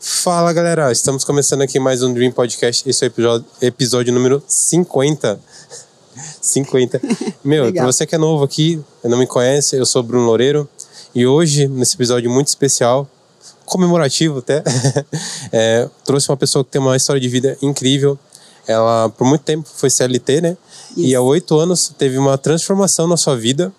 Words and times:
Fala 0.00 0.52
galera, 0.52 0.92
estamos 0.92 1.24
começando 1.24 1.62
aqui 1.62 1.80
mais 1.80 2.04
um 2.04 2.14
Dream 2.14 2.30
Podcast. 2.30 2.88
Esse 2.88 3.04
é 3.04 3.08
o 3.08 3.10
episódio, 3.10 3.46
episódio 3.60 4.12
número 4.12 4.40
50. 4.46 5.40
50. 6.40 7.00
Meu, 7.42 7.72
pra 7.72 7.84
você 7.84 8.06
que 8.06 8.14
é 8.14 8.18
novo 8.18 8.44
aqui, 8.44 8.80
não 9.02 9.18
me 9.18 9.26
conhece, 9.26 9.74
eu 9.74 9.84
sou 9.84 10.00
Bruno 10.04 10.24
Loureiro. 10.24 10.68
E 11.12 11.26
hoje, 11.26 11.66
nesse 11.66 11.96
episódio 11.96 12.30
muito 12.30 12.46
especial, 12.46 13.08
comemorativo 13.64 14.38
até, 14.38 14.62
é, 15.50 15.88
trouxe 16.04 16.30
uma 16.30 16.36
pessoa 16.36 16.64
que 16.64 16.70
tem 16.70 16.80
uma 16.80 16.96
história 16.96 17.20
de 17.20 17.28
vida 17.28 17.58
incrível. 17.60 18.16
Ela, 18.68 19.08
por 19.08 19.26
muito 19.26 19.42
tempo, 19.42 19.68
foi 19.68 19.90
CLT, 19.90 20.40
né? 20.40 20.56
E 20.96 21.08
Isso. 21.08 21.16
há 21.16 21.20
oito 21.22 21.58
anos 21.58 21.92
teve 21.98 22.18
uma 22.18 22.38
transformação 22.38 23.08
na 23.08 23.16
sua 23.16 23.36
vida. 23.36 23.72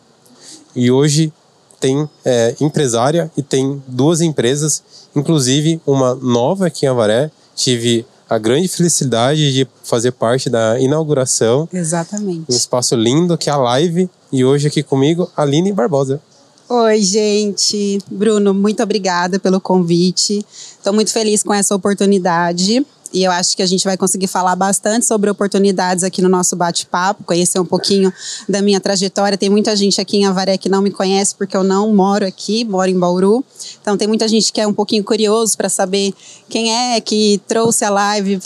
E 0.75 0.91
hoje 0.91 1.31
tem 1.79 2.09
é, 2.25 2.55
empresária 2.59 3.31
e 3.37 3.41
tem 3.41 3.81
duas 3.87 4.21
empresas, 4.21 4.83
inclusive 5.15 5.81
uma 5.85 6.15
nova 6.15 6.67
aqui 6.67 6.85
em 6.85 6.89
Avaré. 6.89 7.31
Tive 7.55 8.05
a 8.29 8.37
grande 8.37 8.67
felicidade 8.67 9.51
de 9.53 9.67
fazer 9.83 10.11
parte 10.11 10.49
da 10.49 10.79
inauguração, 10.79 11.67
um 11.73 11.77
Exatamente. 11.77 12.45
espaço 12.49 12.95
lindo 12.95 13.37
que 13.37 13.49
é 13.49 13.53
a 13.53 13.57
Live. 13.57 14.09
E 14.31 14.45
hoje 14.45 14.67
aqui 14.67 14.83
comigo, 14.83 15.29
Aline 15.35 15.73
Barbosa. 15.73 16.21
Oi, 16.69 17.01
gente. 17.01 17.97
Bruno, 18.11 18.53
muito 18.53 18.83
obrigada 18.83 19.39
pelo 19.39 19.59
convite. 19.59 20.45
Estou 20.77 20.93
muito 20.93 21.11
feliz 21.11 21.41
com 21.41 21.51
essa 21.51 21.73
oportunidade. 21.73 22.85
E 23.11 23.23
eu 23.23 23.31
acho 23.31 23.55
que 23.55 23.63
a 23.63 23.65
gente 23.65 23.83
vai 23.83 23.97
conseguir 23.97 24.27
falar 24.27 24.55
bastante 24.55 25.05
sobre 25.05 25.29
oportunidades 25.29 26.03
aqui 26.03 26.21
no 26.21 26.29
nosso 26.29 26.55
bate-papo, 26.55 27.23
conhecer 27.23 27.59
um 27.59 27.65
pouquinho 27.65 28.13
da 28.47 28.61
minha 28.61 28.79
trajetória. 28.79 29.37
Tem 29.37 29.49
muita 29.49 29.75
gente 29.75 29.99
aqui 29.99 30.17
em 30.17 30.25
Avaré 30.25 30.57
que 30.57 30.69
não 30.69 30.81
me 30.81 30.91
conhece 30.91 31.33
porque 31.35 31.57
eu 31.57 31.63
não 31.63 31.93
moro 31.93 32.25
aqui, 32.25 32.63
moro 32.63 32.89
em 32.89 32.97
Bauru. 32.97 33.43
Então 33.81 33.97
tem 33.97 34.07
muita 34.07 34.27
gente 34.27 34.53
que 34.53 34.61
é 34.61 34.67
um 34.67 34.73
pouquinho 34.73 35.03
curioso 35.03 35.57
para 35.57 35.69
saber 35.69 36.13
quem 36.47 36.71
é 36.71 37.01
que 37.01 37.41
trouxe 37.47 37.83
a 37.83 37.89
live 37.89 38.39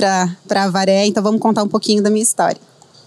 para 0.47 0.63
Avaré. 0.63 1.05
Então 1.05 1.21
vamos 1.21 1.41
contar 1.41 1.63
um 1.63 1.69
pouquinho 1.69 2.01
da 2.01 2.09
minha 2.09 2.23
história. 2.23 2.59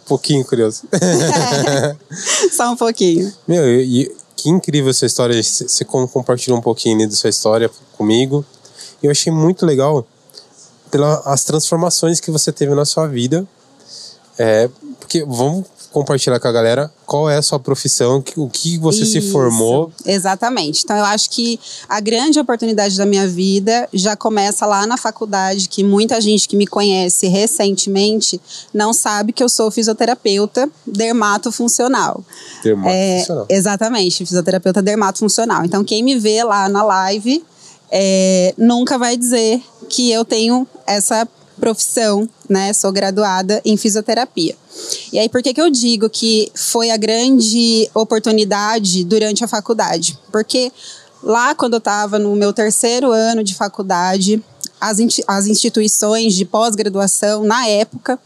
Um 0.05 0.09
pouquinho 0.09 0.45
curioso. 0.45 0.83
Só 2.53 2.71
um 2.71 2.77
pouquinho. 2.77 3.33
Meu, 3.49 3.67
e, 3.81 4.15
que 4.37 4.51
incrível 4.51 4.91
essa 4.91 5.07
história. 5.07 5.43
Você 5.43 5.67
você 5.67 5.85
com- 5.85 6.07
compartilhou 6.07 6.59
um 6.59 6.63
pouquinho 6.63 6.99
né, 6.99 7.07
da 7.07 7.17
sua 7.17 7.31
história 7.31 7.71
comigo. 7.97 8.45
Eu 9.03 9.11
achei 9.11 9.33
muito 9.33 9.65
legal 9.65 10.07
pelas 10.91 11.45
transformações 11.45 12.21
que 12.21 12.31
você 12.31 12.53
teve 12.53 12.75
na 12.75 12.85
sua 12.85 13.07
vida. 13.07 13.47
É, 14.39 14.69
porque 15.01 15.25
vamos 15.25 15.65
compartilhar 15.97 16.39
com 16.39 16.47
a 16.47 16.53
galera 16.53 16.93
qual 17.07 17.31
é 17.31 17.39
a 17.39 17.43
sua 17.43 17.59
profissão, 17.59 18.23
o 18.37 18.51
que 18.51 18.77
você 18.77 19.07
se 19.07 19.17
Isso, 19.17 19.33
formou. 19.33 19.91
Exatamente. 20.05 20.83
Então, 20.85 20.95
eu 20.95 21.05
acho 21.05 21.31
que 21.31 21.59
a 21.89 22.01
grande 22.01 22.39
oportunidade 22.39 22.99
da 22.99 23.07
minha 23.07 23.27
vida 23.27 23.89
já 23.95 24.15
começa 24.15 24.67
lá 24.67 24.87
na 24.87 24.99
faculdade, 24.99 25.71
que 25.71 25.83
muita 25.83 26.21
gente 26.21 26.47
que 26.47 26.55
me 26.55 26.67
conhece 26.67 27.29
recentemente 27.29 28.39
não 28.75 28.93
sabe 28.93 29.33
que 29.33 29.43
eu 29.43 29.49
sou 29.49 29.71
fisioterapeuta 29.71 30.69
dermatofuncional. 30.87 32.23
Termo 32.63 32.87
É, 32.87 33.25
exatamente, 33.49 34.19
fisioterapeuta 34.27 34.83
dermatofuncional. 34.83 35.65
Então, 35.65 35.83
quem 35.83 36.03
me 36.03 36.19
vê 36.19 36.45
lá 36.45 36.69
na 36.69 36.83
live 36.83 37.43
é, 37.91 38.53
nunca 38.59 38.99
vai 38.99 39.17
dizer 39.17 39.63
que 39.87 40.11
eu 40.11 40.25
tenho 40.25 40.67
essa 40.87 41.27
profissão, 41.59 42.29
né? 42.49 42.73
Sou 42.73 42.93
graduada 42.93 43.61
em 43.65 43.77
fisioterapia. 43.77 44.55
E 45.13 45.19
aí, 45.19 45.29
por 45.29 45.43
que, 45.43 45.55
que 45.55 45.61
eu 45.61 45.71
digo 45.71 46.09
que 46.11 46.51
foi 46.55 46.91
a 46.91 46.97
grande 46.97 47.91
oportunidade 47.95 49.05
durante 49.05 49.43
a 49.43 49.49
faculdade? 49.49 50.19
Porque 50.31 50.71
lá, 51.23 51.55
quando 51.55 51.75
eu 51.75 51.79
estava 51.79 52.19
no 52.19 52.37
meu 52.37 52.53
terceiro 52.53 53.11
ano 53.11 53.43
de 53.43 53.55
faculdade, 53.55 54.43
as, 54.81 54.99
as 55.27 55.47
instituições 55.47 56.35
de 56.35 56.45
pós-graduação, 56.45 57.45
na 57.45 57.67
época, 57.67 58.19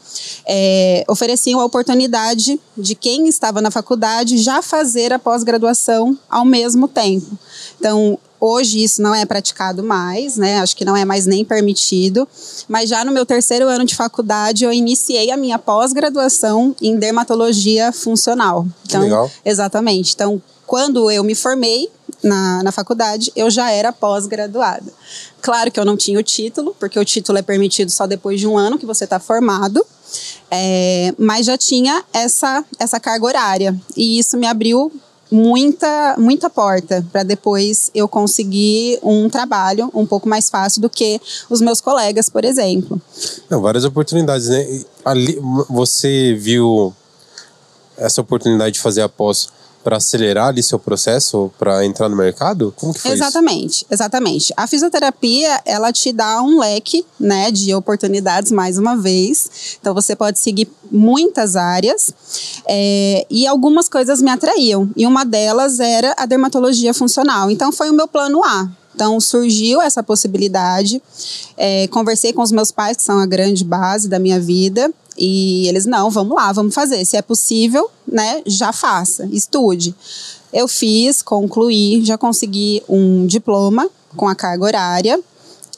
é, 0.46 1.04
ofereciam 1.08 1.60
a 1.60 1.64
oportunidade 1.64 2.60
de 2.76 2.94
quem 2.94 3.28
estava 3.28 3.60
na 3.60 3.70
faculdade 3.70 4.38
já 4.38 4.60
fazer 4.60 5.12
a 5.12 5.18
pós-graduação 5.18 6.18
ao 6.28 6.44
mesmo 6.44 6.88
tempo. 6.88 7.38
Então, 7.78 8.18
hoje 8.40 8.82
isso 8.82 9.02
não 9.02 9.14
é 9.14 9.24
praticado 9.26 9.82
mais, 9.82 10.36
né? 10.36 10.60
Acho 10.60 10.76
que 10.76 10.84
não 10.84 10.96
é 10.96 11.04
mais 11.04 11.26
nem 11.26 11.44
permitido. 11.44 12.26
Mas 12.66 12.88
já 12.88 13.04
no 13.04 13.12
meu 13.12 13.26
terceiro 13.26 13.68
ano 13.68 13.84
de 13.84 13.94
faculdade, 13.94 14.64
eu 14.64 14.72
iniciei 14.72 15.30
a 15.30 15.36
minha 15.36 15.58
pós-graduação 15.58 16.74
em 16.80 16.96
dermatologia 16.96 17.92
funcional. 17.92 18.66
Então, 18.86 19.02
legal. 19.02 19.30
Exatamente. 19.44 20.14
Então, 20.14 20.40
quando 20.66 21.10
eu 21.10 21.22
me 21.22 21.34
formei 21.34 21.90
na, 22.22 22.62
na 22.62 22.72
faculdade, 22.72 23.32
eu 23.36 23.50
já 23.50 23.70
era 23.70 23.92
pós-graduada. 23.92 24.92
Claro 25.42 25.70
que 25.70 25.80
eu 25.80 25.84
não 25.84 25.96
tinha 25.96 26.18
o 26.18 26.22
título, 26.22 26.74
porque 26.78 26.98
o 26.98 27.04
título 27.04 27.38
é 27.38 27.42
permitido 27.42 27.90
só 27.90 28.06
depois 28.06 28.38
de 28.38 28.46
um 28.46 28.56
ano 28.56 28.78
que 28.78 28.86
você 28.86 29.04
está 29.04 29.18
formado. 29.18 29.84
É, 30.50 31.14
mas 31.18 31.46
já 31.46 31.56
tinha 31.56 32.04
essa, 32.12 32.64
essa 32.78 32.98
carga 32.98 33.26
horária. 33.26 33.80
E 33.96 34.18
isso 34.18 34.36
me 34.36 34.46
abriu 34.46 34.92
muita, 35.30 36.16
muita 36.18 36.50
porta 36.50 37.04
para 37.12 37.22
depois 37.22 37.90
eu 37.94 38.08
conseguir 38.08 38.98
um 39.02 39.28
trabalho 39.28 39.90
um 39.94 40.04
pouco 40.04 40.28
mais 40.28 40.50
fácil 40.50 40.82
do 40.82 40.90
que 40.90 41.20
os 41.48 41.60
meus 41.60 41.80
colegas, 41.80 42.28
por 42.28 42.44
exemplo. 42.44 43.00
Não, 43.48 43.60
várias 43.60 43.84
oportunidades, 43.84 44.48
né? 44.48 44.82
Ali, 45.04 45.38
você 45.68 46.34
viu 46.34 46.94
essa 47.96 48.20
oportunidade 48.20 48.74
de 48.74 48.80
fazer 48.80 49.02
a 49.02 49.08
pós 49.08 49.48
para 49.82 49.96
acelerar 49.96 50.48
ali 50.48 50.62
seu 50.62 50.78
processo 50.78 51.50
para 51.58 51.84
entrar 51.84 52.08
no 52.08 52.16
mercado? 52.16 52.72
Como 52.76 52.92
que 52.92 53.00
foi 53.00 53.12
isso? 53.12 53.22
Exatamente, 53.22 53.86
exatamente. 53.90 54.52
A 54.56 54.66
fisioterapia, 54.66 55.60
ela 55.64 55.92
te 55.92 56.12
dá 56.12 56.42
um 56.42 56.58
leque, 56.58 57.04
né, 57.18 57.50
de 57.50 57.74
oportunidades 57.74 58.52
mais 58.52 58.78
uma 58.78 58.96
vez. 58.96 59.78
Então 59.80 59.94
você 59.94 60.14
pode 60.14 60.38
seguir 60.38 60.68
muitas 60.90 61.56
áreas 61.56 62.12
é, 62.66 63.26
e 63.30 63.46
algumas 63.46 63.88
coisas 63.88 64.20
me 64.20 64.30
atraíam. 64.30 64.90
E 64.96 65.06
uma 65.06 65.24
delas 65.24 65.80
era 65.80 66.14
a 66.16 66.26
dermatologia 66.26 66.92
funcional. 66.92 67.50
Então 67.50 67.72
foi 67.72 67.90
o 67.90 67.94
meu 67.94 68.06
plano 68.06 68.44
A. 68.44 68.68
Então 68.94 69.18
surgiu 69.18 69.80
essa 69.80 70.02
possibilidade. 70.02 71.02
É, 71.56 71.88
conversei 71.88 72.32
com 72.32 72.42
os 72.42 72.52
meus 72.52 72.70
pais, 72.70 72.98
que 72.98 73.02
são 73.02 73.18
a 73.18 73.26
grande 73.26 73.64
base 73.64 74.08
da 74.08 74.18
minha 74.18 74.38
vida. 74.38 74.92
E 75.20 75.68
eles, 75.68 75.84
não, 75.84 76.10
vamos 76.10 76.34
lá, 76.34 76.50
vamos 76.50 76.74
fazer. 76.74 77.04
Se 77.04 77.14
é 77.14 77.20
possível, 77.20 77.90
né, 78.10 78.40
já 78.46 78.72
faça, 78.72 79.28
estude. 79.30 79.94
Eu 80.50 80.66
fiz, 80.66 81.20
concluí, 81.20 82.02
já 82.02 82.16
consegui 82.16 82.82
um 82.88 83.26
diploma 83.26 83.86
com 84.16 84.26
a 84.26 84.34
carga 84.34 84.64
horária. 84.64 85.20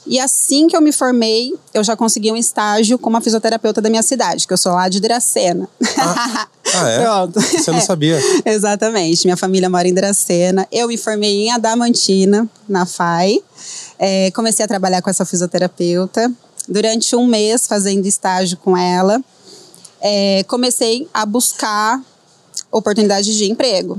E 0.07 0.19
assim 0.19 0.67
que 0.67 0.77
eu 0.77 0.81
me 0.81 0.93
formei, 0.93 1.55
eu 1.73 1.83
já 1.85 1.97
consegui 1.97 2.33
um 2.33 2.37
estágio 2.37 2.99
como 2.99 3.17
a 3.17 3.21
fisioterapeuta 3.21 3.81
da 3.81 3.91
minha 3.91 4.03
cidade, 4.03 4.47
que 4.47 4.53
eu 4.53 4.57
sou 4.57 4.73
lá 4.73 4.89
de 4.89 5.01
Dracena. 5.01 5.69
Ah, 5.99 6.89
é? 6.89 6.99
Pronto. 7.03 7.41
Você 7.41 7.71
não 7.71 7.81
sabia? 7.81 8.19
Exatamente. 8.45 9.25
Minha 9.25 9.37
família 9.37 9.69
mora 9.69 9.87
em 9.87 9.95
Dracena. 9.95 10.67
Eu 10.73 10.89
me 10.89 10.97
formei 10.97 11.47
em 11.47 11.51
Adamantina, 11.51 12.49
na 12.69 12.87
FAI. 12.87 13.41
É, 13.99 14.31
comecei 14.33 14.65
a 14.65 14.69
trabalhar 14.69 15.03
com 15.03 15.11
essa 15.11 15.25
fisioterapeuta. 15.25 16.33
Durante 16.69 17.15
um 17.15 17.27
mês, 17.27 17.67
fazendo 17.67 18.07
estágio 18.07 18.57
com 18.57 18.77
ela, 18.77 19.23
é, 20.03 20.45
comecei 20.45 21.09
a 21.15 21.25
buscar 21.25 22.03
oportunidades 22.71 23.35
de 23.35 23.51
emprego. 23.51 23.99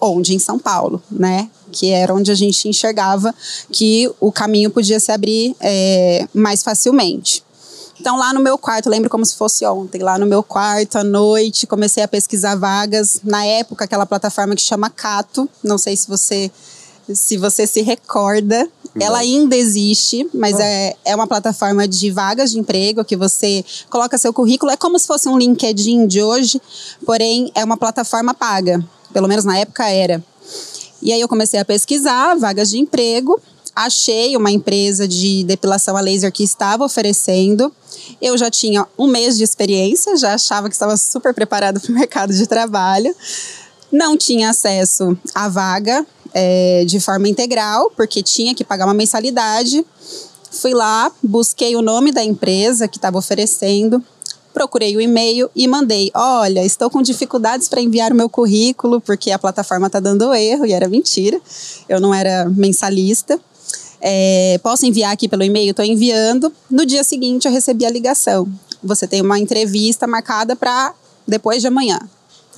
Onde? 0.00 0.34
Em 0.34 0.38
São 0.38 0.58
Paulo, 0.58 1.02
né? 1.10 1.48
Que 1.70 1.90
era 1.90 2.14
onde 2.14 2.32
a 2.32 2.34
gente 2.34 2.68
enxergava 2.68 3.34
que 3.70 4.10
o 4.18 4.32
caminho 4.32 4.70
podia 4.70 4.98
se 4.98 5.12
abrir 5.12 5.54
é, 5.60 6.26
mais 6.32 6.62
facilmente. 6.62 7.44
Então, 8.00 8.16
lá 8.16 8.32
no 8.32 8.40
meu 8.40 8.56
quarto, 8.56 8.88
lembro 8.88 9.10
como 9.10 9.26
se 9.26 9.36
fosse 9.36 9.66
ontem, 9.66 10.00
lá 10.00 10.18
no 10.18 10.26
meu 10.26 10.42
quarto, 10.42 10.96
à 10.96 11.04
noite, 11.04 11.66
comecei 11.66 12.02
a 12.02 12.08
pesquisar 12.08 12.54
vagas. 12.54 13.20
Na 13.24 13.44
época, 13.44 13.84
aquela 13.84 14.06
plataforma 14.06 14.54
que 14.54 14.62
chama 14.62 14.88
Cato, 14.88 15.48
não 15.62 15.76
sei 15.76 15.96
se 15.96 16.08
você 16.08 16.50
se 17.14 17.38
você 17.38 17.66
se 17.66 17.82
recorda. 17.82 18.68
Ela 19.00 19.18
ainda 19.18 19.56
existe, 19.56 20.28
mas 20.34 20.58
é, 20.58 20.94
é 21.04 21.14
uma 21.14 21.26
plataforma 21.26 21.86
de 21.86 22.10
vagas 22.10 22.50
de 22.50 22.58
emprego 22.58 23.04
que 23.04 23.16
você 23.16 23.64
coloca 23.88 24.18
seu 24.18 24.32
currículo. 24.32 24.72
É 24.72 24.76
como 24.76 24.98
se 24.98 25.06
fosse 25.06 25.28
um 25.28 25.38
LinkedIn 25.38 26.06
de 26.06 26.22
hoje, 26.22 26.60
porém 27.04 27.50
é 27.54 27.64
uma 27.64 27.76
plataforma 27.76 28.34
paga. 28.34 28.84
Pelo 29.12 29.28
menos 29.28 29.44
na 29.44 29.56
época 29.58 29.88
era. 29.88 30.22
E 31.00 31.12
aí 31.12 31.20
eu 31.20 31.28
comecei 31.28 31.58
a 31.60 31.64
pesquisar 31.64 32.34
vagas 32.34 32.70
de 32.70 32.78
emprego. 32.78 33.40
Achei 33.74 34.36
uma 34.36 34.50
empresa 34.50 35.06
de 35.06 35.44
depilação 35.44 35.96
a 35.96 36.00
laser 36.00 36.32
que 36.32 36.42
estava 36.42 36.84
oferecendo. 36.84 37.72
Eu 38.20 38.36
já 38.36 38.50
tinha 38.50 38.86
um 38.98 39.06
mês 39.06 39.36
de 39.36 39.44
experiência, 39.44 40.16
já 40.16 40.34
achava 40.34 40.68
que 40.68 40.74
estava 40.74 40.96
super 40.96 41.32
preparada 41.32 41.78
para 41.80 41.90
o 41.90 41.94
mercado 41.94 42.34
de 42.34 42.46
trabalho. 42.46 43.14
Não 43.90 44.16
tinha 44.16 44.50
acesso 44.50 45.16
à 45.34 45.48
vaga 45.48 46.04
é, 46.32 46.84
de 46.86 47.00
forma 47.00 47.28
integral, 47.28 47.90
porque 47.96 48.22
tinha 48.22 48.54
que 48.54 48.64
pagar 48.64 48.86
uma 48.86 48.94
mensalidade. 48.94 49.84
Fui 50.50 50.72
lá, 50.72 51.12
busquei 51.22 51.76
o 51.76 51.82
nome 51.82 52.10
da 52.10 52.24
empresa 52.24 52.88
que 52.88 52.96
estava 52.98 53.18
oferecendo, 53.18 54.02
procurei 54.52 54.96
o 54.96 55.00
e-mail 55.00 55.50
e 55.54 55.68
mandei: 55.68 56.10
Olha, 56.14 56.64
estou 56.64 56.90
com 56.90 57.02
dificuldades 57.02 57.68
para 57.68 57.80
enviar 57.80 58.12
o 58.12 58.16
meu 58.16 58.28
currículo, 58.28 59.00
porque 59.00 59.30
a 59.30 59.38
plataforma 59.38 59.86
está 59.86 60.00
dando 60.00 60.32
erro, 60.34 60.66
e 60.66 60.72
era 60.72 60.88
mentira. 60.88 61.40
Eu 61.88 62.00
não 62.00 62.12
era 62.14 62.48
mensalista. 62.48 63.38
É, 64.00 64.58
posso 64.62 64.86
enviar 64.86 65.12
aqui 65.12 65.28
pelo 65.28 65.42
e-mail? 65.42 65.70
Estou 65.70 65.84
enviando. 65.84 66.52
No 66.70 66.86
dia 66.86 67.04
seguinte, 67.04 67.46
eu 67.46 67.52
recebi 67.52 67.84
a 67.84 67.90
ligação. 67.90 68.48
Você 68.82 69.06
tem 69.06 69.20
uma 69.20 69.38
entrevista 69.38 70.06
marcada 70.06 70.54
para 70.54 70.94
depois 71.26 71.60
de 71.60 71.66
amanhã. 71.66 71.98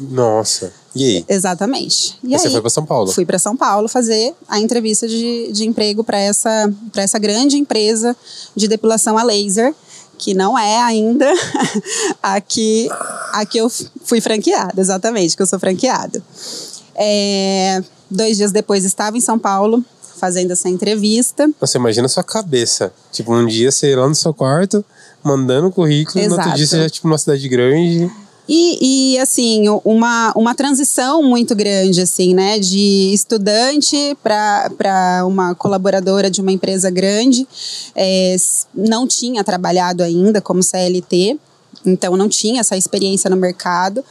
Nossa. 0.01 0.73
E 0.95 1.05
aí? 1.05 1.25
Exatamente. 1.29 2.19
E 2.25 2.37
Você 2.37 2.47
aí, 2.47 2.53
foi 2.53 2.61
para 2.61 2.71
São 2.71 2.87
Paulo? 2.87 3.13
Fui 3.13 3.27
para 3.27 3.39
São 3.39 3.57
Paulo 3.57 3.89
fazer 3.89 4.35
a 4.49 4.59
entrevista 4.59 5.07
de, 5.07 5.53
de 5.53 5.67
emprego 5.67 6.03
para 6.03 6.19
essa, 6.19 6.73
essa 6.97 7.19
grande 7.19 7.57
empresa 7.57 8.17
de 8.57 8.67
depilação 8.67 9.19
a 9.19 9.23
laser, 9.23 9.75
que 10.19 10.35
não 10.35 10.59
é 10.59 10.79
ainda 10.79 11.31
a 12.23 12.41
que, 12.41 12.89
a 13.33 13.45
que 13.47 13.59
eu 13.59 13.71
fui 14.05 14.21
franqueada, 14.21 14.81
exatamente, 14.81 15.37
que 15.37 15.43
eu 15.43 15.47
sou 15.47 15.59
franqueada. 15.59 16.23
É, 16.95 17.83
dois 18.11 18.37
dias 18.37 18.53
depois 18.53 18.85
estava 18.85 19.17
em 19.17 19.21
São 19.21 19.39
Paulo 19.39 19.85
fazendo 20.19 20.51
essa 20.51 20.69
entrevista. 20.69 21.51
Você 21.59 21.79
imagina 21.79 22.05
a 22.05 22.09
sua 22.09 22.23
cabeça. 22.23 22.93
Tipo, 23.11 23.35
um 23.35 23.47
dia 23.47 23.73
você 23.73 23.97
lá 23.97 24.07
no 24.07 24.15
seu 24.15 24.35
quarto, 24.35 24.85
mandando 25.23 25.71
currículo, 25.71 26.23
no 26.27 26.33
outro 26.33 26.53
dia 26.53 26.65
Exato. 26.65 26.77
você 26.77 26.83
já, 26.83 26.91
tipo, 26.91 27.09
numa 27.09 27.17
cidade 27.17 27.49
grande. 27.49 28.11
E, 28.53 29.13
e, 29.15 29.19
assim, 29.21 29.69
uma, 29.85 30.33
uma 30.35 30.57
transição 30.57 31.23
muito 31.23 31.55
grande, 31.55 32.01
assim, 32.01 32.35
né? 32.35 32.59
De 32.59 33.13
estudante 33.15 34.17
para 34.25 35.23
uma 35.25 35.55
colaboradora 35.55 36.29
de 36.29 36.41
uma 36.41 36.51
empresa 36.51 36.91
grande. 36.91 37.47
É, 37.95 38.35
não 38.75 39.07
tinha 39.07 39.45
trabalhado 39.45 40.03
ainda 40.03 40.41
como 40.41 40.65
CLT, 40.65 41.39
então 41.87 42.17
não 42.17 42.29
tinha 42.29 42.61
essa 42.61 42.77
experiência 42.77 43.31
no 43.31 43.37
mercado, 43.37 44.05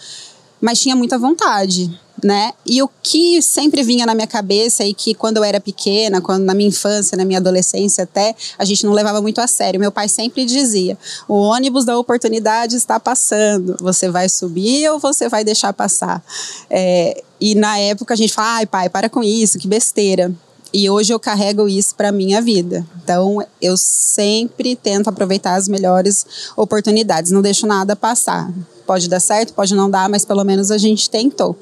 mas 0.61 0.79
tinha 0.79 0.95
muita 0.95 1.17
vontade, 1.17 1.89
né? 2.23 2.51
E 2.65 2.81
o 2.81 2.89
que 3.01 3.41
sempre 3.41 3.83
vinha 3.83 4.05
na 4.05 4.13
minha 4.13 4.27
cabeça 4.27 4.83
e 4.83 4.93
que 4.93 5.13
quando 5.13 5.37
eu 5.37 5.43
era 5.43 5.59
pequena, 5.59 6.21
quando 6.21 6.43
na 6.43 6.53
minha 6.53 6.69
infância, 6.69 7.17
na 7.17 7.25
minha 7.25 7.39
adolescência 7.39 8.03
até, 8.03 8.35
a 8.57 8.65
gente 8.65 8.85
não 8.85 8.93
levava 8.93 9.21
muito 9.21 9.39
a 9.39 9.47
sério. 9.47 9.79
Meu 9.79 9.91
pai 9.91 10.09
sempre 10.09 10.45
dizia: 10.45 10.97
"O 11.27 11.35
ônibus 11.35 11.85
da 11.85 11.97
oportunidade 11.97 12.75
está 12.75 12.99
passando. 12.99 13.77
Você 13.79 14.09
vai 14.09 14.27
subir 14.27 14.89
ou 14.89 14.99
você 14.99 15.29
vai 15.29 15.43
deixar 15.43 15.73
passar?" 15.73 16.23
É, 16.69 17.23
e 17.39 17.55
na 17.55 17.77
época 17.77 18.13
a 18.13 18.17
gente 18.17 18.33
fala: 18.33 18.57
"Ai, 18.57 18.65
pai, 18.65 18.89
para 18.89 19.09
com 19.09 19.23
isso, 19.23 19.57
que 19.57 19.67
besteira." 19.67 20.33
E 20.71 20.87
hoje 20.87 21.11
eu 21.11 21.19
carrego 21.19 21.67
isso 21.67 21.95
para 21.95 22.11
minha 22.11 22.41
vida. 22.41 22.85
Então, 23.03 23.43
eu 23.59 23.75
sempre 23.75 24.75
tento 24.75 25.07
aproveitar 25.07 25.55
as 25.55 25.67
melhores 25.67 26.25
oportunidades, 26.55 27.31
não 27.31 27.41
deixo 27.41 27.65
nada 27.65 27.95
passar. 27.95 28.51
Pode 28.89 29.07
dar 29.07 29.19
certo, 29.19 29.53
pode 29.53 29.75
não 29.75 29.87
dar, 29.87 30.09
mas 30.09 30.25
pelo 30.25 30.43
menos 30.43 30.71
a 30.71 30.77
gente 30.79 31.11
tentou. 31.11 31.55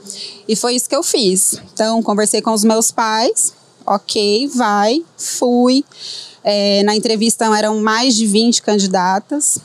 E 0.48 0.56
foi 0.56 0.76
isso 0.76 0.88
que 0.88 0.96
eu 0.96 1.04
fiz. 1.04 1.62
Então, 1.74 2.02
conversei 2.02 2.42
com 2.42 2.54
os 2.54 2.64
meus 2.64 2.90
pais. 2.90 3.54
Ok, 3.86 4.48
vai, 4.48 5.04
fui. 5.18 5.84
É, 6.42 6.84
na 6.84 6.96
entrevista 6.96 7.44
eram 7.58 7.82
mais 7.82 8.16
de 8.16 8.26
20 8.26 8.62
candidatas. 8.62 9.58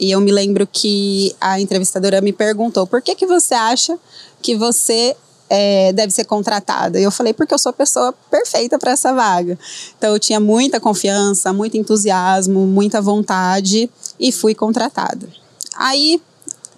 E 0.00 0.12
eu 0.12 0.18
me 0.18 0.32
lembro 0.32 0.66
que 0.66 1.36
a 1.38 1.60
entrevistadora 1.60 2.22
me 2.22 2.32
perguntou: 2.32 2.86
por 2.86 3.02
que, 3.02 3.14
que 3.14 3.26
você 3.26 3.52
acha 3.52 3.98
que 4.40 4.56
você 4.56 5.14
é, 5.50 5.92
deve 5.92 6.10
ser 6.10 6.24
contratada? 6.24 6.98
E 6.98 7.02
eu 7.02 7.10
falei: 7.10 7.34
porque 7.34 7.52
eu 7.52 7.58
sou 7.58 7.68
a 7.68 7.74
pessoa 7.74 8.14
perfeita 8.30 8.78
para 8.78 8.92
essa 8.92 9.12
vaga. 9.12 9.58
Então 9.98 10.14
eu 10.14 10.18
tinha 10.18 10.40
muita 10.40 10.80
confiança, 10.80 11.52
muito 11.52 11.76
entusiasmo, 11.76 12.60
muita 12.66 13.02
vontade 13.02 13.90
e 14.18 14.32
fui 14.32 14.54
contratada. 14.54 15.28
Aí 15.76 16.18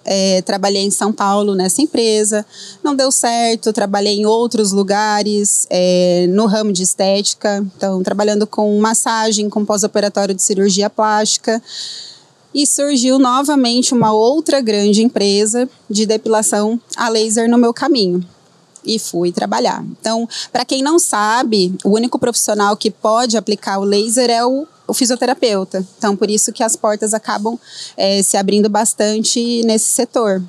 é, 0.09 0.41
trabalhei 0.41 0.83
em 0.83 0.89
São 0.89 1.11
Paulo 1.11 1.53
nessa 1.53 1.81
empresa, 1.81 2.45
não 2.81 2.95
deu 2.95 3.11
certo, 3.11 3.73
trabalhei 3.73 4.15
em 4.15 4.25
outros 4.25 4.71
lugares, 4.71 5.67
é, 5.69 6.25
no 6.29 6.45
ramo 6.45 6.71
de 6.71 6.81
estética, 6.81 7.63
então 7.75 8.01
trabalhando 8.01 8.47
com 8.47 8.79
massagem, 8.79 9.49
com 9.49 9.65
pós-operatório 9.65 10.33
de 10.33 10.41
cirurgia 10.41 10.89
plástica. 10.89 11.61
E 12.53 12.65
surgiu 12.65 13.19
novamente 13.19 13.93
uma 13.93 14.13
outra 14.13 14.61
grande 14.61 15.03
empresa 15.03 15.69
de 15.89 16.05
depilação 16.05 16.79
a 16.95 17.09
laser 17.09 17.49
no 17.49 17.57
meu 17.57 17.73
caminho. 17.73 18.25
E 18.83 18.97
fui 18.97 19.33
trabalhar. 19.33 19.83
Então, 19.99 20.27
para 20.51 20.63
quem 20.63 20.81
não 20.81 20.97
sabe, 20.97 21.75
o 21.83 21.89
único 21.89 22.17
profissional 22.17 22.77
que 22.77 22.89
pode 22.89 23.35
aplicar 23.35 23.77
o 23.79 23.83
laser 23.83 24.29
é 24.29 24.43
o, 24.45 24.65
o 24.87 24.93
fisioterapeuta. 24.93 25.85
Então, 25.97 26.15
por 26.15 26.29
isso 26.29 26.51
que 26.53 26.63
as 26.63 26.75
portas 26.75 27.13
acabam 27.13 27.59
eh, 27.97 28.23
se 28.23 28.37
abrindo 28.37 28.69
bastante 28.69 29.61
nesse 29.63 29.91
setor. 29.91 30.41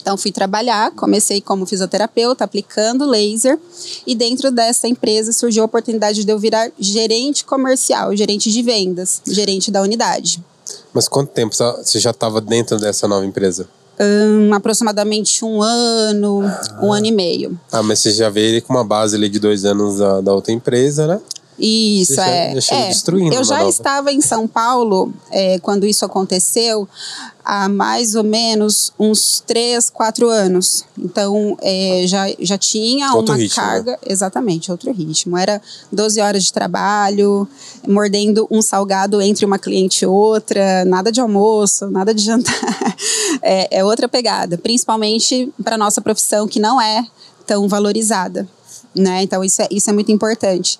Então, 0.00 0.18
fui 0.18 0.30
trabalhar, 0.30 0.90
comecei 0.90 1.40
como 1.40 1.64
fisioterapeuta, 1.64 2.44
aplicando 2.44 3.06
laser, 3.06 3.58
e 4.06 4.14
dentro 4.14 4.50
dessa 4.50 4.86
empresa 4.86 5.32
surgiu 5.32 5.62
a 5.62 5.66
oportunidade 5.66 6.24
de 6.24 6.30
eu 6.30 6.38
virar 6.38 6.70
gerente 6.78 7.42
comercial, 7.42 8.14
gerente 8.14 8.52
de 8.52 8.62
vendas, 8.62 9.22
gerente 9.26 9.70
da 9.70 9.80
unidade. 9.80 10.44
Mas 10.92 11.08
quanto 11.08 11.30
tempo 11.30 11.54
você 11.54 11.98
já 11.98 12.10
estava 12.10 12.38
dentro 12.38 12.78
dessa 12.78 13.08
nova 13.08 13.24
empresa? 13.24 13.66
Hum, 13.98 14.52
aproximadamente 14.52 15.44
um 15.44 15.62
ano, 15.62 16.42
um 16.82 16.92
ano 16.92 17.06
e 17.06 17.12
meio. 17.12 17.58
Ah, 17.72 17.82
mas 17.82 18.00
você 18.00 18.12
já 18.12 18.28
veio 18.28 18.60
com 18.60 18.74
uma 18.74 18.84
base 18.84 19.16
ali 19.16 19.28
de 19.28 19.38
dois 19.38 19.64
anos 19.64 19.98
da, 19.98 20.20
da 20.20 20.34
outra 20.34 20.52
empresa, 20.52 21.06
né? 21.06 21.20
Isso, 21.58 22.14
já- 22.14 22.26
é. 22.26 22.60
chegou 22.60 22.84
é. 22.84 22.88
destruindo 22.88 23.34
Eu 23.34 23.44
já 23.44 23.58
nova. 23.58 23.70
estava 23.70 24.12
em 24.12 24.20
São 24.20 24.46
Paulo 24.48 25.12
é, 25.30 25.58
quando 25.60 25.86
isso 25.86 26.04
aconteceu, 26.04 26.88
há 27.44 27.68
mais 27.68 28.14
ou 28.14 28.24
menos 28.24 28.92
uns 28.98 29.42
três, 29.46 29.88
quatro 29.88 30.28
anos. 30.28 30.84
Então, 30.98 31.56
é, 31.62 32.02
já, 32.06 32.26
já 32.40 32.58
tinha 32.58 33.12
Outro 33.14 33.32
uma 33.34 33.38
ritmo, 33.40 33.62
né? 33.62 33.68
carga. 33.68 33.98
Exatamente, 34.04 34.70
outro 34.72 34.90
ritmo. 34.92 35.36
Era 35.36 35.60
12 35.92 36.20
horas 36.20 36.42
de 36.44 36.52
trabalho, 36.52 37.46
mordendo 37.86 38.48
um 38.50 38.60
salgado 38.62 39.20
entre 39.22 39.44
uma 39.44 39.58
cliente 39.58 40.04
e 40.04 40.06
outra, 40.08 40.84
nada 40.84 41.12
de 41.12 41.20
almoço, 41.20 41.88
nada 41.88 42.12
de 42.12 42.22
jantar. 42.24 42.96
É, 43.42 43.78
é 43.78 43.84
outra 43.84 44.08
pegada, 44.08 44.56
principalmente 44.58 45.52
para 45.62 45.76
nossa 45.78 46.00
profissão, 46.00 46.48
que 46.48 46.58
não 46.58 46.80
é 46.80 47.06
tão 47.46 47.68
valorizada. 47.68 48.48
Né? 48.94 49.22
Então, 49.22 49.42
isso 49.44 49.60
é, 49.60 49.68
isso 49.70 49.90
é 49.90 49.92
muito 49.92 50.10
importante. 50.12 50.78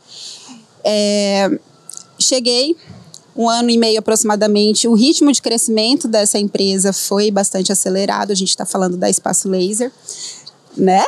É, 0.85 1.51
cheguei 2.19 2.77
um 3.37 3.49
ano 3.49 3.71
e 3.71 3.79
meio 3.79 3.99
aproximadamente. 3.99 4.87
O 4.87 4.95
ritmo 4.95 5.33
de 5.33 5.43
crescimento 5.43 6.07
dessa 6.07 6.39
empresa 6.39 6.93
foi 6.93 7.31
bastante 7.31 7.73
acelerado. 7.73 8.31
A 8.31 8.35
gente 8.35 8.51
está 8.51 8.65
falando 8.65 8.97
da 8.97 9.11
Espaço 9.11 9.49
Laser, 9.49 9.91
né? 10.77 11.05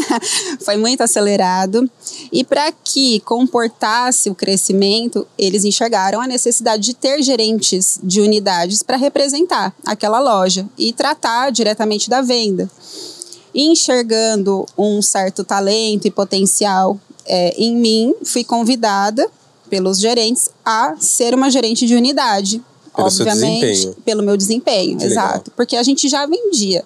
foi 0.64 0.76
muito 0.76 1.02
acelerado. 1.02 1.90
E 2.30 2.44
para 2.44 2.70
que 2.72 3.20
comportasse 3.20 4.28
o 4.28 4.34
crescimento, 4.34 5.26
eles 5.38 5.64
enxergaram 5.64 6.20
a 6.20 6.26
necessidade 6.26 6.82
de 6.82 6.94
ter 6.94 7.22
gerentes 7.22 7.98
de 8.02 8.20
unidades 8.20 8.82
para 8.82 8.96
representar 8.96 9.74
aquela 9.86 10.20
loja 10.20 10.66
e 10.76 10.92
tratar 10.92 11.50
diretamente 11.50 12.10
da 12.10 12.20
venda. 12.20 12.70
Enxergando 13.54 14.66
um 14.76 15.02
certo 15.02 15.44
talento 15.44 16.06
e 16.06 16.10
potencial 16.10 16.98
é, 17.26 17.54
em 17.56 17.76
mim, 17.76 18.14
fui 18.24 18.44
convidada 18.44 19.28
pelos 19.68 19.98
gerentes 19.98 20.50
a 20.64 20.96
ser 20.98 21.34
uma 21.34 21.50
gerente 21.50 21.86
de 21.86 21.94
unidade. 21.94 22.62
Pelo 22.94 23.08
obviamente, 23.08 23.88
pelo 24.04 24.22
meu 24.22 24.36
desempenho, 24.36 24.98
Que 24.98 25.04
exato. 25.06 25.28
legal. 25.28 25.44
Porque 25.56 25.76
a 25.76 25.82
gente 25.82 26.10
já 26.10 26.26
vendia. 26.26 26.84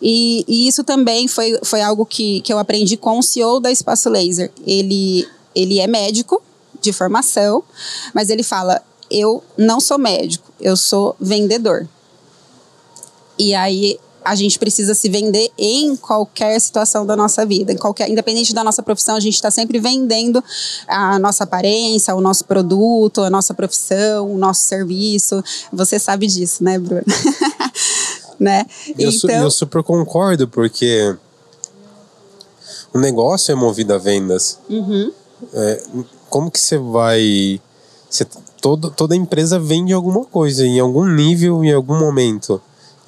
E, 0.00 0.44
e 0.46 0.68
isso 0.68 0.84
também 0.84 1.26
foi, 1.26 1.58
foi 1.64 1.82
algo 1.82 2.06
que, 2.06 2.40
que 2.42 2.52
eu 2.52 2.58
aprendi 2.60 2.96
com 2.96 3.18
o 3.18 3.22
CEO 3.22 3.58
da 3.58 3.72
Espaço 3.72 4.08
Laser. 4.08 4.52
Ele, 4.64 5.26
ele 5.52 5.80
é 5.80 5.88
médico 5.88 6.40
de 6.80 6.92
formação, 6.92 7.64
mas 8.14 8.30
ele 8.30 8.44
fala: 8.44 8.80
eu 9.10 9.42
não 9.56 9.80
sou 9.80 9.98
médico, 9.98 10.52
eu 10.60 10.76
sou 10.76 11.16
vendedor. 11.18 11.88
E 13.36 13.54
aí 13.54 13.98
a 14.28 14.34
gente 14.34 14.58
precisa 14.58 14.94
se 14.94 15.08
vender 15.08 15.50
em 15.56 15.96
qualquer 15.96 16.60
situação 16.60 17.06
da 17.06 17.16
nossa 17.16 17.46
vida, 17.46 17.72
em 17.72 17.76
qualquer, 17.76 18.08
independente 18.10 18.52
da 18.54 18.62
nossa 18.62 18.82
profissão, 18.82 19.16
a 19.16 19.20
gente 19.20 19.34
está 19.34 19.50
sempre 19.50 19.78
vendendo 19.78 20.42
a 20.86 21.18
nossa 21.18 21.44
aparência, 21.44 22.14
o 22.14 22.20
nosso 22.20 22.44
produto, 22.44 23.22
a 23.22 23.30
nossa 23.30 23.54
profissão, 23.54 24.30
o 24.34 24.38
nosso 24.38 24.62
serviço. 24.62 25.42
Você 25.72 25.98
sabe 25.98 26.26
disso, 26.26 26.62
né, 26.62 26.78
Bruno? 26.78 27.02
né? 28.38 28.66
Eu, 28.98 29.10
su- 29.10 29.30
eu 29.30 29.50
super 29.50 29.82
concordo, 29.82 30.46
porque 30.46 31.16
o 32.92 32.98
negócio 32.98 33.52
é 33.52 33.54
movido 33.54 33.94
a 33.94 33.98
vendas. 33.98 34.58
Uhum. 34.68 35.12
É, 35.54 35.82
como 36.28 36.50
que 36.50 36.58
você 36.60 36.76
vai. 36.78 37.60
Você, 38.10 38.26
todo, 38.60 38.90
toda 38.90 39.14
empresa 39.16 39.58
vende 39.58 39.92
alguma 39.92 40.24
coisa, 40.24 40.66
em 40.66 40.78
algum 40.80 41.06
nível, 41.06 41.64
em 41.64 41.72
algum 41.72 41.98
momento. 41.98 42.60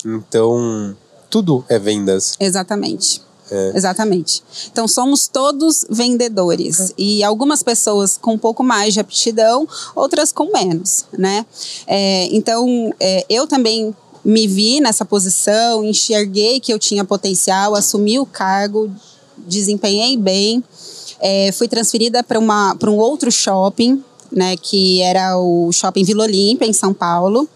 Então, 0.05 0.97
tudo 1.31 1.65
é 1.69 1.79
vendas. 1.79 2.37
Exatamente. 2.41 3.23
É. 3.51 3.73
Exatamente. 3.75 4.43
Então 4.71 4.87
somos 4.87 5.27
todos 5.27 5.85
vendedores 5.89 6.93
e 6.97 7.25
algumas 7.25 7.63
pessoas 7.63 8.17
com 8.17 8.35
um 8.35 8.39
pouco 8.39 8.63
mais 8.63 8.95
de 8.95 9.01
aptidão, 9.01 9.67
outras 9.95 10.31
com 10.31 10.53
menos, 10.53 11.05
né? 11.17 11.45
É, 11.87 12.29
então 12.31 12.95
é, 13.01 13.25
eu 13.29 13.47
também 13.47 13.95
me 14.25 14.47
vi 14.47 14.81
nessa 14.81 15.05
posição, 15.05 15.83
enxerguei 15.83 16.61
que 16.61 16.73
eu 16.73 16.79
tinha 16.79 17.05
potencial, 17.05 17.75
assumi 17.75 18.21
o 18.21 18.27
cargo, 18.27 18.91
desempenhei 19.37 20.17
bem, 20.17 20.63
é, 21.19 21.51
fui 21.53 21.67
transferida 21.67 22.23
para 22.23 22.39
um 22.39 22.99
outro 22.99 23.33
shopping 23.33 24.05
né, 24.31 24.57
que 24.57 25.01
era 25.03 25.37
o 25.37 25.73
Shopping 25.73 26.05
Vila 26.05 26.25
Olímpia, 26.25 26.67
em 26.67 26.73
São 26.73 26.95
Paulo. 26.95 27.49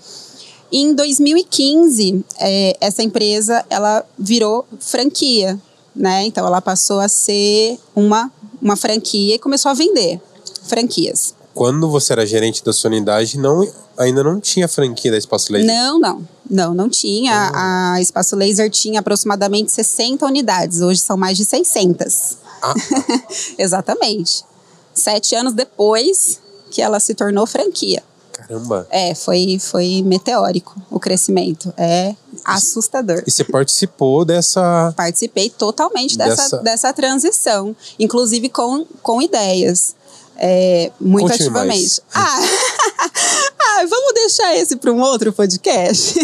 E 0.75 0.81
em 0.81 0.93
2015, 0.93 2.25
é, 2.41 2.77
essa 2.81 3.01
empresa 3.01 3.65
ela 3.71 4.05
virou 4.19 4.67
franquia, 4.81 5.57
né? 5.95 6.25
Então 6.25 6.45
ela 6.45 6.61
passou 6.61 6.99
a 6.99 7.07
ser 7.09 7.79
uma, 7.95 8.29
uma 8.61 8.75
franquia 8.75 9.37
e 9.37 9.39
começou 9.39 9.71
a 9.71 9.75
vender 9.75 10.21
franquias. 10.65 11.33
Quando 11.55 11.89
você 11.89 12.13
era 12.13 12.27
gerente 12.27 12.65
da 12.65 12.73
sua 12.73 12.89
unidade, 12.89 13.39
não, 13.39 13.65
ainda 13.97 14.25
não 14.25 14.41
tinha 14.41 14.67
franquia 14.67 15.13
da 15.13 15.17
Espaço 15.17 15.53
Laser? 15.53 15.69
Não, 15.69 16.01
não. 16.01 16.29
Não, 16.51 16.75
não 16.75 16.89
tinha. 16.89 17.53
Ah. 17.55 17.93
A 17.93 18.01
Espaço 18.01 18.35
Laser 18.35 18.69
tinha 18.69 18.99
aproximadamente 18.99 19.71
60 19.71 20.27
unidades. 20.27 20.81
Hoje 20.81 20.99
são 20.99 21.17
mais 21.17 21.37
de 21.37 21.45
600. 21.45 22.39
Ah, 22.61 22.75
Exatamente. 23.57 24.45
Sete 24.93 25.37
anos 25.37 25.53
depois 25.53 26.41
que 26.73 26.83
ela 26.83 26.99
se 26.99 27.15
tornou 27.15 27.47
franquia. 27.47 28.03
Caramba. 28.47 28.87
É, 28.91 29.15
foi, 29.15 29.59
foi 29.61 30.03
meteórico 30.05 30.75
o 30.91 30.99
crescimento. 31.01 31.73
É 31.77 32.15
assustador. 32.45 33.23
E 33.27 33.31
você 33.31 33.45
participou 33.45 34.25
dessa. 34.25 34.93
Participei 34.97 35.49
totalmente 35.51 36.17
dessa, 36.19 36.43
Dessa- 36.43 36.57
dessa 36.59 36.93
transição, 36.93 37.75
inclusive 37.99 38.49
com, 38.49 38.85
com 39.03 39.21
ideias. 39.23 39.95
É, 40.37 40.91
muito 41.01 41.29
Conte-me 41.29 41.45
ativamente. 41.47 41.79
mais. 41.79 42.01
Ah, 42.13 42.41
ah, 43.61 43.87
vamos 43.89 44.15
deixar 44.15 44.57
esse 44.57 44.77
para 44.77 44.93
um 44.93 45.01
outro 45.01 45.33
podcast? 45.33 46.19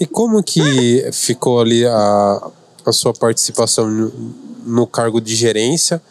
E 0.00 0.06
como 0.06 0.42
que 0.42 1.08
ficou 1.12 1.60
ali 1.60 1.86
a, 1.86 2.50
a 2.84 2.92
sua 2.92 3.12
participação 3.14 3.88
no, 3.88 4.34
no 4.64 4.86
cargo 4.88 5.20
de 5.20 5.36
gerência, 5.36 6.02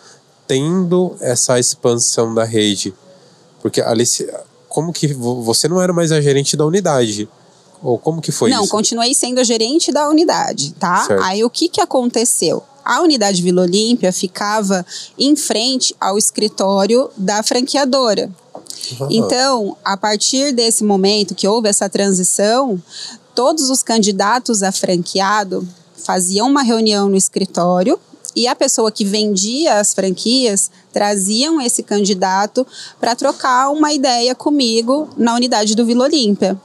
tendo 0.47 1.13
essa 1.19 1.59
expansão 1.59 2.33
da 2.33 2.45
rede? 2.45 2.93
Porque 3.61 3.81
ali, 3.81 4.05
se- 4.05 4.33
como 4.71 4.93
que 4.93 5.07
vo- 5.13 5.41
você 5.41 5.67
não 5.67 5.81
era 5.81 5.91
mais 5.93 6.11
a 6.11 6.21
gerente 6.21 6.55
da 6.55 6.65
unidade? 6.65 7.27
Ou 7.83 7.97
como 7.97 8.21
que 8.21 8.31
foi 8.31 8.49
Não, 8.49 8.63
isso? 8.63 8.71
continuei 8.71 9.13
sendo 9.13 9.39
a 9.39 9.43
gerente 9.43 9.91
da 9.91 10.07
unidade, 10.09 10.73
tá? 10.79 11.05
Certo. 11.05 11.21
Aí 11.23 11.43
o 11.43 11.49
que, 11.49 11.67
que 11.67 11.81
aconteceu? 11.81 12.63
A 12.85 13.01
unidade 13.01 13.41
Vila 13.41 13.63
Olímpia 13.63 14.11
ficava 14.13 14.85
em 15.17 15.35
frente 15.35 15.95
ao 15.99 16.17
escritório 16.17 17.09
da 17.17 17.43
franqueadora. 17.43 18.29
Ah, 19.01 19.07
Então, 19.09 19.75
a 19.83 19.97
partir 19.97 20.53
desse 20.53 20.83
momento 20.83 21.35
que 21.35 21.47
houve 21.47 21.67
essa 21.69 21.89
transição, 21.89 22.81
todos 23.35 23.69
os 23.69 23.83
candidatos 23.83 24.63
a 24.63 24.71
franqueado 24.71 25.67
faziam 25.95 26.47
uma 26.47 26.63
reunião 26.63 27.09
no 27.09 27.15
escritório 27.17 27.99
e 28.35 28.47
a 28.47 28.55
pessoa 28.55 28.91
que 28.91 29.03
vendia 29.05 29.79
as 29.79 29.93
franquias 29.93 30.71
traziam 30.91 31.61
esse 31.61 31.83
candidato 31.83 32.65
para 32.99 33.15
trocar 33.15 33.69
uma 33.69 33.93
ideia 33.93 34.35
comigo 34.35 35.09
na 35.17 35.35
unidade 35.35 35.75
do 35.75 35.85
Vila 35.85 36.05
Olímpia. 36.05 36.59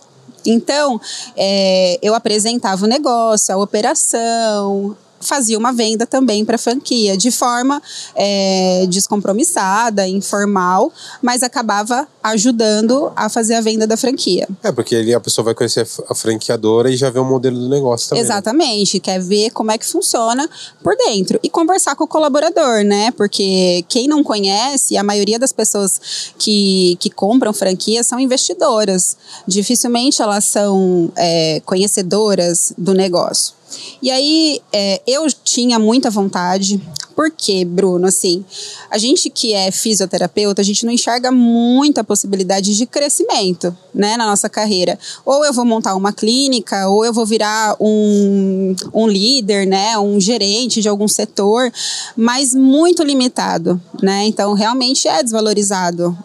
Então, 0.44 1.00
é, 1.36 1.98
eu 2.00 2.14
apresentava 2.14 2.84
o 2.84 2.88
negócio, 2.88 3.54
a 3.54 3.58
operação, 3.58 4.96
fazia 5.20 5.58
uma 5.58 5.72
venda 5.72 6.06
também 6.06 6.44
para 6.44 6.58
franquia, 6.58 7.16
de 7.16 7.30
forma 7.30 7.82
é, 8.14 8.86
descompromissada, 8.88 10.06
informal, 10.08 10.92
mas 11.22 11.42
acabava 11.42 12.06
ajudando 12.22 13.12
a 13.14 13.28
fazer 13.28 13.54
a 13.54 13.60
venda 13.60 13.86
da 13.86 13.96
franquia. 13.96 14.48
É, 14.62 14.72
porque 14.72 14.96
ali 14.96 15.14
a 15.14 15.20
pessoa 15.20 15.44
vai 15.44 15.54
conhecer 15.54 15.80
a 15.80 16.06
a 16.08 16.14
franqueadora 16.14 16.90
e 16.90 16.96
já 16.96 17.10
vê 17.10 17.18
o 17.18 17.24
modelo 17.24 17.58
do 17.58 17.68
negócio 17.68 18.08
também. 18.08 18.22
né? 18.22 18.28
Exatamente, 18.28 19.00
quer 19.00 19.20
ver 19.20 19.50
como 19.50 19.70
é 19.70 19.78
que 19.78 19.86
funciona 19.86 20.48
por 20.82 20.96
dentro 20.96 21.38
e 21.42 21.50
conversar 21.50 21.94
com 21.96 22.04
o 22.04 22.08
colaborador, 22.08 22.84
né? 22.84 23.10
Porque 23.12 23.84
quem 23.88 24.06
não 24.08 24.22
conhece, 24.22 24.96
a 24.96 25.02
maioria 25.02 25.38
das 25.38 25.52
pessoas 25.52 26.32
que, 26.38 26.96
que 27.00 27.10
compram 27.10 27.52
franquia 27.52 28.02
são 28.02 28.18
investidoras. 28.18 29.16
Dificilmente 29.46 30.22
elas 30.22 30.44
são 30.44 31.10
é, 31.16 31.60
conhecedoras 31.64 32.72
do 32.76 32.94
negócio. 32.94 33.55
E 34.00 34.10
aí, 34.10 34.60
é, 34.72 35.00
eu 35.06 35.26
tinha 35.44 35.78
muita 35.78 36.10
vontade, 36.10 36.80
porque, 37.16 37.64
Bruno, 37.64 38.06
assim, 38.06 38.44
a 38.90 38.98
gente 38.98 39.30
que 39.30 39.54
é 39.54 39.70
fisioterapeuta, 39.70 40.60
a 40.60 40.64
gente 40.64 40.84
não 40.84 40.92
enxerga 40.92 41.32
muita 41.32 42.04
possibilidade 42.04 42.76
de 42.76 42.84
crescimento, 42.84 43.74
né, 43.94 44.18
na 44.18 44.26
nossa 44.26 44.50
carreira. 44.50 44.98
Ou 45.24 45.42
eu 45.42 45.52
vou 45.52 45.64
montar 45.64 45.94
uma 45.94 46.12
clínica, 46.12 46.86
ou 46.88 47.06
eu 47.06 47.14
vou 47.14 47.24
virar 47.24 47.74
um, 47.80 48.76
um 48.92 49.08
líder, 49.08 49.66
né, 49.66 49.98
um 49.98 50.20
gerente 50.20 50.82
de 50.82 50.88
algum 50.90 51.08
setor, 51.08 51.72
mas 52.14 52.54
muito 52.54 53.02
limitado, 53.02 53.80
né, 54.02 54.26
então 54.26 54.52
realmente 54.52 55.08
é 55.08 55.22
desvalorizado 55.22 56.16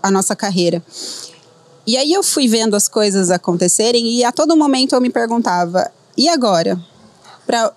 a 0.00 0.10
nossa 0.12 0.36
carreira. 0.36 0.80
E 1.84 1.96
aí 1.96 2.12
eu 2.12 2.22
fui 2.22 2.48
vendo 2.48 2.74
as 2.74 2.88
coisas 2.88 3.30
acontecerem 3.30 4.06
e 4.08 4.24
a 4.24 4.32
todo 4.32 4.56
momento 4.56 4.94
eu 4.94 5.00
me 5.00 5.10
perguntava: 5.10 5.88
e 6.16 6.28
agora? 6.28 6.80
Pra, 7.46 7.72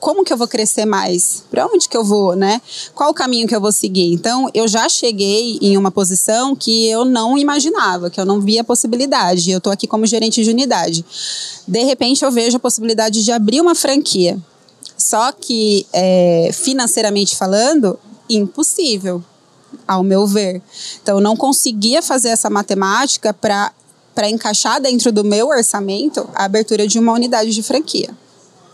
como 0.00 0.24
que 0.24 0.32
eu 0.32 0.36
vou 0.36 0.48
crescer 0.48 0.84
mais? 0.84 1.44
Para 1.50 1.66
onde 1.66 1.88
que 1.88 1.96
eu 1.96 2.04
vou, 2.04 2.34
né? 2.34 2.60
Qual 2.94 3.10
o 3.10 3.14
caminho 3.14 3.46
que 3.46 3.54
eu 3.54 3.60
vou 3.60 3.72
seguir? 3.72 4.12
Então, 4.12 4.48
eu 4.52 4.66
já 4.66 4.88
cheguei 4.88 5.58
em 5.62 5.76
uma 5.76 5.90
posição 5.90 6.56
que 6.56 6.88
eu 6.88 7.04
não 7.04 7.38
imaginava, 7.38 8.10
que 8.10 8.20
eu 8.20 8.26
não 8.26 8.40
via 8.40 8.64
possibilidade. 8.64 9.50
Eu 9.50 9.58
estou 9.58 9.72
aqui 9.72 9.86
como 9.86 10.06
gerente 10.06 10.42
de 10.42 10.50
unidade. 10.50 11.04
De 11.66 11.84
repente, 11.84 12.24
eu 12.24 12.30
vejo 12.30 12.56
a 12.56 12.60
possibilidade 12.60 13.24
de 13.24 13.32
abrir 13.32 13.60
uma 13.60 13.74
franquia. 13.74 14.38
Só 14.96 15.32
que, 15.32 15.86
é, 15.92 16.50
financeiramente 16.52 17.36
falando, 17.36 17.98
impossível, 18.28 19.22
ao 19.86 20.02
meu 20.02 20.26
ver. 20.26 20.62
Então, 21.02 21.18
eu 21.18 21.20
não 21.20 21.36
conseguia 21.36 22.02
fazer 22.02 22.28
essa 22.28 22.50
matemática 22.50 23.32
para 23.32 23.72
para 24.14 24.28
encaixar 24.28 24.80
dentro 24.80 25.10
do 25.12 25.24
meu 25.24 25.48
orçamento 25.48 26.28
a 26.34 26.44
abertura 26.44 26.86
de 26.86 26.98
uma 26.98 27.12
unidade 27.12 27.50
de 27.50 27.62
franquia. 27.62 28.10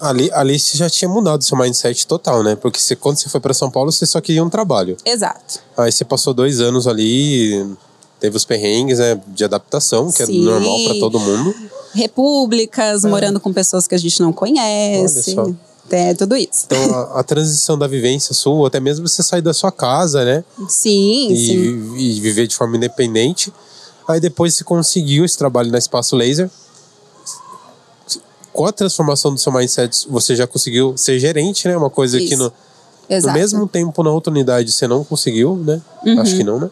Ali, 0.01 0.31
ali 0.33 0.59
você 0.59 0.79
já 0.79 0.89
tinha 0.89 1.09
mudado 1.09 1.43
seu 1.43 1.59
mindset 1.59 2.07
total, 2.07 2.43
né? 2.43 2.55
Porque 2.55 2.79
você, 2.79 2.95
quando 2.95 3.17
você 3.17 3.29
foi 3.29 3.41
para 3.41 3.53
São 3.53 3.71
Paulo, 3.71 3.91
você 3.91 4.07
só 4.07 4.21
queria 4.21 4.45
um 4.45 4.49
trabalho. 4.49 4.97
Exato. 5.05 5.61
Aí 5.77 5.91
você 5.91 6.05
passou 6.05 6.33
dois 6.33 6.61
anos 6.61 6.87
ali, 6.87 7.67
teve 8.21 8.37
os 8.37 8.45
perrengues 8.45 9.01
né, 9.01 9.21
de 9.27 9.45
adaptação, 9.45 10.11
que 10.13 10.25
Sim. 10.25 10.41
é 10.41 10.45
normal 10.45 10.85
para 10.85 11.01
todo 11.01 11.19
mundo. 11.19 11.55
Repúblicas, 11.93 13.05
morando 13.05 13.41
com 13.41 13.53
pessoas 13.53 13.89
que 13.89 13.95
a 13.95 13.99
gente 13.99 14.21
não 14.21 14.33
conhece. 14.33 15.37
É. 15.39 15.69
É, 15.91 16.15
tudo 16.15 16.37
isso. 16.37 16.67
Então, 16.67 16.95
a, 16.95 17.21
a 17.21 17.23
transição 17.23 17.79
da 17.79 17.87
vivência 17.87 18.35
sua, 18.35 18.69
até 18.69 18.79
mesmo 18.79 19.09
você 19.09 19.23
sair 19.23 19.41
da 19.41 19.55
sua 19.55 19.73
casa, 19.73 20.25
né? 20.25 20.45
Sim, 20.69 21.33
E, 21.33 21.47
sim. 21.47 21.97
e 21.97 22.21
viver 22.21 22.47
de 22.47 22.55
forma 22.55 22.77
independente. 22.77 23.53
Aí 24.09 24.19
depois 24.21 24.57
você 24.57 24.65
conseguiu 24.65 25.25
esse 25.25 25.37
trabalho 25.37 25.71
na 25.71 25.77
Espaço 25.79 26.17
Laser. 26.17 26.51
Com 28.53 28.67
a 28.67 28.73
transformação 28.73 29.33
do 29.33 29.39
seu 29.39 29.53
mindset, 29.53 30.07
você 30.09 30.35
já 30.35 30.47
conseguiu 30.47 30.97
ser 30.97 31.19
gerente, 31.21 31.69
né? 31.69 31.77
Uma 31.77 31.91
coisa 31.91 32.19
que 32.19 32.25
Isso. 32.25 32.39
no, 32.39 32.45
no. 32.45 33.27
Uhum. 33.27 33.33
mesmo 33.33 33.69
tempo 33.69 34.03
na 34.03 34.11
outra 34.11 34.31
unidade 34.33 34.73
você 34.73 34.89
não 34.89 35.05
conseguiu, 35.05 35.57
né? 35.57 35.81
Acho 36.21 36.37
que 36.37 36.43
não, 36.45 36.59
né? 36.59 36.71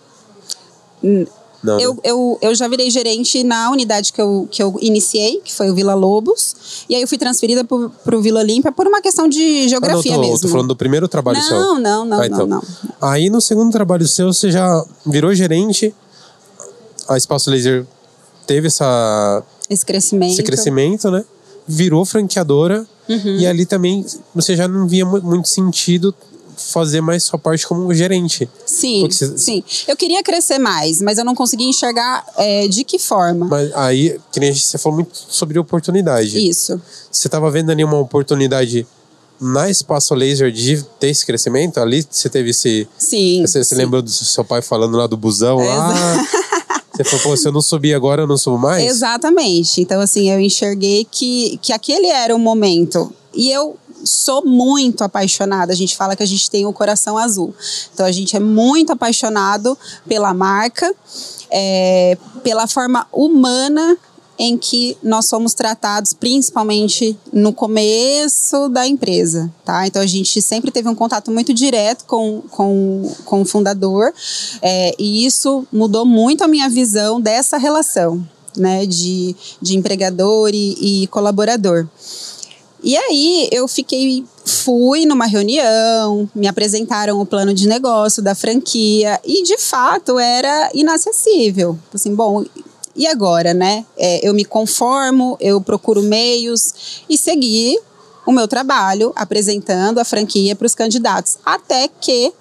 Não, 1.62 1.78
Eu, 1.80 1.94
né? 1.94 2.00
eu, 2.04 2.38
eu 2.42 2.54
já 2.54 2.66
virei 2.68 2.90
gerente 2.90 3.42
na 3.44 3.70
unidade 3.70 4.12
que 4.12 4.20
eu, 4.20 4.48
que 4.50 4.62
eu 4.62 4.76
iniciei, 4.80 5.40
que 5.44 5.52
foi 5.52 5.70
o 5.70 5.74
Vila 5.74 5.94
Lobos. 5.94 6.84
E 6.88 6.94
aí 6.94 7.02
eu 7.02 7.08
fui 7.08 7.18
transferida 7.18 7.64
para 7.64 8.16
o 8.16 8.20
Vila 8.22 8.40
Olímpia 8.40 8.72
por 8.72 8.86
uma 8.86 9.00
questão 9.00 9.28
de 9.28 9.40
Ah, 9.40 9.62
não, 9.62 9.68
geografia 9.68 10.14
tô, 10.14 10.20
mesmo. 10.20 10.40
tô 10.40 10.48
falando 10.48 10.68
do 10.68 10.76
primeiro 10.76 11.06
trabalho 11.08 11.40
seu. 11.42 11.58
não, 11.58 11.78
não, 11.80 12.04
não, 12.04 12.20
Ah, 12.20 12.26
então. 12.26 12.46
não, 12.46 12.60
não. 12.60 12.62
Aí 13.00 13.30
no 13.30 13.40
segundo 13.40 13.70
trabalho 13.72 14.06
seu, 14.08 14.32
você 14.32 14.50
já 14.50 14.84
virou 15.06 15.34
gerente. 15.34 15.94
A 17.08 17.16
Espaço 17.16 17.50
Laser 17.50 17.84
teve 18.46 18.66
essa, 18.68 19.42
Esse 19.68 19.84
crescimento. 19.84 20.32
esse 20.32 20.42
crescimento, 20.42 21.10
né? 21.10 21.24
Virou 21.66 22.04
franqueadora. 22.04 22.86
Uhum. 23.08 23.36
E 23.38 23.46
ali 23.46 23.64
também 23.66 24.04
você 24.34 24.56
já 24.56 24.66
não 24.66 24.86
via 24.86 25.04
mu- 25.06 25.22
muito 25.22 25.48
sentido 25.48 26.14
fazer 26.56 27.00
mais 27.00 27.22
sua 27.22 27.38
parte 27.38 27.66
como 27.66 27.92
gerente. 27.92 28.48
Sim, 28.64 29.00
Porque 29.02 29.14
você- 29.14 29.36
sim. 29.38 29.62
Eu 29.86 29.96
queria 29.96 30.22
crescer 30.22 30.58
mais, 30.58 31.00
mas 31.02 31.18
eu 31.18 31.24
não 31.24 31.34
conseguia 31.34 31.68
enxergar 31.68 32.24
é, 32.36 32.66
de 32.66 32.82
que 32.82 32.98
forma. 32.98 33.46
Mas 33.46 33.70
aí, 33.74 34.18
que 34.32 34.40
nem 34.40 34.54
você 34.54 34.78
falou 34.78 34.96
muito 34.96 35.10
sobre 35.28 35.58
oportunidade. 35.58 36.36
Isso. 36.48 36.80
Você 37.12 37.28
estava 37.28 37.50
vendo 37.50 37.70
ali 37.70 37.84
uma 37.84 37.98
oportunidade 37.98 38.86
na 39.38 39.68
Espaço 39.68 40.14
Laser 40.14 40.50
de 40.50 40.82
ter 40.98 41.08
esse 41.10 41.26
crescimento? 41.26 41.78
Ali 41.78 42.04
você 42.10 42.28
teve 42.30 42.50
esse. 42.50 42.88
Sim. 42.98 43.42
Você, 43.46 43.62
você 43.62 43.74
sim. 43.74 43.80
lembrou 43.82 44.00
do 44.00 44.08
seu 44.10 44.42
pai 44.44 44.62
falando 44.62 44.96
lá 44.96 45.06
do 45.06 45.16
busão 45.16 45.58
lá? 45.58 45.94
Você 46.96 47.04
falou, 47.04 47.22
pô, 47.24 47.36
se 47.36 47.46
eu 47.46 47.52
não 47.52 47.60
subir 47.60 47.94
agora, 47.94 48.22
eu 48.22 48.26
não 48.26 48.38
subo 48.38 48.58
mais? 48.58 48.82
Exatamente. 48.84 49.80
Então, 49.82 50.00
assim, 50.00 50.30
eu 50.30 50.40
enxerguei 50.40 51.06
que, 51.10 51.58
que 51.60 51.72
aquele 51.72 52.06
era 52.06 52.34
o 52.34 52.38
momento. 52.38 53.12
E 53.34 53.50
eu 53.50 53.76
sou 54.02 54.44
muito 54.44 55.04
apaixonada. 55.04 55.72
A 55.72 55.76
gente 55.76 55.94
fala 55.94 56.16
que 56.16 56.22
a 56.22 56.26
gente 56.26 56.50
tem 56.50 56.64
o 56.64 56.72
coração 56.72 57.18
azul. 57.18 57.54
Então, 57.92 58.06
a 58.06 58.12
gente 58.12 58.34
é 58.34 58.40
muito 58.40 58.92
apaixonado 58.92 59.76
pela 60.08 60.32
marca, 60.32 60.94
é, 61.50 62.16
pela 62.42 62.66
forma 62.66 63.06
humana 63.12 63.98
em 64.38 64.56
que 64.56 64.96
nós 65.02 65.28
somos 65.28 65.54
tratados 65.54 66.12
principalmente 66.12 67.18
no 67.32 67.52
começo 67.52 68.68
da 68.68 68.86
empresa, 68.86 69.52
tá? 69.64 69.86
Então 69.86 70.02
a 70.02 70.06
gente 70.06 70.42
sempre 70.42 70.70
teve 70.70 70.88
um 70.88 70.94
contato 70.94 71.30
muito 71.30 71.54
direto 71.54 72.04
com, 72.04 72.42
com, 72.50 73.14
com 73.24 73.42
o 73.42 73.44
fundador 73.44 74.12
é, 74.60 74.94
e 74.98 75.24
isso 75.24 75.66
mudou 75.72 76.04
muito 76.04 76.44
a 76.44 76.48
minha 76.48 76.68
visão 76.68 77.20
dessa 77.20 77.56
relação, 77.56 78.26
né? 78.56 78.84
De, 78.86 79.34
de 79.60 79.76
empregador 79.76 80.50
e, 80.52 81.02
e 81.02 81.06
colaborador. 81.08 81.86
E 82.82 82.96
aí 82.96 83.48
eu 83.50 83.66
fiquei, 83.66 84.24
fui 84.44 85.06
numa 85.06 85.26
reunião, 85.26 86.28
me 86.34 86.46
apresentaram 86.46 87.20
o 87.20 87.26
plano 87.26 87.52
de 87.52 87.66
negócio 87.66 88.22
da 88.22 88.34
franquia 88.34 89.18
e 89.24 89.42
de 89.42 89.58
fato 89.58 90.18
era 90.18 90.70
inacessível. 90.74 91.76
Assim, 91.92 92.14
bom, 92.14 92.44
e 92.96 93.06
agora, 93.06 93.52
né? 93.52 93.84
É, 93.96 94.26
eu 94.26 94.32
me 94.32 94.44
conformo, 94.44 95.36
eu 95.38 95.60
procuro 95.60 96.02
meios 96.02 97.02
e 97.08 97.18
seguir 97.18 97.78
o 98.26 98.32
meu 98.32 98.48
trabalho 98.48 99.12
apresentando 99.14 99.98
a 99.98 100.04
franquia 100.04 100.56
para 100.56 100.66
os 100.66 100.74
candidatos. 100.74 101.38
Até 101.44 101.88
que 102.00 102.32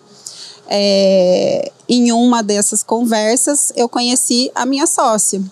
é, 0.68 1.72
em 1.88 2.12
uma 2.12 2.42
dessas 2.42 2.82
conversas 2.82 3.72
eu 3.76 3.88
conheci 3.88 4.52
a 4.56 4.66
minha 4.66 4.88
sócia, 4.88 5.44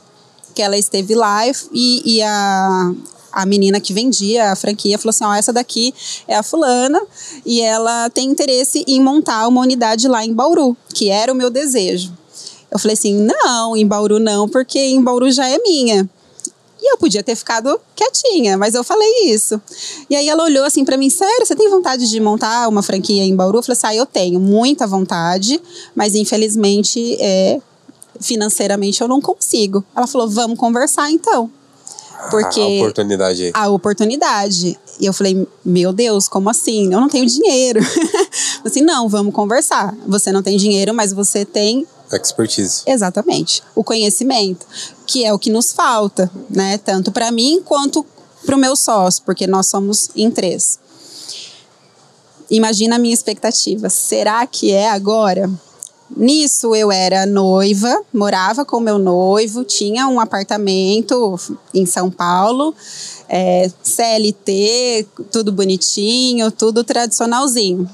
que 0.56 0.62
ela 0.62 0.78
esteve 0.78 1.14
lá 1.14 1.46
e, 1.48 2.02
e 2.06 2.22
a, 2.22 2.94
a 3.32 3.46
menina 3.46 3.80
que 3.80 3.94
vendia 3.94 4.52
a 4.52 4.56
franquia 4.56 4.98
falou 4.98 5.10
assim: 5.10 5.26
ó, 5.26 5.34
essa 5.34 5.52
daqui 5.52 5.94
é 6.28 6.36
a 6.36 6.44
fulana 6.44 7.02
e 7.46 7.62
ela 7.62 8.10
tem 8.10 8.30
interesse 8.30 8.84
em 8.88 9.02
montar 9.02 9.48
uma 9.48 9.62
unidade 9.62 10.08
lá 10.08 10.24
em 10.26 10.34
Bauru, 10.34 10.78
que 10.94 11.10
era 11.10 11.32
o 11.32 11.36
meu 11.36 11.50
desejo. 11.50 12.23
Eu 12.74 12.80
falei 12.80 12.96
assim: 12.96 13.16
não, 13.16 13.78
em 13.78 13.86
Bauru 13.86 14.20
não, 14.20 14.50
porque 14.50 14.80
em 14.80 15.02
Bauru 15.02 15.32
já 15.32 15.48
é 15.48 15.60
minha. 15.60 16.10
E 16.82 16.92
eu 16.92 16.98
podia 16.98 17.24
ter 17.24 17.36
ficado 17.36 17.80
quietinha, 17.96 18.58
mas 18.58 18.74
eu 18.74 18.84
falei 18.84 19.26
isso. 19.28 19.62
E 20.10 20.16
aí 20.16 20.28
ela 20.28 20.44
olhou 20.44 20.66
assim 20.66 20.84
para 20.84 20.98
mim: 20.98 21.10
sério, 21.10 21.46
você 21.46 21.56
tem 21.56 21.70
vontade 21.70 22.10
de 22.10 22.20
montar 22.20 22.68
uma 22.68 22.82
franquia 22.82 23.24
em 23.24 23.36
Bauru? 23.36 23.60
Eu 23.60 23.64
falei 23.64 23.78
assim: 23.78 23.88
ah, 23.88 23.96
eu 23.96 24.06
tenho 24.08 24.40
muita 24.40 24.88
vontade, 24.88 25.62
mas 25.96 26.16
infelizmente 26.16 27.16
é, 27.22 27.62
financeiramente 28.20 29.02
eu 29.02 29.08
não 29.08 29.22
consigo. 29.22 29.86
Ela 29.96 30.08
falou: 30.08 30.28
vamos 30.28 30.58
conversar 30.58 31.12
então. 31.12 31.50
Porque 32.32 32.60
a 32.60 32.66
oportunidade. 32.66 33.52
A 33.54 33.70
oportunidade. 33.70 34.80
E 35.00 35.06
eu 35.06 35.14
falei, 35.14 35.48
meu 35.66 35.92
Deus, 35.92 36.28
como 36.28 36.50
assim? 36.50 36.94
Eu 36.94 37.02
não 37.02 37.10
tenho 37.10 37.26
dinheiro. 37.26 37.82
assim, 38.64 38.82
não, 38.82 39.10
vamos 39.10 39.34
conversar. 39.34 39.94
Você 40.08 40.32
não 40.32 40.42
tem 40.42 40.56
dinheiro, 40.58 40.94
mas 40.94 41.12
você 41.12 41.44
tem 41.44 41.86
expertise. 42.22 42.84
Exatamente. 42.86 43.64
O 43.76 43.84
conhecimento, 43.84 44.66
que 45.06 45.26
é 45.26 45.34
o 45.34 45.40
que 45.40 45.50
nos 45.50 45.72
falta, 45.72 46.30
né? 46.50 46.78
Tanto 46.78 47.12
para 47.12 47.32
mim 47.32 47.62
quanto 47.64 48.06
para 48.46 48.56
o 48.56 48.60
meu 48.60 48.76
sócio, 48.76 49.24
porque 49.26 49.48
nós 49.48 49.68
somos 49.68 50.10
em 50.16 50.30
três. 50.30 50.80
Imagina 52.50 52.98
a 52.98 53.00
minha 53.00 53.14
expectativa. 53.14 53.90
Será 53.90 54.46
que 54.46 54.72
é 54.72 54.90
agora? 54.90 55.50
Nisso 56.16 56.76
eu 56.76 56.92
era 56.92 57.26
noiva, 57.26 58.02
morava 58.14 58.64
com 58.64 58.80
meu 58.80 59.00
noivo, 59.00 59.64
tinha 59.64 60.08
um 60.08 60.20
apartamento 60.20 61.40
em 61.74 61.86
São 61.86 62.12
Paulo, 62.12 62.76
é, 63.28 63.72
CLT, 63.82 65.08
tudo 65.32 65.52
bonitinho, 65.52 66.52
tudo 66.52 66.84
tradicionalzinho. 66.84 67.90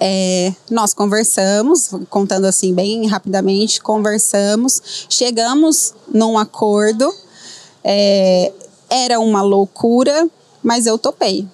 É, 0.00 0.52
nós 0.70 0.94
conversamos, 0.94 1.90
contando 2.08 2.46
assim 2.46 2.72
bem 2.72 3.06
rapidamente, 3.06 3.80
conversamos, 3.80 5.06
chegamos 5.08 5.94
num 6.12 6.38
acordo. 6.38 7.12
É, 7.84 8.52
era 8.88 9.18
uma 9.20 9.42
loucura, 9.42 10.28
mas 10.62 10.86
eu 10.86 10.98
topei. 10.98 11.46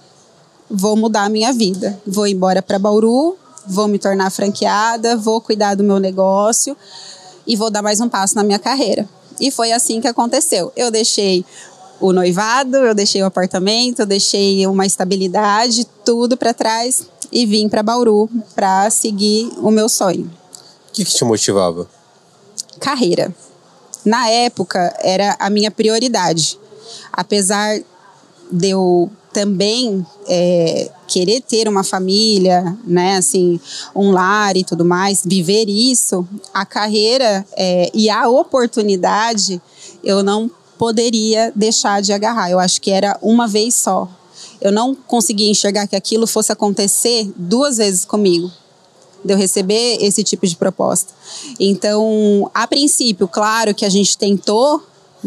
Vou 0.71 0.97
mudar 0.97 1.25
a 1.25 1.29
minha 1.29 1.52
vida. 1.52 2.00
Vou 2.07 2.26
embora 2.26 2.62
para 2.62 2.79
Bauru, 2.79 3.37
vou 3.67 3.88
me 3.88 3.99
tornar 3.99 4.31
franqueada, 4.31 5.17
vou 5.17 5.41
cuidar 5.41 5.75
do 5.75 5.85
meu 5.85 5.99
negócio 5.99 6.76
e 7.47 7.57
vou 7.57 7.70
dar 7.70 7.83
mais 7.83 8.01
um 8.01 8.09
passo 8.09 8.35
na 8.35 8.44
minha 8.44 8.59
carreira. 8.59 9.09
E 9.40 9.51
foi 9.51 9.73
assim 9.73 10.01
que 10.01 10.09
aconteceu. 10.09 10.73
Eu 10.77 10.90
deixei 10.90 11.44
o 12.01 12.12
noivado, 12.12 12.77
eu 12.77 12.94
deixei 12.94 13.23
o 13.23 13.27
apartamento, 13.27 14.01
eu 14.01 14.07
deixei 14.07 14.66
uma 14.66 14.87
estabilidade, 14.87 15.87
tudo 16.05 16.37
para 16.37 16.55
trás 16.55 17.12
e 17.33 17.47
vim 17.47 17.68
para 17.68 17.83
Bauru 17.83 18.29
para 18.55 18.90
seguir 18.90 19.51
o 19.59 19.71
meu 19.71 19.88
sonho. 19.88 20.31
O 20.90 20.92
que, 20.92 21.05
que 21.05 21.14
te 21.14 21.25
motivava? 21.25 21.88
Carreira. 22.79 23.35
Na 24.05 24.29
época 24.29 24.95
era 25.01 25.37
a 25.38 25.49
minha 25.49 25.71
prioridade. 25.71 26.59
Apesar 27.12 27.81
de 28.51 28.71
eu 28.71 29.11
também 29.33 30.05
é, 30.29 30.90
querer 31.09 31.40
ter 31.40 31.68
uma 31.68 31.83
família, 31.83 32.77
né, 32.85 33.16
assim, 33.16 33.59
um 33.95 34.11
lar 34.11 34.57
e 34.57 34.64
tudo 34.64 34.85
mais, 34.85 35.23
viver 35.25 35.68
isso, 35.68 36.27
a 36.53 36.66
carreira 36.66 37.47
é, 37.57 37.90
e 37.95 38.11
a 38.11 38.29
oportunidade 38.29 39.61
eu 40.05 40.23
não 40.23 40.51
poderia 40.79 41.53
deixar 41.55 42.03
de 42.03 42.12
agarrar. 42.12 42.51
Eu 42.51 42.59
acho 42.59 42.81
que 42.81 42.90
era 42.90 43.16
uma 43.23 43.47
vez 43.47 43.75
só. 43.75 44.09
Eu 44.62 44.70
não 44.70 44.94
conseguia 44.94 45.51
enxergar 45.51 45.88
que 45.88 45.96
aquilo 45.96 46.25
fosse 46.25 46.53
acontecer 46.53 47.29
duas 47.35 47.79
vezes 47.79 48.05
comigo 48.05 48.48
de 49.25 49.35
eu 49.35 49.37
receber 49.37 49.98
esse 50.01 50.22
tipo 50.22 50.46
de 50.46 50.55
proposta. 50.55 51.12
Então, 51.59 52.48
a 52.55 52.66
princípio, 52.68 53.27
claro 53.27 53.75
que 53.75 53.85
a 53.85 53.88
gente 53.88 54.16
tentou 54.16 54.81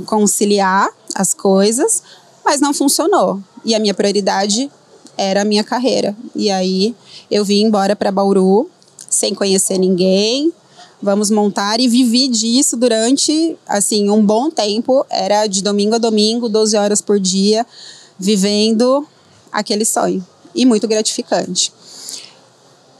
conciliar 0.05 0.89
as 1.13 1.33
coisas, 1.33 2.01
mas 2.45 2.61
não 2.61 2.73
funcionou. 2.73 3.41
E 3.65 3.75
a 3.75 3.79
minha 3.79 3.93
prioridade 3.93 4.71
era 5.17 5.41
a 5.41 5.45
minha 5.45 5.65
carreira. 5.65 6.15
E 6.33 6.49
aí 6.49 6.95
eu 7.29 7.43
vim 7.43 7.63
embora 7.63 7.93
para 7.93 8.13
Bauru 8.13 8.69
sem 9.09 9.33
conhecer 9.33 9.77
ninguém. 9.77 10.53
Vamos 11.01 11.29
montar 11.29 11.81
e 11.81 11.89
vivi 11.89 12.29
disso 12.29 12.77
durante 12.77 13.57
assim 13.67 14.09
um 14.09 14.25
bom 14.25 14.49
tempo. 14.49 15.05
Era 15.09 15.45
de 15.45 15.61
domingo 15.61 15.95
a 15.95 15.97
domingo, 15.97 16.47
12 16.47 16.77
horas 16.77 17.01
por 17.01 17.19
dia, 17.19 17.65
vivendo 18.17 19.05
aquele 19.59 19.85
sonho. 19.85 20.25
E 20.53 20.65
muito 20.65 20.87
gratificante. 20.87 21.71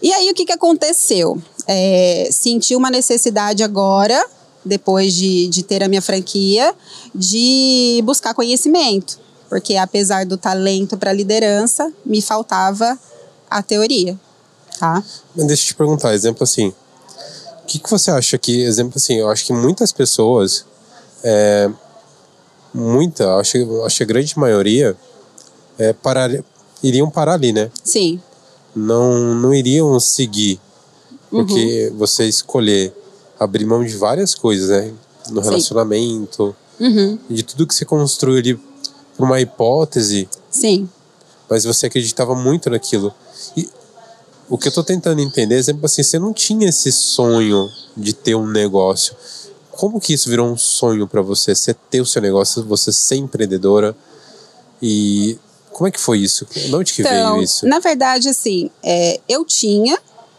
E 0.01 0.11
aí 0.13 0.29
o 0.29 0.33
que, 0.33 0.45
que 0.45 0.51
aconteceu? 0.51 1.41
É, 1.67 2.27
senti 2.31 2.75
uma 2.75 2.91
necessidade 2.91 3.63
agora, 3.63 4.23
depois 4.63 5.13
de, 5.13 5.47
de 5.47 5.63
ter 5.63 5.83
a 5.83 5.87
minha 5.87 6.01
franquia, 6.01 6.75
de 7.13 8.01
buscar 8.03 8.33
conhecimento 8.33 9.25
porque 9.49 9.77
apesar 9.77 10.25
do 10.25 10.37
talento 10.37 10.97
para 10.97 11.13
liderança, 11.13 11.91
me 12.05 12.21
faltava 12.21 12.97
a 13.49 13.61
teoria, 13.61 14.19
tá? 14.79 15.03
Mas 15.35 15.47
deixa 15.47 15.63
eu 15.63 15.67
te 15.67 15.75
perguntar, 15.75 16.13
exemplo 16.13 16.43
assim, 16.43 16.73
o 17.63 17.65
que, 17.65 17.79
que 17.79 17.89
você 17.89 18.11
acha 18.11 18.37
que, 18.37 18.63
exemplo 18.63 18.93
assim, 18.97 19.15
eu 19.15 19.29
acho 19.29 19.45
que 19.45 19.53
muitas 19.53 19.91
pessoas, 19.91 20.65
é, 21.23 21.69
muita, 22.73 23.35
acho, 23.35 23.83
acho 23.85 23.97
que 23.97 24.03
a 24.03 24.07
grande 24.07 24.37
maioria, 24.37 24.95
é, 25.77 25.93
parar, 25.93 26.31
iriam 26.83 27.09
parar 27.09 27.33
ali, 27.33 27.51
né? 27.53 27.71
Sim. 27.83 28.21
Não, 28.75 29.33
não 29.35 29.53
iriam 29.53 29.97
seguir, 29.99 30.59
porque 31.29 31.89
uhum. 31.89 31.97
você 31.97 32.25
escolher 32.25 32.93
abrir 33.39 33.65
mão 33.65 33.83
de 33.83 33.95
várias 33.95 34.35
coisas, 34.35 34.69
né? 34.69 34.93
No 35.29 35.41
relacionamento, 35.41 36.55
uhum. 36.79 37.17
de 37.29 37.43
tudo 37.43 37.65
que 37.65 37.73
você 37.73 37.85
construiu 37.85 38.37
ali 38.37 38.59
por 39.17 39.25
uma 39.25 39.39
hipótese. 39.39 40.29
Sim. 40.49 40.89
Mas 41.49 41.63
você 41.63 41.87
acreditava 41.87 42.35
muito 42.35 42.69
naquilo. 42.69 43.13
E 43.55 43.69
o 44.49 44.57
que 44.57 44.67
eu 44.67 44.71
tô 44.71 44.83
tentando 44.83 45.21
entender 45.21 45.55
é, 45.55 45.57
exemplo 45.57 45.85
assim, 45.85 46.03
você 46.03 46.19
não 46.19 46.33
tinha 46.33 46.69
esse 46.69 46.91
sonho 46.91 47.69
de 47.95 48.13
ter 48.13 48.35
um 48.35 48.47
negócio. 48.47 49.15
Como 49.71 49.99
que 49.99 50.13
isso 50.13 50.29
virou 50.29 50.47
um 50.47 50.57
sonho 50.57 51.07
para 51.07 51.21
você? 51.21 51.55
Você 51.55 51.73
ter 51.73 52.01
o 52.01 52.05
seu 52.05 52.21
negócio, 52.21 52.63
você 52.63 52.91
ser 52.91 53.15
empreendedora. 53.15 53.95
E 54.81 55.39
como 55.75 55.89
é 55.89 55.91
que 55.91 55.99
foi 55.99 56.19
isso? 56.19 56.47
De 56.53 56.73
onde 56.73 56.93
que 56.93 57.01
então, 57.01 57.33
veio 57.33 57.43
isso? 57.43 57.67
Na 57.67 57.79
verdade, 57.79 58.29
assim, 58.29 58.69
é, 58.81 59.19
eu 59.27 59.43
tinha 59.43 59.97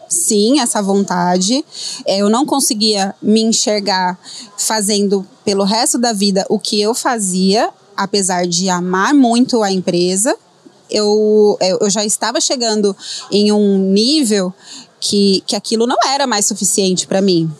sim 0.09 0.59
essa 0.59 0.81
vontade. 0.81 1.63
É, 2.05 2.17
eu 2.17 2.29
não 2.29 2.45
conseguia 2.45 3.13
me 3.21 3.41
enxergar 3.43 4.17
fazendo 4.57 5.25
pelo 5.45 5.63
resto 5.63 5.99
da 5.99 6.11
vida 6.11 6.43
o 6.49 6.57
que 6.57 6.81
eu 6.81 6.95
fazia 6.95 7.71
apesar 7.97 8.45
de 8.45 8.69
amar 8.69 9.13
muito 9.13 9.63
a 9.63 9.71
empresa, 9.71 10.37
eu, 10.89 11.57
eu 11.59 11.89
já 11.89 12.05
estava 12.05 12.39
chegando 12.39 12.95
em 13.31 13.51
um 13.51 13.79
nível 13.79 14.53
que, 14.99 15.43
que 15.47 15.55
aquilo 15.55 15.87
não 15.87 15.97
era 16.07 16.27
mais 16.27 16.45
suficiente 16.45 17.07
para 17.07 17.21
mim. 17.21 17.51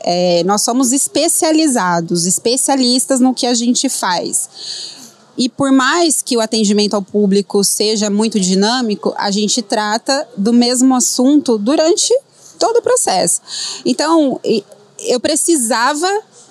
É, 0.00 0.42
nós 0.44 0.62
somos 0.62 0.90
especializados, 0.90 2.26
especialistas 2.26 3.20
no 3.20 3.34
que 3.34 3.46
a 3.46 3.54
gente 3.54 3.88
faz. 3.88 4.48
E 5.36 5.48
por 5.48 5.72
mais 5.72 6.22
que 6.22 6.36
o 6.36 6.40
atendimento 6.40 6.94
ao 6.94 7.02
público 7.02 7.62
seja 7.64 8.08
muito 8.08 8.38
dinâmico, 8.38 9.14
a 9.16 9.30
gente 9.30 9.62
trata 9.62 10.26
do 10.36 10.52
mesmo 10.52 10.94
assunto 10.94 11.58
durante 11.58 12.12
todo 12.58 12.78
o 12.78 12.82
processo. 12.82 13.40
Então, 13.84 14.40
eu 15.00 15.18
precisava 15.18 16.08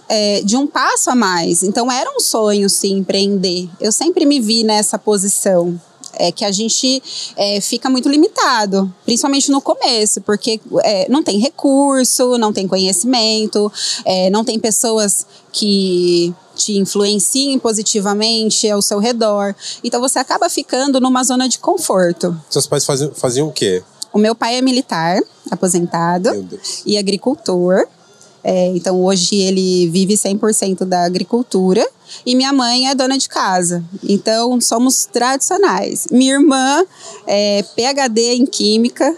é, 0.10 0.42
de 0.42 0.56
um 0.56 0.68
passo 0.68 1.10
a 1.10 1.16
mais. 1.16 1.64
Então 1.64 1.92
era 1.92 2.10
um 2.16 2.20
sonho, 2.20 2.70
sim, 2.70 2.98
empreender. 2.98 3.70
Eu 3.80 3.92
sempre 3.92 4.26
me 4.26 4.40
vi 4.40 4.64
nessa 4.64 4.98
posição 5.00 5.80
é 6.16 6.32
que 6.32 6.46
a 6.46 6.52
gente 6.52 7.02
é, 7.36 7.60
fica 7.62 7.90
muito 7.90 8.10
limitado, 8.10 8.94
principalmente 9.06 9.52
no 9.52 9.62
começo, 9.62 10.22
porque 10.22 10.60
é, 10.84 11.08
não 11.10 11.24
tem 11.24 11.40
recurso, 11.40 12.38
não 12.38 12.54
tem 12.54 12.68
conhecimento, 12.68 13.72
é, 14.06 14.30
não 14.30 14.44
tem 14.44 14.60
pessoas 14.60 15.26
que 15.52 16.34
te 16.56 16.78
influenciem 16.78 17.58
positivamente 17.58 18.70
ao 18.70 18.82
seu 18.82 19.00
redor. 19.00 19.56
Então 19.84 20.00
você 20.00 20.20
acaba 20.20 20.50
ficando 20.50 21.00
numa 21.00 21.24
zona 21.24 21.50
de 21.50 21.60
conforto. 21.60 22.36
Seus 22.50 22.68
pais 22.68 22.86
faziam, 22.86 23.12
faziam 23.14 23.48
o 23.48 23.52
quê? 23.52 23.84
O 24.12 24.20
meu 24.20 24.36
pai 24.36 24.58
é 24.58 24.62
militar, 24.62 25.20
aposentado, 25.50 26.30
e 26.86 26.98
agricultor. 26.98 27.88
É, 28.44 28.68
então 28.68 29.02
hoje 29.02 29.36
ele 29.36 29.88
vive 29.88 30.16
100% 30.16 30.84
da 30.84 31.06
agricultura 31.06 31.88
e 32.26 32.36
minha 32.36 32.52
mãe 32.52 32.90
é 32.90 32.96
dona 32.96 33.18
de 33.18 33.30
casa. 33.30 33.84
Então 34.04 34.60
somos 34.60 35.06
tradicionais. 35.06 36.08
Minha 36.12 36.34
irmã 36.34 36.86
é 37.26 37.64
PhD 37.76 38.34
em 38.34 38.46
química, 38.46 39.16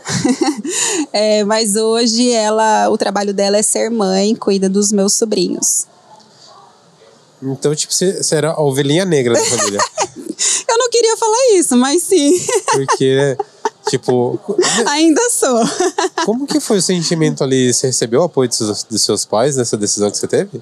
é, 1.11 1.43
mas 1.43 1.75
hoje 1.75 2.29
ela, 2.31 2.89
o 2.89 2.97
trabalho 2.97 3.33
dela 3.33 3.57
é 3.57 3.63
ser 3.63 3.89
mãe, 3.89 4.35
cuida 4.35 4.69
dos 4.69 4.91
meus 4.91 5.13
sobrinhos. 5.13 5.87
Então, 7.41 7.75
tipo, 7.75 7.93
você, 7.93 8.23
era 8.31 8.51
a 8.51 8.61
ovelhinha 8.61 9.05
negra 9.05 9.33
da 9.33 9.43
família. 9.45 9.79
Eu 10.67 10.77
não 10.77 10.89
queria 10.89 11.17
falar 11.17 11.53
isso, 11.53 11.75
mas 11.75 12.01
sim. 12.03 12.31
Porque 12.71 13.37
Tipo. 13.89 14.39
Ainda 14.87 15.21
sou. 15.29 15.59
como 16.25 16.47
que 16.47 16.59
foi 16.59 16.77
o 16.77 16.81
sentimento 16.81 17.43
ali? 17.43 17.73
Você 17.73 17.87
recebeu 17.87 18.21
o 18.21 18.23
apoio 18.23 18.49
dos 18.49 18.57
seus, 18.57 18.83
dos 18.83 19.01
seus 19.01 19.25
pais 19.25 19.55
nessa 19.55 19.77
decisão 19.77 20.09
que 20.09 20.17
você 20.17 20.27
teve? 20.27 20.61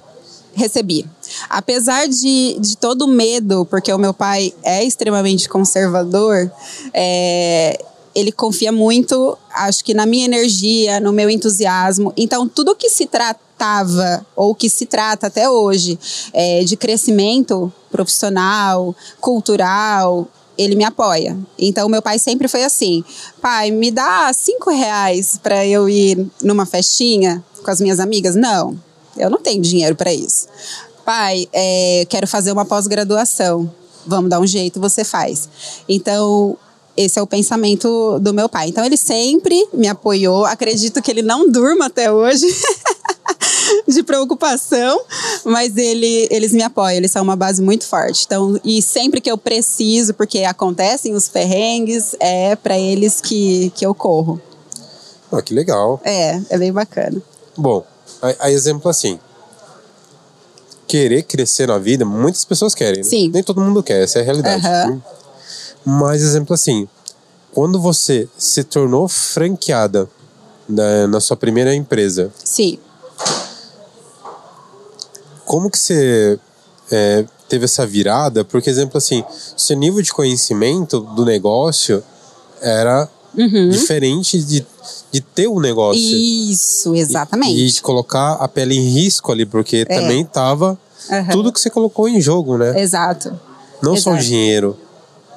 Recebi. 0.53 1.05
Apesar 1.49 2.07
de, 2.07 2.57
de 2.59 2.77
todo 2.77 3.03
o 3.03 3.07
medo, 3.07 3.65
porque 3.65 3.91
o 3.91 3.97
meu 3.97 4.13
pai 4.13 4.53
é 4.61 4.83
extremamente 4.83 5.49
conservador, 5.49 6.51
é, 6.93 7.83
ele 8.13 8.31
confia 8.31 8.71
muito, 8.71 9.37
acho 9.51 9.83
que 9.83 9.93
na 9.93 10.05
minha 10.05 10.25
energia, 10.25 10.99
no 10.99 11.11
meu 11.11 11.29
entusiasmo. 11.29 12.13
Então, 12.15 12.47
tudo 12.47 12.75
que 12.75 12.89
se 12.89 13.07
tratava, 13.07 14.23
ou 14.35 14.53
que 14.53 14.69
se 14.69 14.85
trata 14.85 15.27
até 15.27 15.49
hoje, 15.49 15.97
é, 16.31 16.63
de 16.63 16.77
crescimento 16.77 17.73
profissional, 17.91 18.95
cultural, 19.19 20.27
ele 20.57 20.75
me 20.75 20.83
apoia. 20.83 21.37
Então, 21.57 21.89
meu 21.89 22.01
pai 22.01 22.19
sempre 22.19 22.47
foi 22.47 22.63
assim: 22.63 23.03
pai, 23.41 23.71
me 23.71 23.91
dá 23.91 24.31
cinco 24.33 24.69
reais 24.69 25.39
para 25.41 25.65
eu 25.65 25.89
ir 25.89 26.27
numa 26.41 26.65
festinha 26.65 27.43
com 27.63 27.71
as 27.71 27.79
minhas 27.79 27.99
amigas? 27.99 28.35
Não, 28.35 28.79
eu 29.17 29.29
não 29.29 29.39
tenho 29.39 29.61
dinheiro 29.61 29.95
para 29.95 30.13
isso. 30.13 30.47
Pai, 31.05 31.47
é, 31.51 32.05
quero 32.09 32.27
fazer 32.27 32.51
uma 32.51 32.65
pós-graduação. 32.65 33.69
Vamos 34.05 34.29
dar 34.29 34.39
um 34.39 34.47
jeito, 34.47 34.79
você 34.79 35.03
faz. 35.03 35.49
Então, 35.87 36.57
esse 36.95 37.17
é 37.17 37.21
o 37.21 37.27
pensamento 37.27 38.19
do 38.19 38.33
meu 38.33 38.47
pai. 38.47 38.69
Então, 38.69 38.85
ele 38.85 38.97
sempre 38.97 39.67
me 39.73 39.87
apoiou. 39.87 40.45
Acredito 40.45 41.01
que 41.01 41.11
ele 41.11 41.21
não 41.21 41.49
durma 41.49 41.87
até 41.87 42.11
hoje. 42.11 42.45
de 43.87 44.03
preocupação, 44.03 45.01
mas 45.43 45.77
ele, 45.77 46.27
eles 46.29 46.51
me 46.51 46.63
apoiam, 46.63 46.97
eles 46.97 47.11
são 47.11 47.23
uma 47.23 47.35
base 47.35 47.61
muito 47.61 47.85
forte. 47.85 48.23
Então, 48.25 48.59
e 48.63 48.81
sempre 48.81 49.21
que 49.21 49.31
eu 49.31 49.37
preciso, 49.37 50.13
porque 50.13 50.39
acontecem 50.43 51.13
os 51.13 51.29
perrengues, 51.29 52.15
é 52.19 52.55
para 52.55 52.77
eles 52.77 53.21
que, 53.21 53.71
que 53.75 53.85
eu 53.85 53.93
corro. 53.93 54.41
Ah, 55.31 55.41
que 55.41 55.53
legal. 55.53 55.99
É, 56.03 56.39
é 56.49 56.57
bem 56.57 56.71
bacana. 56.71 57.21
Bom, 57.57 57.85
a, 58.21 58.45
a 58.45 58.51
exemplo 58.51 58.89
assim, 58.89 59.19
querer 60.87 61.23
crescer 61.23 61.67
na 61.67 61.77
vida, 61.77 62.05
muitas 62.05 62.45
pessoas 62.45 62.75
querem. 62.75 62.99
Né? 62.99 63.03
Sim. 63.03 63.31
Nem 63.33 63.43
todo 63.43 63.61
mundo 63.61 63.81
quer, 63.81 64.03
essa 64.03 64.19
é 64.19 64.21
a 64.21 64.25
realidade. 64.25 64.65
Uhum. 64.65 65.01
Mas, 65.85 66.21
exemplo 66.21 66.53
assim, 66.53 66.87
quando 67.51 67.79
você 67.79 68.27
se 68.37 68.63
tornou 68.63 69.07
franqueada 69.07 70.09
na, 70.69 71.07
na 71.07 71.19
sua 71.19 71.35
primeira 71.35 71.73
empresa. 71.75 72.31
Sim 72.41 72.79
como 75.53 75.69
que 75.69 75.77
você 75.77 76.39
é, 76.91 77.25
teve 77.47 77.65
essa 77.65 77.85
virada? 77.85 78.43
Porque, 78.43 78.71
exemplo 78.71 78.97
assim, 78.97 79.23
seu 79.55 79.77
nível 79.77 80.01
de 80.01 80.11
conhecimento 80.11 80.99
do 80.99 81.23
negócio 81.23 82.03
era 82.59 83.07
uhum. 83.37 83.69
diferente 83.69 84.41
de, 84.41 84.65
de 85.11 85.21
ter 85.21 85.45
o 85.45 85.57
um 85.57 85.59
negócio. 85.59 86.01
Isso, 86.01 86.95
exatamente. 86.95 87.55
E, 87.55 87.67
e, 87.67 87.71
de 87.71 87.83
colocar 87.83 88.33
a 88.33 88.47
pele 88.47 88.75
em 88.75 88.89
risco 88.89 89.31
ali, 89.31 89.45
porque 89.45 89.85
é. 89.87 90.01
também 90.01 90.25
tava 90.25 90.75
uhum. 91.11 91.27
tudo 91.29 91.53
que 91.53 91.59
você 91.59 91.69
colocou 91.69 92.09
em 92.09 92.19
jogo, 92.19 92.57
né? 92.57 92.81
Exato. 92.81 93.39
Não 93.79 93.93
Exato. 93.93 94.01
só 94.01 94.13
o 94.15 94.17
dinheiro. 94.17 94.75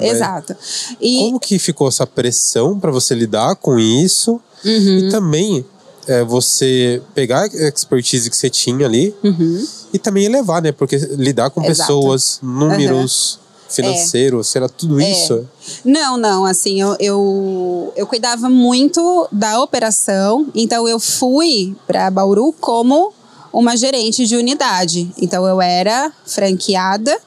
Né? 0.01 0.09
Exato. 0.09 0.57
E... 0.99 1.19
Como 1.19 1.39
que 1.39 1.59
ficou 1.59 1.89
essa 1.89 2.07
pressão 2.07 2.81
para 2.81 2.91
você 2.91 3.15
lidar 3.15 3.55
com 3.57 3.79
isso? 3.79 4.41
Uhum. 4.65 4.99
E 4.99 5.11
também 5.11 5.67
é, 6.07 6.25
você 6.25 7.03
pegar 7.15 7.43
a 7.43 7.69
expertise 7.69 8.31
que 8.31 8.37
você 8.37 8.51
tinha 8.51 8.87
ali 8.87 9.15
uhum. 9.23 9.67
e 9.93 9.99
também 9.99 10.25
elevar, 10.25 10.63
né? 10.63 10.73
Porque 10.73 10.97
lidar 10.97 11.51
com 11.51 11.63
Exato. 11.65 11.89
pessoas, 11.89 12.39
números. 12.43 13.35
Uhum. 13.41 13.47
Financeiro, 13.69 14.39
é. 14.39 14.45
será 14.45 14.69
tudo 14.69 15.01
é. 15.01 15.11
isso? 15.11 15.45
Não, 15.85 16.17
não, 16.17 16.45
assim, 16.45 16.81
eu, 16.81 16.97
eu, 17.01 17.93
eu 17.97 18.07
cuidava 18.07 18.49
muito 18.49 19.27
da 19.33 19.61
operação, 19.61 20.47
então 20.55 20.87
eu 20.87 21.01
fui 21.01 21.75
para 21.85 22.09
Bauru 22.09 22.55
como 22.61 23.13
uma 23.53 23.77
gerente 23.77 24.27
de 24.27 24.37
unidade. 24.37 25.11
Então 25.19 25.47
eu 25.47 25.61
era 25.63 26.13
franqueada, 26.27 27.19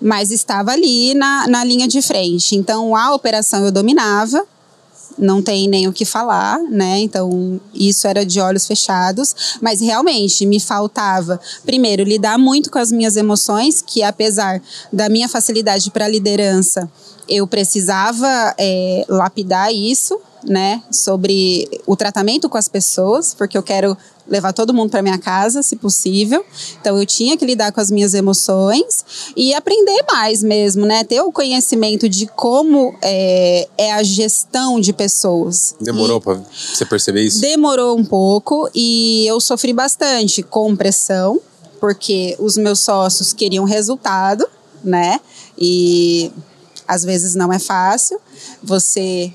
mas 0.00 0.30
estava 0.30 0.72
ali 0.72 1.14
na, 1.14 1.46
na 1.46 1.62
linha 1.62 1.86
de 1.86 2.00
frente. 2.00 2.56
Então 2.56 2.96
a 2.96 3.14
operação 3.14 3.64
eu 3.64 3.70
dominava, 3.70 4.44
não 5.18 5.42
tem 5.42 5.68
nem 5.68 5.88
o 5.88 5.92
que 5.92 6.04
falar, 6.04 6.58
né? 6.62 6.98
Então, 6.98 7.60
isso 7.74 8.06
era 8.06 8.24
de 8.24 8.40
olhos 8.40 8.66
fechados, 8.66 9.58
mas 9.60 9.80
realmente 9.80 10.44
me 10.46 10.60
faltava, 10.60 11.40
primeiro, 11.64 12.02
lidar 12.02 12.38
muito 12.38 12.70
com 12.70 12.78
as 12.78 12.92
minhas 12.92 13.16
emoções, 13.16 13.82
que 13.82 14.02
apesar 14.02 14.60
da 14.92 15.08
minha 15.08 15.28
facilidade 15.28 15.90
para 15.90 16.08
liderança, 16.08 16.90
eu 17.28 17.46
precisava 17.46 18.54
é, 18.58 19.04
lapidar 19.08 19.72
isso, 19.72 20.20
né? 20.48 20.82
Sobre 20.90 21.68
o 21.86 21.96
tratamento 21.96 22.48
com 22.48 22.56
as 22.56 22.68
pessoas, 22.68 23.34
porque 23.34 23.56
eu 23.56 23.62
quero 23.62 23.96
levar 24.28 24.52
todo 24.52 24.74
mundo 24.74 24.90
para 24.90 25.02
minha 25.02 25.18
casa, 25.18 25.62
se 25.62 25.76
possível. 25.76 26.44
Então 26.80 26.98
eu 26.98 27.06
tinha 27.06 27.36
que 27.36 27.44
lidar 27.44 27.72
com 27.72 27.80
as 27.80 27.90
minhas 27.90 28.14
emoções 28.14 29.32
e 29.36 29.54
aprender 29.54 30.04
mais 30.10 30.42
mesmo, 30.42 30.84
né? 30.84 31.04
Ter 31.04 31.20
o 31.20 31.30
conhecimento 31.30 32.08
de 32.08 32.26
como 32.26 32.94
é, 33.02 33.68
é 33.78 33.92
a 33.92 34.02
gestão 34.02 34.80
de 34.80 34.92
pessoas. 34.92 35.74
Demorou 35.80 36.20
para 36.20 36.40
você 36.52 36.84
perceber 36.84 37.22
isso? 37.22 37.40
Demorou 37.40 37.96
um 37.96 38.04
pouco 38.04 38.68
e 38.74 39.24
eu 39.26 39.40
sofri 39.40 39.72
bastante 39.72 40.42
com 40.42 40.74
pressão, 40.74 41.40
porque 41.80 42.36
os 42.38 42.56
meus 42.56 42.80
sócios 42.80 43.32
queriam 43.32 43.64
resultado, 43.64 44.46
né? 44.82 45.20
E 45.58 46.32
às 46.86 47.04
vezes 47.04 47.34
não 47.34 47.52
é 47.52 47.58
fácil. 47.58 48.20
Você 48.62 49.32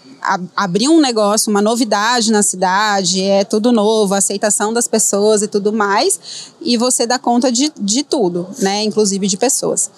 abrir 0.55 0.87
um 0.87 0.99
negócio, 0.99 1.49
uma 1.49 1.61
novidade 1.61 2.31
na 2.31 2.43
cidade, 2.43 3.21
é 3.21 3.43
tudo 3.43 3.71
novo, 3.71 4.13
aceitação 4.13 4.71
das 4.71 4.87
pessoas 4.87 5.41
e 5.41 5.47
tudo 5.47 5.73
mais, 5.73 6.19
e 6.61 6.77
você 6.77 7.07
dá 7.07 7.17
conta 7.17 7.51
de, 7.51 7.71
de 7.79 8.03
tudo, 8.03 8.47
né? 8.59 8.83
Inclusive 8.83 9.27
de 9.27 9.37
pessoas. 9.37 9.89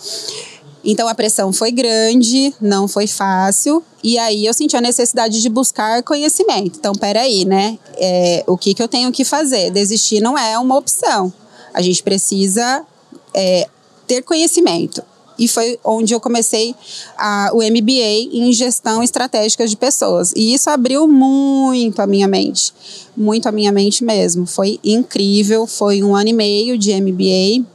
Então 0.83 1.07
a 1.07 1.15
pressão 1.15 1.53
foi 1.53 1.71
grande, 1.71 2.53
não 2.59 2.87
foi 2.87 3.07
fácil, 3.07 3.83
e 4.03 4.17
aí 4.17 4.45
eu 4.45 4.53
senti 4.53 4.75
a 4.75 4.81
necessidade 4.81 5.41
de 5.41 5.49
buscar 5.49 6.03
conhecimento. 6.03 6.77
Então, 6.77 6.93
peraí, 6.93 7.45
né? 7.45 7.77
É, 7.95 8.43
o 8.47 8.57
que, 8.57 8.73
que 8.73 8.83
eu 8.83 8.87
tenho 8.87 9.11
que 9.11 9.23
fazer? 9.23 9.71
Desistir 9.71 10.19
não 10.19 10.37
é 10.37 10.57
uma 10.57 10.77
opção. 10.77 11.31
A 11.73 11.81
gente 11.81 12.03
precisa 12.03 12.85
é, 13.33 13.67
ter 14.05 14.21
conhecimento 14.21 15.01
e 15.37 15.47
foi 15.47 15.79
onde 15.83 16.13
eu 16.13 16.19
comecei 16.19 16.75
a, 17.17 17.49
o 17.53 17.57
MBA 17.57 18.29
em 18.31 18.51
gestão 18.53 19.01
estratégica 19.03 19.67
de 19.67 19.75
pessoas. 19.75 20.33
E 20.35 20.53
isso 20.53 20.69
abriu 20.69 21.07
muito 21.07 22.01
a 22.01 22.07
minha 22.07 22.27
mente, 22.27 22.73
muito 23.15 23.47
a 23.47 23.51
minha 23.51 23.71
mente 23.71 24.03
mesmo. 24.03 24.45
Foi 24.45 24.79
incrível, 24.83 25.65
foi 25.65 26.03
um 26.03 26.15
ano 26.15 26.29
e 26.29 26.33
meio 26.33 26.77
de 26.77 26.93
MBA. 26.99 27.65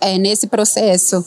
É, 0.00 0.16
nesse 0.16 0.46
processo, 0.46 1.24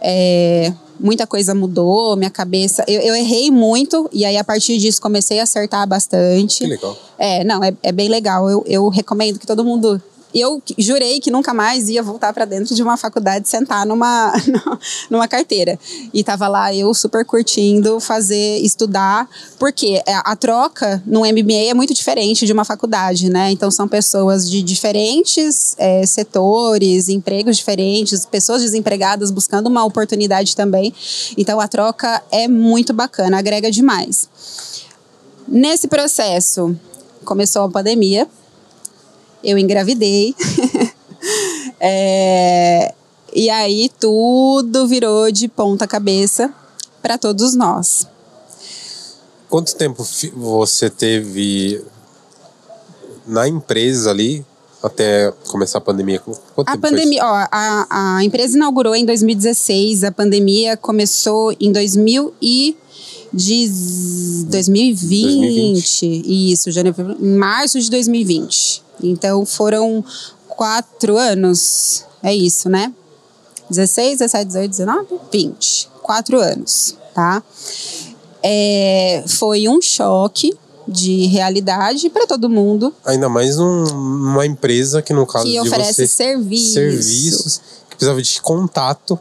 é, 0.00 0.72
muita 1.00 1.26
coisa 1.26 1.54
mudou, 1.54 2.16
minha 2.16 2.30
cabeça. 2.30 2.84
Eu, 2.86 3.00
eu, 3.00 3.14
errei 3.14 3.50
muito, 3.50 4.08
e 4.12 4.24
aí 4.24 4.36
a 4.36 4.44
partir 4.44 4.78
disso 4.78 5.00
comecei 5.00 5.40
a 5.40 5.42
acertar 5.42 5.86
bastante. 5.88 6.58
Que 6.58 6.66
legal. 6.66 6.96
É, 7.18 7.42
não, 7.42 7.62
é, 7.62 7.74
é 7.82 7.90
bem 7.90 8.08
legal. 8.08 8.48
Eu, 8.48 8.62
eu 8.66 8.88
recomendo 8.88 9.38
que 9.38 9.46
todo 9.46 9.64
mundo 9.64 10.00
eu 10.34 10.62
jurei 10.76 11.20
que 11.20 11.30
nunca 11.30 11.54
mais 11.54 11.88
ia 11.88 12.02
voltar 12.02 12.32
para 12.32 12.44
dentro 12.44 12.74
de 12.74 12.82
uma 12.82 12.96
faculdade 12.96 13.48
sentar 13.48 13.86
numa, 13.86 14.32
numa 15.08 15.28
carteira. 15.28 15.78
E 16.12 16.24
tava 16.24 16.48
lá 16.48 16.74
eu 16.74 16.92
super 16.92 17.24
curtindo 17.24 18.00
fazer, 18.00 18.58
estudar, 18.58 19.28
porque 19.58 20.02
a 20.06 20.34
troca 20.34 21.02
no 21.06 21.20
MBA 21.20 21.70
é 21.70 21.74
muito 21.74 21.94
diferente 21.94 22.46
de 22.46 22.52
uma 22.52 22.64
faculdade, 22.64 23.30
né? 23.30 23.50
Então 23.50 23.70
são 23.70 23.86
pessoas 23.86 24.50
de 24.50 24.62
diferentes 24.62 25.74
é, 25.78 26.04
setores, 26.04 27.08
empregos 27.08 27.56
diferentes, 27.56 28.26
pessoas 28.26 28.62
desempregadas 28.62 29.30
buscando 29.30 29.68
uma 29.68 29.84
oportunidade 29.84 30.56
também. 30.56 30.92
Então 31.38 31.60
a 31.60 31.68
troca 31.68 32.22
é 32.30 32.48
muito 32.48 32.92
bacana, 32.92 33.38
agrega 33.38 33.70
demais. 33.70 34.28
Nesse 35.46 35.86
processo, 35.86 36.74
começou 37.24 37.62
a 37.62 37.68
pandemia, 37.68 38.28
eu 39.44 39.58
engravidei. 39.58 40.34
é, 41.78 42.94
e 43.32 43.50
aí 43.50 43.90
tudo 44.00 44.86
virou 44.86 45.30
de 45.30 45.48
ponta 45.48 45.86
cabeça 45.86 46.52
para 47.02 47.18
todos 47.18 47.54
nós. 47.54 48.06
Quanto 49.48 49.74
tempo 49.76 50.04
você 50.34 50.88
teve 50.88 51.84
na 53.26 53.46
empresa 53.46 54.10
ali 54.10 54.44
até 54.82 55.32
começar 55.48 55.78
a 55.78 55.80
pandemia? 55.80 56.20
Quanto 56.20 56.68
a 56.68 56.76
pandemia, 56.76 57.24
ó, 57.24 57.46
a, 57.50 58.16
a 58.16 58.24
empresa 58.24 58.56
inaugurou 58.56 58.94
em 58.94 59.04
2016, 59.04 60.04
a 60.04 60.12
pandemia 60.12 60.76
começou 60.76 61.54
em 61.60 61.70
2000 61.72 62.34
e 62.40 62.76
de 63.32 63.68
2020, 64.48 65.08
2020. 65.08 66.52
Isso, 66.52 66.70
janeiro, 66.70 67.16
março 67.20 67.80
de 67.80 67.90
2020. 67.90 68.83
Então 69.02 69.44
foram 69.44 70.04
quatro 70.48 71.16
anos, 71.16 72.04
é 72.22 72.34
isso, 72.34 72.68
né? 72.68 72.92
16, 73.70 74.18
17, 74.18 74.46
18, 74.46 74.70
19, 74.70 75.06
20. 75.32 75.88
Quatro 76.02 76.38
anos, 76.40 76.96
tá? 77.14 77.42
É, 78.42 79.24
foi 79.26 79.68
um 79.68 79.80
choque 79.80 80.56
de 80.86 81.26
realidade 81.26 82.10
para 82.10 82.26
todo 82.26 82.48
mundo. 82.48 82.92
Ainda 83.06 83.28
mais 83.28 83.56
num, 83.56 83.84
numa 83.84 84.44
empresa 84.44 85.00
que, 85.00 85.14
no 85.14 85.26
caso 85.26 85.46
que 85.46 85.58
oferece 85.58 85.94
você, 85.94 86.06
serviços. 86.06 86.72
serviços, 86.74 87.60
que 87.88 87.96
precisava 87.96 88.20
de 88.20 88.42
contato 88.42 89.18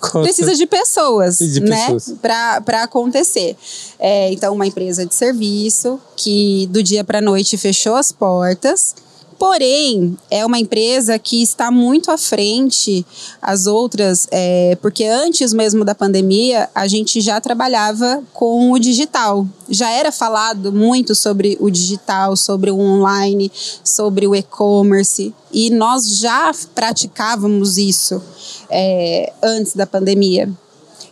precisa 0.22 0.54
de 0.54 0.66
pessoas, 0.66 1.38
de 1.38 1.60
né? 1.60 1.96
Para 2.20 2.82
acontecer. 2.82 3.56
É, 3.98 4.30
então, 4.32 4.54
uma 4.54 4.66
empresa 4.66 5.06
de 5.06 5.14
serviço 5.14 5.98
que 6.14 6.66
do 6.70 6.82
dia 6.82 7.02
para 7.02 7.20
noite 7.20 7.56
fechou 7.56 7.94
as 7.94 8.12
portas 8.12 8.94
Porém, 9.38 10.16
é 10.30 10.46
uma 10.46 10.58
empresa 10.58 11.18
que 11.18 11.42
está 11.42 11.70
muito 11.70 12.10
à 12.10 12.16
frente 12.16 13.04
as 13.40 13.66
outras, 13.66 14.26
é, 14.30 14.78
porque 14.80 15.04
antes 15.04 15.52
mesmo 15.52 15.84
da 15.84 15.94
pandemia, 15.94 16.70
a 16.74 16.86
gente 16.86 17.20
já 17.20 17.38
trabalhava 17.38 18.22
com 18.32 18.72
o 18.72 18.78
digital. 18.78 19.46
Já 19.68 19.90
era 19.90 20.10
falado 20.10 20.72
muito 20.72 21.14
sobre 21.14 21.56
o 21.60 21.70
digital, 21.70 22.34
sobre 22.34 22.70
o 22.70 22.78
online, 22.78 23.52
sobre 23.84 24.26
o 24.26 24.34
e-commerce, 24.34 25.34
e 25.52 25.68
nós 25.68 26.18
já 26.18 26.50
praticávamos 26.74 27.76
isso 27.76 28.22
é, 28.70 29.32
antes 29.42 29.74
da 29.74 29.86
pandemia. 29.86 30.50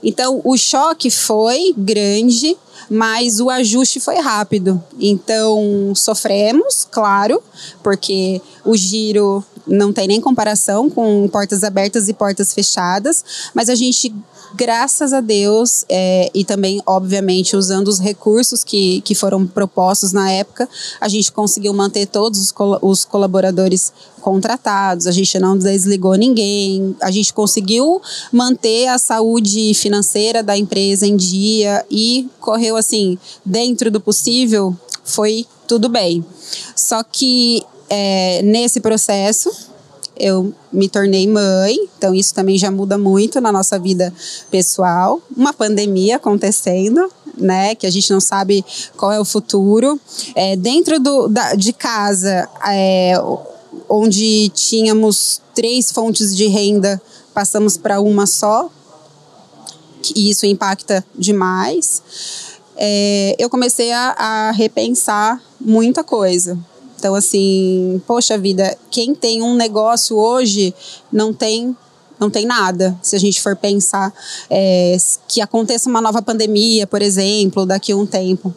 Então, 0.03 0.41
o 0.45 0.57
choque 0.57 1.11
foi 1.11 1.75
grande, 1.77 2.57
mas 2.91 3.41
o 3.41 3.51
ajuste 3.51 4.01
foi 4.01 4.17
rápido. 4.17 4.83
Então, 4.99 5.93
sofremos, 5.95 6.87
claro, 6.91 7.43
porque 7.83 8.41
o 8.65 8.77
giro 8.77 9.45
não 9.67 9.93
tem 9.93 10.07
nem 10.07 10.21
comparação 10.21 10.91
com 10.91 11.27
portas 11.29 11.65
abertas 11.65 12.09
e 12.09 12.15
portas 12.15 12.53
fechadas, 12.53 13.25
mas 13.55 13.69
a 13.69 13.75
gente 13.75 14.15
graças 14.57 15.13
a 15.13 15.21
Deus, 15.21 15.85
é, 15.89 16.31
e 16.35 16.45
também, 16.45 16.81
obviamente, 16.87 17.57
usando 17.57 17.89
os 17.89 17.99
recursos 17.99 18.63
que, 18.63 19.01
que 19.01 19.15
foram 19.15 19.47
propostos 19.47 20.13
na 20.13 20.31
época, 20.31 20.69
a 21.01 21.09
gente 21.09 21.33
conseguiu 21.33 21.73
manter 21.73 22.07
todos 22.07 22.41
os, 22.41 22.53
col 22.53 22.79
os 22.83 23.05
colaboradores 23.05 23.93
contratados, 24.21 25.07
a 25.07 25.13
gente 25.13 25.39
não 25.39 25.59
desligou 25.59 26.15
ninguém, 26.15 26.97
a 27.03 27.11
gente 27.11 27.33
conseguiu 27.33 28.01
manter 28.33 28.87
a 28.87 28.99
saúde 28.99 29.75
financeira 29.75 30.43
da 30.43 30.57
empresa 30.57 31.07
em 31.07 31.17
dia 31.17 31.85
e 31.91 32.29
correu 32.41 32.77
assim, 32.77 33.19
dentro 33.45 33.91
do 33.91 34.01
possível, 34.01 34.75
foi 35.03 35.47
tudo 35.67 35.89
bem. 35.89 36.25
Só 36.75 37.03
que 37.03 37.63
é, 37.91 38.41
nesse 38.43 38.81
processo, 38.81 39.51
eu 40.17 40.55
me 40.73 40.89
tornei 40.89 41.27
mãe, 41.27 41.77
então 41.97 42.15
isso 42.15 42.35
também 42.35 42.57
já 42.57 42.71
muda 42.71 42.97
muito 42.97 43.41
na 43.41 43.51
nossa 43.51 43.79
vida 43.79 44.13
pessoal. 44.51 45.21
Uma 45.37 45.53
pandemia 45.53 46.17
acontecendo, 46.17 47.11
né? 47.37 47.75
Que 47.75 47.87
a 47.87 47.91
gente 47.91 48.13
não 48.13 48.21
sabe 48.21 48.65
qual 48.97 49.13
é 49.13 49.19
o 49.19 49.25
futuro. 49.25 49.99
É, 50.35 50.57
dentro 50.57 51.01
do, 51.01 51.29
da, 51.29 51.55
de 51.55 51.73
casa, 51.73 52.49
é, 52.67 53.15
onde 53.89 54.51
tínhamos 54.51 55.41
três 55.55 55.91
fontes 55.91 56.37
de 56.37 56.47
renda, 56.47 57.01
passamos 57.33 57.77
para 57.77 58.01
uma 58.01 58.27
só. 58.27 58.71
E 60.15 60.31
isso 60.31 60.47
impacta 60.47 61.05
demais. 61.17 62.03
É, 62.77 63.35
eu 63.39 63.49
comecei 63.49 63.91
a, 63.93 64.15
a 64.17 64.51
repensar 64.53 65.41
muita 65.61 66.05
coisa 66.05 66.59
então, 67.05 67.15
assim, 67.15 68.01
poxa 68.07 68.39
vida, 68.39 68.79
quem 68.91 69.15
tem 69.15 69.43
um 69.43 69.55
negócio 69.55 70.17
hoje 70.17 70.75
não 71.13 71.35
tem 71.35 71.77
não 72.19 72.31
tem 72.31 72.47
nada. 72.47 72.99
Se 73.03 73.15
a 73.15 73.19
gente 73.19 73.43
for 73.43 73.55
pensar 73.55 74.11
é, 74.49 74.97
que 75.29 75.43
aconteça 75.43 75.91
uma 75.91 76.01
nova 76.01 76.23
pandemia, 76.23 76.87
por 76.87 77.03
exemplo, 77.03 77.67
daqui 77.67 77.93
a 77.93 77.97
um 77.97 78.07
tempo. 78.07 78.55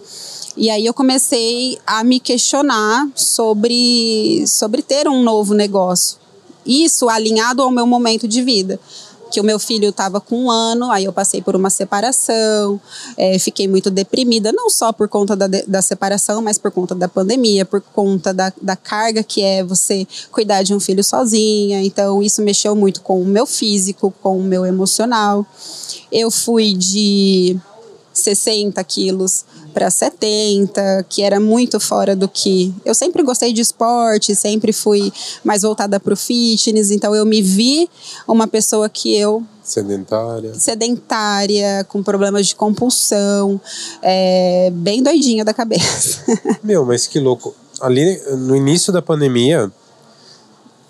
E 0.56 0.70
aí 0.70 0.86
eu 0.86 0.94
comecei 0.94 1.78
a 1.86 2.06
me 2.06 2.22
questionar 2.22 3.10
sobre, 3.14 4.46
sobre 4.48 4.82
ter 4.82 5.10
um 5.10 5.22
novo 5.22 5.54
negócio. 5.54 6.18
Isso 6.66 7.10
alinhado 7.10 7.62
ao 7.62 7.70
meu 7.70 7.86
momento 7.86 8.30
de 8.30 8.42
vida 8.42 8.80
que 9.32 9.40
o 9.40 9.44
meu 9.44 9.60
filho 9.60 9.90
estava 9.90 10.20
com 10.20 10.46
um 10.46 10.52
ano, 10.52 10.92
aí 10.92 11.06
eu 11.06 11.14
passei 11.14 11.42
por 11.42 11.56
uma 11.56 11.70
separação, 11.70 12.80
é, 13.16 13.38
fiquei 13.40 13.68
muito 13.68 13.90
deprimida, 13.90 14.52
não 14.52 14.70
só 14.70 14.92
por 14.92 15.08
conta 15.08 15.36
da, 15.36 15.48
da 15.48 15.82
separação, 15.82 16.42
mas 16.42 16.58
por 16.58 16.72
conta 16.72 16.96
da 16.96 17.08
pandemia, 17.08 17.66
por 17.66 17.82
conta 17.82 18.34
da, 18.34 18.52
da 18.62 18.76
carga 18.76 19.24
que 19.24 19.42
é 19.42 19.64
você 19.64 20.08
cuidar 20.32 20.64
de 20.64 20.74
um 20.74 20.80
filho 20.80 21.04
sozinha. 21.04 21.82
Então, 21.84 22.22
isso 22.22 22.42
mexeu 22.42 22.76
muito 22.76 23.02
com 23.02 23.22
o 23.22 23.26
meu 23.26 23.46
físico, 23.46 24.14
com 24.22 24.38
o 24.38 24.44
meu 24.44 24.66
emocional. 24.66 25.46
Eu 26.12 26.32
fui 26.32 26.74
de 26.74 27.58
60 28.20 28.84
quilos 28.84 29.46
para 29.74 29.90
70, 29.90 31.06
que 31.08 31.22
era 31.22 31.40
muito 31.40 31.80
fora 31.80 32.16
do 32.16 32.28
que. 32.28 32.74
Eu 32.84 32.94
sempre 32.94 33.22
gostei 33.24 33.54
de 33.54 33.62
esporte, 33.62 34.36
sempre 34.36 34.74
fui 34.74 35.12
mais 35.44 35.62
voltada 35.62 36.00
para 36.00 36.14
o 36.14 36.18
fitness, 36.18 36.92
então 36.92 37.16
eu 37.16 37.26
me 37.26 37.42
vi 37.42 37.90
uma 38.28 38.48
pessoa 38.48 38.90
que 38.90 39.16
eu. 39.16 39.44
Sedentária. 39.64 40.54
Sedentária, 40.56 41.86
com 41.90 42.02
problemas 42.02 42.48
de 42.48 42.56
compulsão, 42.56 43.60
é, 44.02 44.72
bem 44.74 45.04
doidinha 45.04 45.44
da 45.44 45.54
cabeça. 45.54 46.24
Meu, 46.64 46.86
mas 46.86 47.06
que 47.06 47.20
louco. 47.20 47.54
Ali 47.80 48.20
no 48.38 48.56
início 48.56 48.92
da 48.92 49.02
pandemia, 49.02 49.72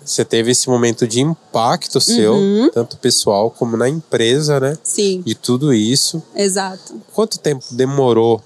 você 0.08 0.24
teve 0.24 0.50
esse 0.50 0.68
momento 0.68 1.06
de 1.06 1.20
impacto 1.20 2.00
seu, 2.00 2.34
uhum. 2.34 2.70
tanto 2.72 2.96
pessoal 2.96 3.50
como 3.50 3.76
na 3.76 3.88
empresa, 3.88 4.58
né? 4.58 4.78
Sim. 4.82 5.22
De 5.24 5.34
tudo 5.34 5.72
isso. 5.72 6.22
Exato. 6.34 7.00
Quanto 7.12 7.38
tempo 7.38 7.64
demorou 7.72 8.42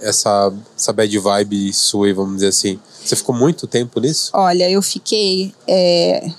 essa, 0.00 0.52
essa 0.76 0.92
bad 0.92 1.18
vibe 1.18 1.72
sua, 1.72 2.12
vamos 2.14 2.36
dizer 2.36 2.48
assim? 2.48 2.80
Você 3.04 3.14
ficou 3.14 3.34
muito 3.34 3.66
tempo 3.66 4.00
nisso? 4.00 4.30
Olha, 4.32 4.70
eu 4.70 4.80
fiquei, 4.80 5.54
é, 5.68 6.30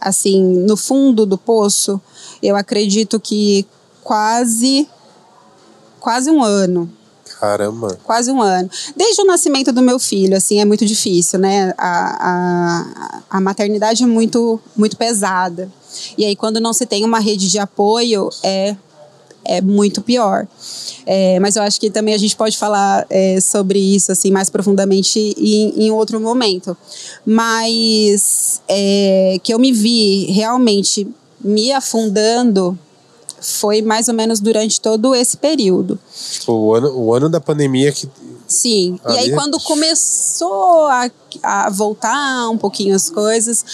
assim, 0.00 0.42
no 0.42 0.76
fundo 0.76 1.26
do 1.26 1.36
poço, 1.36 2.00
eu 2.42 2.56
acredito 2.56 3.20
que 3.20 3.66
quase, 4.02 4.88
quase 6.00 6.30
um 6.30 6.42
ano. 6.42 6.90
Caramba. 7.38 7.98
Quase 8.02 8.30
um 8.30 8.40
ano. 8.40 8.68
Desde 8.96 9.20
o 9.22 9.26
nascimento 9.26 9.72
do 9.72 9.82
meu 9.82 9.98
filho, 9.98 10.36
assim, 10.36 10.60
é 10.60 10.64
muito 10.64 10.86
difícil, 10.86 11.38
né? 11.38 11.74
A, 11.76 12.16
a, 12.30 13.22
a 13.30 13.40
maternidade 13.40 14.02
é 14.02 14.06
muito, 14.06 14.60
muito 14.76 14.96
pesada. 14.96 15.70
E 16.16 16.24
aí, 16.24 16.34
quando 16.34 16.60
não 16.60 16.72
se 16.72 16.86
tem 16.86 17.04
uma 17.04 17.18
rede 17.18 17.50
de 17.50 17.58
apoio, 17.58 18.30
é, 18.42 18.74
é 19.44 19.60
muito 19.60 20.00
pior. 20.00 20.46
É, 21.04 21.38
mas 21.38 21.56
eu 21.56 21.62
acho 21.62 21.78
que 21.78 21.90
também 21.90 22.14
a 22.14 22.18
gente 22.18 22.34
pode 22.34 22.56
falar 22.56 23.06
é, 23.08 23.40
sobre 23.40 23.78
isso, 23.78 24.10
assim, 24.10 24.30
mais 24.30 24.50
profundamente 24.50 25.18
em, 25.38 25.86
em 25.86 25.90
outro 25.90 26.20
momento. 26.20 26.76
Mas 27.24 28.60
é, 28.68 29.38
que 29.42 29.52
eu 29.52 29.58
me 29.58 29.72
vi 29.72 30.26
realmente 30.32 31.06
me 31.40 31.70
afundando 31.70 32.78
foi 33.40 33.82
mais 33.82 34.08
ou 34.08 34.14
menos 34.14 34.40
durante 34.40 34.80
todo 34.80 35.14
esse 35.14 35.36
período. 35.36 35.98
Tipo, 36.32 36.52
o 36.52 36.74
ano, 36.74 36.92
o 36.96 37.14
ano 37.14 37.28
da 37.28 37.40
pandemia 37.40 37.92
que 37.92 38.08
Sim. 38.48 38.98
Ali- 39.04 39.16
E 39.16 39.18
aí, 39.18 39.30
quando 39.32 39.58
começou 39.60 40.86
a, 40.86 41.10
a 41.42 41.70
voltar 41.70 42.48
um 42.48 42.56
pouquinho 42.56 42.94
as 42.94 43.10
coisas, 43.10 43.64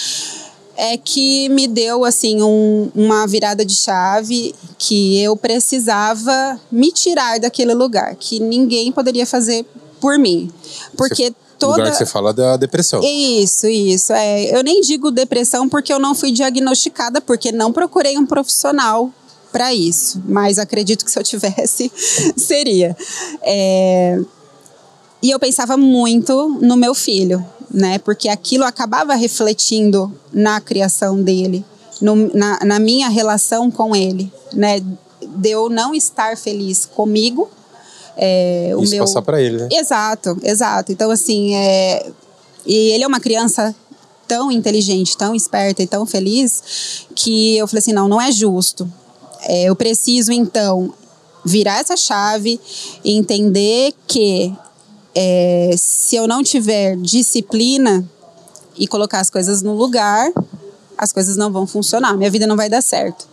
é 0.76 0.96
que 0.96 1.48
me 1.50 1.66
deu, 1.68 2.04
assim, 2.04 2.42
um- 2.42 2.90
uma 2.94 3.26
virada 3.26 3.64
de 3.64 3.74
chave 3.74 4.54
que 4.78 5.18
eu 5.20 5.36
precisava 5.36 6.58
me 6.70 6.90
tirar 6.90 7.38
daquele 7.38 7.74
lugar, 7.74 8.14
que 8.16 8.40
ninguém 8.40 8.90
poderia 8.90 9.26
fazer 9.26 9.66
por 10.00 10.18
mim. 10.18 10.50
Porque 10.96 11.28
O 11.28 11.34
toda. 11.58 11.76
lugar 11.76 11.90
que 11.92 11.98
você 11.98 12.06
fala 12.06 12.32
da 12.32 12.56
depressão. 12.56 13.00
Isso, 13.04 13.66
isso. 13.66 14.12
É, 14.12 14.56
eu 14.56 14.62
nem 14.64 14.80
digo 14.80 15.10
depressão 15.10 15.68
porque 15.68 15.92
eu 15.92 15.98
não 15.98 16.14
fui 16.14 16.32
diagnosticada, 16.32 17.20
porque 17.20 17.52
não 17.52 17.72
procurei 17.72 18.16
um 18.18 18.24
profissional 18.26 19.10
para 19.52 19.72
isso. 19.74 20.22
Mas 20.26 20.58
acredito 20.58 21.04
que 21.04 21.10
se 21.10 21.18
eu 21.18 21.22
tivesse, 21.22 21.92
seria. 22.36 22.96
É, 23.42 24.18
e 25.22 25.30
eu 25.30 25.38
pensava 25.38 25.76
muito 25.76 26.58
no 26.60 26.76
meu 26.76 26.94
filho, 26.94 27.44
né? 27.70 27.98
Porque 27.98 28.28
aquilo 28.28 28.64
acabava 28.64 29.14
refletindo 29.14 30.12
na 30.32 30.60
criação 30.60 31.22
dele, 31.22 31.64
no- 32.00 32.34
na, 32.34 32.58
na 32.64 32.78
minha 32.80 33.08
relação 33.08 33.70
com 33.70 33.94
ele, 33.94 34.32
né? 34.52 34.80
De 35.20 35.50
eu 35.50 35.68
não 35.68 35.94
estar 35.94 36.36
feliz 36.36 36.84
comigo. 36.84 37.48
É, 38.16 38.72
o 38.76 38.82
Isso 38.82 38.92
meu... 38.92 39.04
passar 39.04 39.22
pra 39.22 39.40
ele, 39.40 39.56
né? 39.58 39.68
Exato, 39.70 40.36
exato. 40.42 40.90
Então, 40.92 41.10
assim, 41.10 41.54
é... 41.54 42.10
e 42.66 42.90
ele 42.90 43.04
é 43.04 43.06
uma 43.06 43.20
criança 43.20 43.74
tão 44.26 44.50
inteligente, 44.50 45.16
tão 45.16 45.34
esperta 45.34 45.82
e 45.82 45.86
tão 45.86 46.04
feliz 46.04 47.06
que 47.14 47.56
eu 47.56 47.66
falei 47.68 47.78
assim: 47.78 47.92
não, 47.92 48.08
não 48.08 48.20
é 48.20 48.32
justo. 48.32 48.90
É, 49.42 49.64
eu 49.64 49.76
preciso, 49.76 50.32
então, 50.32 50.92
virar 51.44 51.80
essa 51.80 51.96
chave 51.96 52.60
e 53.04 53.16
entender 53.16 53.92
que 54.06 54.54
é, 55.14 55.74
se 55.76 56.16
eu 56.16 56.26
não 56.26 56.42
tiver 56.42 56.96
disciplina 56.96 58.08
e 58.76 58.86
colocar 58.86 59.20
as 59.20 59.28
coisas 59.28 59.62
no 59.62 59.74
lugar, 59.74 60.30
as 60.96 61.12
coisas 61.12 61.36
não 61.36 61.52
vão 61.52 61.66
funcionar, 61.66 62.16
minha 62.16 62.30
vida 62.30 62.46
não 62.46 62.56
vai 62.56 62.68
dar 62.68 62.82
certo. 62.82 63.26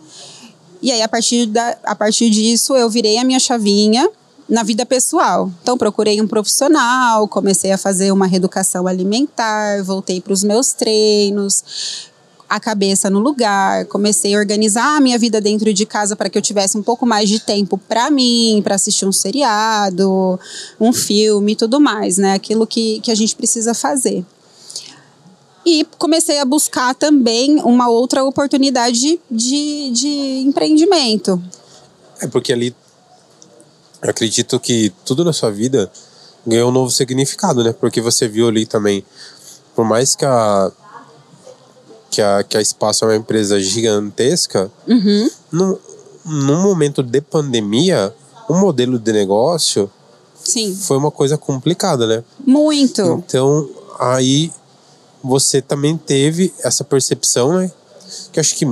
E 0.82 0.90
aí, 0.90 1.02
a 1.02 1.08
partir, 1.08 1.46
da, 1.46 1.76
a 1.84 1.94
partir 1.94 2.30
disso, 2.30 2.74
eu 2.74 2.88
virei 2.88 3.18
a 3.18 3.24
minha 3.24 3.38
chavinha 3.38 4.08
na 4.48 4.62
vida 4.62 4.84
pessoal. 4.84 5.50
Então, 5.62 5.78
procurei 5.78 6.20
um 6.20 6.26
profissional, 6.26 7.28
comecei 7.28 7.70
a 7.70 7.78
fazer 7.78 8.10
uma 8.10 8.26
reeducação 8.26 8.86
alimentar, 8.86 9.82
voltei 9.84 10.20
para 10.20 10.32
os 10.32 10.42
meus 10.42 10.72
treinos, 10.72 12.09
a 12.50 12.58
cabeça 12.58 13.08
no 13.08 13.20
lugar, 13.20 13.84
comecei 13.86 14.34
a 14.34 14.38
organizar 14.38 14.96
a 14.96 15.00
minha 15.00 15.16
vida 15.16 15.40
dentro 15.40 15.72
de 15.72 15.86
casa 15.86 16.16
para 16.16 16.28
que 16.28 16.36
eu 16.36 16.42
tivesse 16.42 16.76
um 16.76 16.82
pouco 16.82 17.06
mais 17.06 17.28
de 17.28 17.38
tempo 17.38 17.78
para 17.78 18.10
mim, 18.10 18.60
para 18.64 18.74
assistir 18.74 19.06
um 19.06 19.12
seriado, 19.12 20.38
um 20.80 20.92
filme 20.92 21.52
e 21.52 21.56
tudo 21.56 21.80
mais, 21.80 22.18
né? 22.18 22.34
Aquilo 22.34 22.66
que, 22.66 22.98
que 23.02 23.12
a 23.12 23.14
gente 23.14 23.36
precisa 23.36 23.72
fazer. 23.72 24.24
E 25.64 25.86
comecei 25.96 26.40
a 26.40 26.44
buscar 26.44 26.92
também 26.92 27.60
uma 27.62 27.88
outra 27.88 28.24
oportunidade 28.24 29.20
de, 29.30 29.90
de 29.92 30.42
empreendimento. 30.44 31.40
É 32.20 32.26
porque 32.26 32.52
ali. 32.52 32.74
Eu 34.02 34.10
acredito 34.10 34.58
que 34.58 34.92
tudo 35.04 35.24
na 35.24 35.32
sua 35.32 35.52
vida 35.52 35.88
ganhou 36.44 36.70
um 36.70 36.72
novo 36.72 36.90
significado, 36.90 37.62
né? 37.62 37.72
Porque 37.72 38.00
você 38.00 38.26
viu 38.26 38.48
ali 38.48 38.66
também. 38.66 39.04
Por 39.76 39.84
mais 39.84 40.16
que 40.16 40.24
a. 40.24 40.72
Que 42.10 42.20
a, 42.20 42.42
que 42.42 42.56
a 42.56 42.60
Espaço 42.60 43.04
é 43.04 43.08
uma 43.08 43.16
empresa 43.16 43.60
gigantesca, 43.60 44.70
Uhum. 44.86 45.30
no, 45.52 45.78
num 46.24 46.60
momento 46.62 47.02
de 47.02 47.20
pandemia, 47.20 48.12
o 48.48 48.54
modelo 48.54 48.98
de 48.98 49.12
negócio 49.12 49.88
Sim, 50.42 50.74
foi 50.74 50.96
uma 50.96 51.10
coisa 51.10 51.38
complicada, 51.38 52.06
né? 52.06 52.24
muito. 52.44 53.00
Então, 53.02 53.68
aí 53.98 54.50
você 55.22 55.62
também 55.62 55.96
teve 55.96 56.52
essa 56.64 56.82
percepção, 56.82 57.52
né? 57.58 57.70
Que 58.32 58.40
acho 58.40 58.56
que 58.56 58.66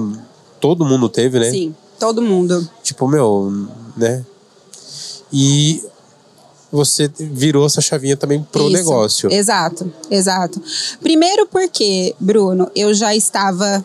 todo 0.61 0.85
mundo 0.85 1.09
teve, 1.09 1.39
né? 1.39 1.51
Sim, 1.51 1.75
todo 1.99 2.21
mundo. 2.23 2.69
Tipo, 2.83 3.07
meu, 3.07 3.69
né? 3.97 4.25
E 5.33 5.85
você 6.71 7.11
virou 7.19 7.67
essa 7.67 7.81
chavinha 7.81 8.17
também 8.17 8.43
pro 8.43 8.65
Isso, 8.65 8.73
negócio. 8.73 9.33
Exato, 9.33 9.93
exato. 10.11 10.63
Primeiro 11.01 11.47
porque, 11.47 12.15
Bruno, 12.21 12.71
eu 12.75 12.93
já 12.93 13.15
estava 13.15 13.85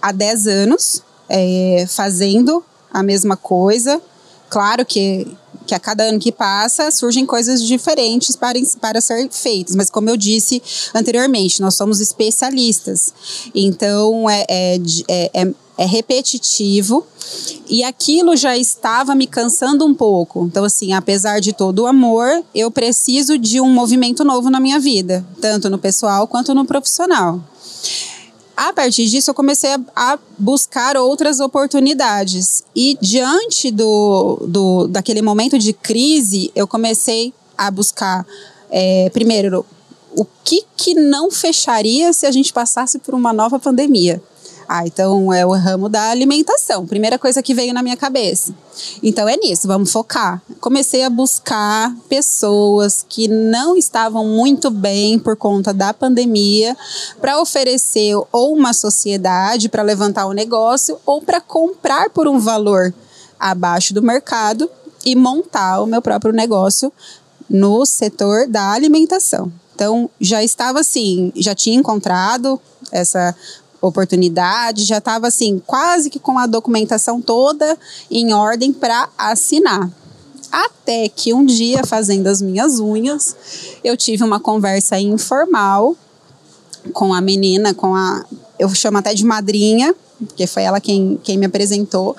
há 0.00 0.12
10 0.12 0.46
anos 0.46 1.02
é, 1.28 1.86
fazendo 1.88 2.62
a 2.92 3.02
mesma 3.02 3.36
coisa. 3.36 4.00
Claro 4.48 4.84
que, 4.84 5.26
que 5.68 5.74
a 5.74 5.78
cada 5.78 6.04
ano 6.04 6.18
que 6.18 6.32
passa 6.32 6.90
surgem 6.90 7.26
coisas 7.26 7.62
diferentes 7.62 8.34
para, 8.34 8.58
para 8.80 9.00
ser 9.02 9.28
feitas, 9.30 9.76
mas 9.76 9.90
como 9.90 10.08
eu 10.08 10.16
disse 10.16 10.62
anteriormente, 10.94 11.60
nós 11.60 11.74
somos 11.74 12.00
especialistas. 12.00 13.12
Então 13.54 14.28
é, 14.28 14.46
é, 14.48 14.80
é, 15.08 15.42
é, 15.42 15.54
é 15.76 15.84
repetitivo 15.84 17.06
e 17.68 17.84
aquilo 17.84 18.34
já 18.34 18.56
estava 18.56 19.14
me 19.14 19.26
cansando 19.26 19.84
um 19.84 19.94
pouco. 19.94 20.46
Então, 20.46 20.64
assim, 20.64 20.94
apesar 20.94 21.38
de 21.40 21.52
todo 21.52 21.80
o 21.80 21.86
amor, 21.86 22.42
eu 22.54 22.70
preciso 22.70 23.36
de 23.36 23.60
um 23.60 23.70
movimento 23.70 24.24
novo 24.24 24.48
na 24.48 24.58
minha 24.58 24.80
vida, 24.80 25.24
tanto 25.38 25.68
no 25.68 25.78
pessoal 25.78 26.26
quanto 26.26 26.54
no 26.54 26.64
profissional. 26.64 27.40
A 28.58 28.72
partir 28.72 29.06
disso, 29.06 29.30
eu 29.30 29.34
comecei 29.34 29.70
a, 29.70 29.80
a 29.94 30.18
buscar 30.36 30.96
outras 30.96 31.38
oportunidades. 31.38 32.64
E 32.74 32.98
diante 33.00 33.70
do, 33.70 34.44
do, 34.48 34.88
daquele 34.88 35.22
momento 35.22 35.56
de 35.56 35.72
crise, 35.72 36.50
eu 36.56 36.66
comecei 36.66 37.32
a 37.56 37.70
buscar, 37.70 38.26
é, 38.68 39.10
primeiro, 39.10 39.64
o 40.10 40.26
que, 40.42 40.64
que 40.76 40.92
não 40.92 41.30
fecharia 41.30 42.12
se 42.12 42.26
a 42.26 42.32
gente 42.32 42.52
passasse 42.52 42.98
por 42.98 43.14
uma 43.14 43.32
nova 43.32 43.60
pandemia. 43.60 44.20
Ah, 44.70 44.86
então 44.86 45.32
é 45.32 45.46
o 45.46 45.52
ramo 45.52 45.88
da 45.88 46.10
alimentação. 46.10 46.86
Primeira 46.86 47.18
coisa 47.18 47.42
que 47.42 47.54
veio 47.54 47.72
na 47.72 47.82
minha 47.82 47.96
cabeça. 47.96 48.54
Então 49.02 49.26
é 49.26 49.34
nisso, 49.34 49.66
vamos 49.66 49.90
focar. 49.90 50.42
Comecei 50.60 51.02
a 51.04 51.08
buscar 51.08 51.96
pessoas 52.06 53.02
que 53.08 53.28
não 53.28 53.78
estavam 53.78 54.26
muito 54.26 54.70
bem 54.70 55.18
por 55.18 55.36
conta 55.36 55.72
da 55.72 55.94
pandemia 55.94 56.76
para 57.18 57.40
oferecer 57.40 58.14
ou 58.30 58.52
uma 58.52 58.74
sociedade 58.74 59.70
para 59.70 59.82
levantar 59.82 60.26
o 60.26 60.34
negócio 60.34 60.98
ou 61.06 61.22
para 61.22 61.40
comprar 61.40 62.10
por 62.10 62.28
um 62.28 62.38
valor 62.38 62.92
abaixo 63.40 63.94
do 63.94 64.02
mercado 64.02 64.70
e 65.02 65.16
montar 65.16 65.80
o 65.80 65.86
meu 65.86 66.02
próprio 66.02 66.34
negócio 66.34 66.92
no 67.48 67.86
setor 67.86 68.46
da 68.46 68.72
alimentação. 68.72 69.50
Então, 69.74 70.10
já 70.20 70.42
estava 70.42 70.80
assim, 70.80 71.32
já 71.36 71.54
tinha 71.54 71.78
encontrado 71.78 72.60
essa 72.92 73.34
oportunidade, 73.80 74.84
já 74.84 74.98
estava 74.98 75.28
assim, 75.28 75.62
quase 75.66 76.10
que 76.10 76.18
com 76.18 76.38
a 76.38 76.46
documentação 76.46 77.20
toda 77.20 77.76
em 78.10 78.32
ordem 78.32 78.72
para 78.72 79.08
assinar. 79.16 79.90
Até 80.50 81.08
que 81.08 81.34
um 81.34 81.44
dia, 81.44 81.84
fazendo 81.84 82.26
as 82.26 82.40
minhas 82.40 82.80
unhas, 82.80 83.36
eu 83.84 83.96
tive 83.96 84.24
uma 84.24 84.40
conversa 84.40 84.98
informal 84.98 85.94
com 86.92 87.12
a 87.12 87.20
menina, 87.20 87.74
com 87.74 87.94
a. 87.94 88.24
Eu 88.58 88.68
chamo 88.74 88.96
até 88.98 89.12
de 89.14 89.24
madrinha, 89.24 89.94
porque 90.18 90.46
foi 90.46 90.62
ela 90.62 90.80
quem, 90.80 91.20
quem 91.22 91.36
me 91.36 91.46
apresentou. 91.46 92.16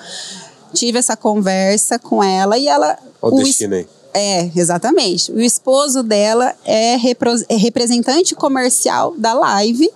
Tive 0.72 0.98
essa 0.98 1.16
conversa 1.16 1.98
com 1.98 2.22
ela 2.22 2.56
e 2.56 2.68
ela. 2.68 2.96
Olha 3.20 3.34
o 3.34 3.38
o 3.38 3.40
es- 3.42 3.48
destino 3.48 3.74
aí. 3.74 3.86
é, 4.14 4.48
exatamente. 4.54 5.32
O 5.32 5.40
esposo 5.40 6.02
dela 6.04 6.54
é, 6.64 6.94
repro- 6.96 7.44
é 7.48 7.56
representante 7.56 8.34
comercial 8.36 9.12
da 9.18 9.32
Live 9.34 9.90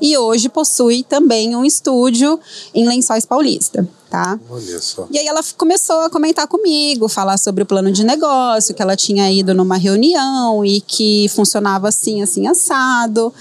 e 0.00 0.16
hoje 0.16 0.48
possui 0.48 1.02
também 1.02 1.54
um 1.56 1.64
estúdio 1.64 2.38
em 2.74 2.86
Lençóis 2.86 3.24
Paulista, 3.24 3.88
tá? 4.10 4.38
Olha 4.50 4.80
só. 4.80 5.06
E 5.10 5.18
aí 5.18 5.26
ela 5.26 5.40
começou 5.56 6.00
a 6.00 6.10
comentar 6.10 6.46
comigo, 6.46 7.08
falar 7.08 7.38
sobre 7.38 7.62
o 7.62 7.66
plano 7.66 7.90
de 7.90 8.04
negócio, 8.04 8.74
que 8.74 8.82
ela 8.82 8.96
tinha 8.96 9.30
ido 9.30 9.54
numa 9.54 9.76
reunião 9.76 10.64
e 10.64 10.80
que 10.80 11.28
funcionava 11.28 11.88
assim, 11.88 12.22
assim, 12.22 12.46
assado. 12.46 13.32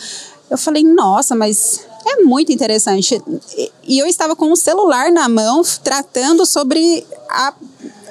Eu 0.50 0.58
falei, 0.58 0.84
nossa, 0.84 1.36
mas 1.36 1.82
é 2.06 2.24
muito 2.24 2.52
interessante. 2.52 3.22
E- 3.58 4.00
eu 4.00 4.06
estava 4.08 4.36
com 4.36 4.52
o 4.52 4.56
celular 4.56 5.12
na 5.12 5.28
mão, 5.28 5.62
tratando 5.84 6.46
sobre 6.46 7.06
a, 7.30 7.54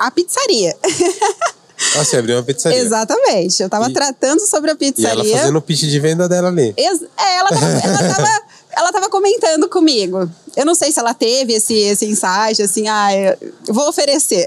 a 0.00 0.11
pizzaria. 0.11 0.76
Ah, 1.96 2.04
você 2.04 2.16
abriu 2.16 2.37
uma 2.37 2.42
pizzaria. 2.42 2.78
Exatamente. 2.78 3.61
Eu 3.62 3.66
estava 3.66 3.88
E- 3.88 3.92
tratando 3.92 4.40
sobre 4.46 4.70
a 4.70 4.74
E 4.74 4.76
pizzaria. 4.76 5.12
ela 5.33 5.38
fazendo 5.38 5.57
o 5.59 5.62
pitch 5.62 5.83
de 5.83 6.00
venda 6.00 6.28
dela 6.28 6.48
ali. 6.48 6.74
Ex- 6.76 7.02
é, 7.16 7.37
ela 7.37 7.48
tava, 7.50 7.66
ela, 7.85 8.14
tava, 8.14 8.42
ela 8.76 8.92
tava 8.92 9.09
comentando 9.09 9.68
comigo. 9.68 10.28
Eu 10.57 10.64
não 10.66 10.74
sei 10.74 10.92
se 10.92 10.98
ela 10.98 11.14
teve 11.14 11.54
esse, 11.54 11.74
esse 11.74 12.07
insight, 12.07 12.62
assim, 12.62 12.88
ah, 12.88 13.09
eu 13.16 13.74
vou 13.74 13.88
oferecer. 13.88 14.47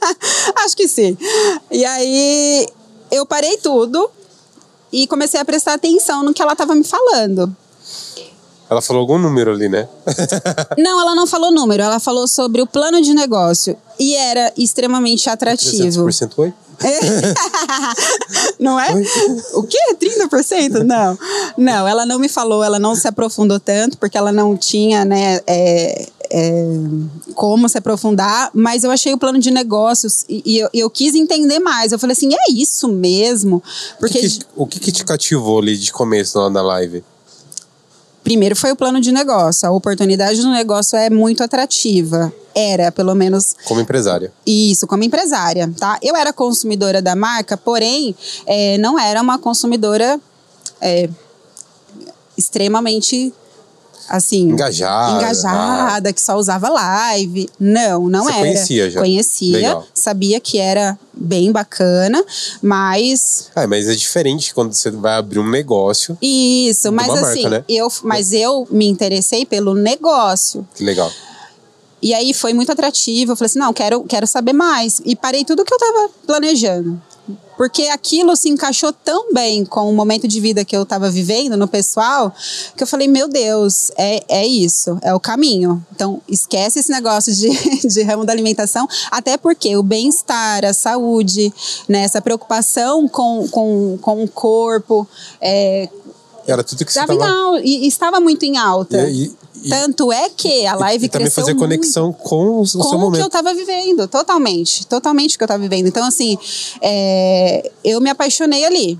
Acho 0.64 0.76
que 0.76 0.88
sim. 0.88 1.16
E 1.70 1.84
aí 1.84 2.66
eu 3.10 3.24
parei 3.26 3.56
tudo 3.58 4.10
e 4.92 5.06
comecei 5.06 5.40
a 5.40 5.44
prestar 5.44 5.74
atenção 5.74 6.22
no 6.22 6.32
que 6.34 6.42
ela 6.42 6.54
tava 6.56 6.74
me 6.74 6.84
falando. 6.84 7.54
Ela 8.72 8.80
falou 8.82 9.00
algum 9.00 9.18
número 9.18 9.52
ali, 9.52 9.68
né? 9.68 9.86
Não, 10.78 11.00
ela 11.00 11.14
não 11.14 11.26
falou 11.26 11.52
número, 11.52 11.82
ela 11.82 12.00
falou 12.00 12.26
sobre 12.26 12.62
o 12.62 12.66
plano 12.66 13.02
de 13.02 13.12
negócio. 13.12 13.76
E 14.00 14.14
era 14.16 14.50
extremamente 14.56 15.28
atrativo. 15.28 16.04
300% 16.06 16.32
oi? 16.38 16.52
não 18.58 18.80
é? 18.80 18.94
Oi? 18.94 19.06
O 19.54 19.62
quê? 19.62 19.78
30%? 20.00 20.82
Não. 20.84 21.18
Não, 21.56 21.86
ela 21.86 22.04
não 22.06 22.18
me 22.18 22.28
falou, 22.28 22.62
ela 22.64 22.78
não 22.78 22.94
se 22.94 23.06
aprofundou 23.06 23.60
tanto, 23.60 23.98
porque 23.98 24.16
ela 24.18 24.32
não 24.32 24.56
tinha, 24.56 25.04
né, 25.04 25.40
é, 25.46 26.08
é, 26.30 26.64
como 27.34 27.68
se 27.68 27.78
aprofundar, 27.78 28.50
mas 28.54 28.84
eu 28.84 28.90
achei 28.90 29.12
o 29.12 29.18
plano 29.18 29.38
de 29.38 29.50
negócios 29.50 30.24
e, 30.28 30.42
e 30.44 30.58
eu, 30.58 30.68
eu 30.72 30.90
quis 30.90 31.14
entender 31.14 31.58
mais. 31.58 31.92
Eu 31.92 31.98
falei 31.98 32.14
assim, 32.14 32.34
é 32.34 32.50
isso 32.52 32.88
mesmo? 32.88 33.62
Porque 34.00 34.18
O 34.18 34.20
que, 34.22 34.28
que- 34.30 34.46
o 34.56 34.66
que, 34.66 34.80
que 34.80 34.92
te 34.92 35.04
cativou 35.04 35.58
ali 35.60 35.76
de 35.76 35.92
começo 35.92 36.38
lá 36.38 36.48
na 36.50 36.62
live? 36.62 37.04
Primeiro 38.22 38.56
foi 38.56 38.72
o 38.72 38.76
plano 38.76 39.00
de 39.00 39.12
negócio. 39.12 39.68
A 39.68 39.72
oportunidade 39.72 40.40
do 40.40 40.50
negócio 40.50 40.96
é 40.96 41.10
muito 41.10 41.42
atrativa. 41.42 42.32
Era, 42.54 42.92
pelo 42.92 43.14
menos, 43.14 43.54
Como 43.64 43.80
empresária. 43.80 44.32
Isso, 44.46 44.86
como 44.86 45.02
empresária, 45.02 45.72
tá? 45.78 45.98
Eu 46.02 46.14
era 46.14 46.32
consumidora 46.32 47.00
da 47.00 47.16
marca, 47.16 47.56
porém, 47.56 48.14
é, 48.46 48.76
não 48.78 48.98
era 48.98 49.22
uma 49.22 49.38
consumidora 49.38 50.20
é, 50.80 51.08
extremamente 52.36 53.32
assim 54.08 54.50
Engajada. 54.50 55.16
engajada, 55.18 56.12
que 56.12 56.20
só 56.20 56.36
usava 56.36 56.68
live. 56.68 57.48
Não, 57.58 58.08
não 58.08 58.24
Você 58.24 58.30
era. 58.32 58.40
conhecia 58.40 58.90
já? 58.90 59.00
Conhecia, 59.00 59.56
Legal. 59.56 59.86
sabia 59.94 60.40
que 60.40 60.58
era 60.58 60.98
bem 61.12 61.52
bacana, 61.52 62.24
mas 62.60 63.50
Ah, 63.54 63.66
mas 63.66 63.88
é 63.88 63.94
diferente 63.94 64.54
quando 64.54 64.72
você 64.72 64.90
vai 64.90 65.16
abrir 65.16 65.38
um 65.38 65.48
negócio. 65.48 66.16
isso, 66.20 66.90
mas 66.92 67.06
marca, 67.08 67.26
assim, 67.28 67.48
né? 67.48 67.64
eu, 67.68 67.88
mas 68.02 68.32
eu 68.32 68.66
me 68.70 68.86
interessei 68.86 69.44
pelo 69.46 69.74
negócio. 69.74 70.66
Que 70.74 70.84
legal. 70.84 71.10
E 72.00 72.12
aí 72.14 72.34
foi 72.34 72.52
muito 72.52 72.72
atrativo. 72.72 73.32
Eu 73.32 73.36
falei 73.36 73.46
assim: 73.46 73.60
não, 73.60 73.72
quero, 73.72 74.02
quero 74.02 74.26
saber 74.26 74.52
mais. 74.52 75.00
E 75.04 75.14
parei 75.14 75.44
tudo 75.44 75.64
que 75.64 75.72
eu 75.72 75.78
estava 75.78 76.10
planejando. 76.26 77.00
Porque 77.56 77.82
aquilo 77.84 78.34
se 78.34 78.48
encaixou 78.48 78.92
tão 78.92 79.32
bem 79.32 79.64
com 79.64 79.88
o 79.88 79.94
momento 79.94 80.26
de 80.26 80.40
vida 80.40 80.64
que 80.64 80.76
eu 80.76 80.82
estava 80.82 81.08
vivendo 81.10 81.56
no 81.56 81.68
pessoal, 81.68 82.34
que 82.76 82.82
eu 82.82 82.86
falei: 82.86 83.06
meu 83.06 83.28
Deus, 83.28 83.92
é, 83.96 84.24
é 84.28 84.46
isso, 84.46 84.98
é 85.02 85.14
o 85.14 85.20
caminho. 85.20 85.84
Então, 85.94 86.20
esquece 86.28 86.80
esse 86.80 86.90
negócio 86.90 87.32
de, 87.32 87.48
de 87.86 88.02
ramo 88.02 88.24
da 88.24 88.32
alimentação, 88.32 88.88
até 89.10 89.36
porque 89.36 89.76
o 89.76 89.82
bem-estar, 89.82 90.64
a 90.64 90.72
saúde, 90.72 91.52
né, 91.88 92.02
essa 92.02 92.20
preocupação 92.20 93.06
com, 93.06 93.46
com, 93.48 93.98
com 94.00 94.24
o 94.24 94.28
corpo, 94.28 95.06
é, 95.40 95.88
Era 96.46 96.64
tudo 96.64 96.84
que 96.84 96.90
estava 96.90 97.14
em 97.14 97.62
e, 97.62 97.84
e 97.84 97.86
estava 97.86 98.18
muito 98.18 98.44
em 98.44 98.56
alta. 98.56 99.08
E, 99.08 99.26
e- 99.26 99.41
e- 99.64 99.68
Tanto 99.68 100.12
é 100.12 100.28
que 100.30 100.66
a 100.66 100.74
live 100.76 101.06
e 101.06 101.08
também 101.08 101.26
cresceu 101.26 101.42
fazer 101.44 101.54
muito 101.54 101.68
conexão 101.68 102.12
com 102.12 102.46
o, 102.46 102.54
o 102.56 102.58
com 102.60 102.66
seu 102.66 102.80
o 102.80 102.88
que 102.88 102.94
eu 102.94 102.98
momento. 103.00 103.26
estava 103.26 103.54
vivendo, 103.54 104.06
totalmente, 104.08 104.86
totalmente 104.86 105.34
o 105.34 105.38
que 105.38 105.44
eu 105.44 105.46
estava 105.46 105.62
vivendo. 105.62 105.86
Então, 105.86 106.04
assim, 106.06 106.36
é, 106.80 107.70
eu 107.84 108.00
me 108.00 108.10
apaixonei 108.10 108.64
ali 108.64 108.98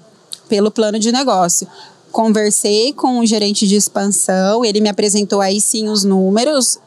pelo 0.48 0.70
plano 0.70 0.98
de 0.98 1.10
negócio. 1.12 1.66
Conversei 2.10 2.92
com 2.92 3.20
o 3.20 3.26
gerente 3.26 3.66
de 3.66 3.74
expansão, 3.76 4.64
ele 4.64 4.80
me 4.80 4.88
apresentou 4.88 5.40
aí 5.40 5.60
sim 5.60 5.88
os 5.88 6.04
números 6.04 6.78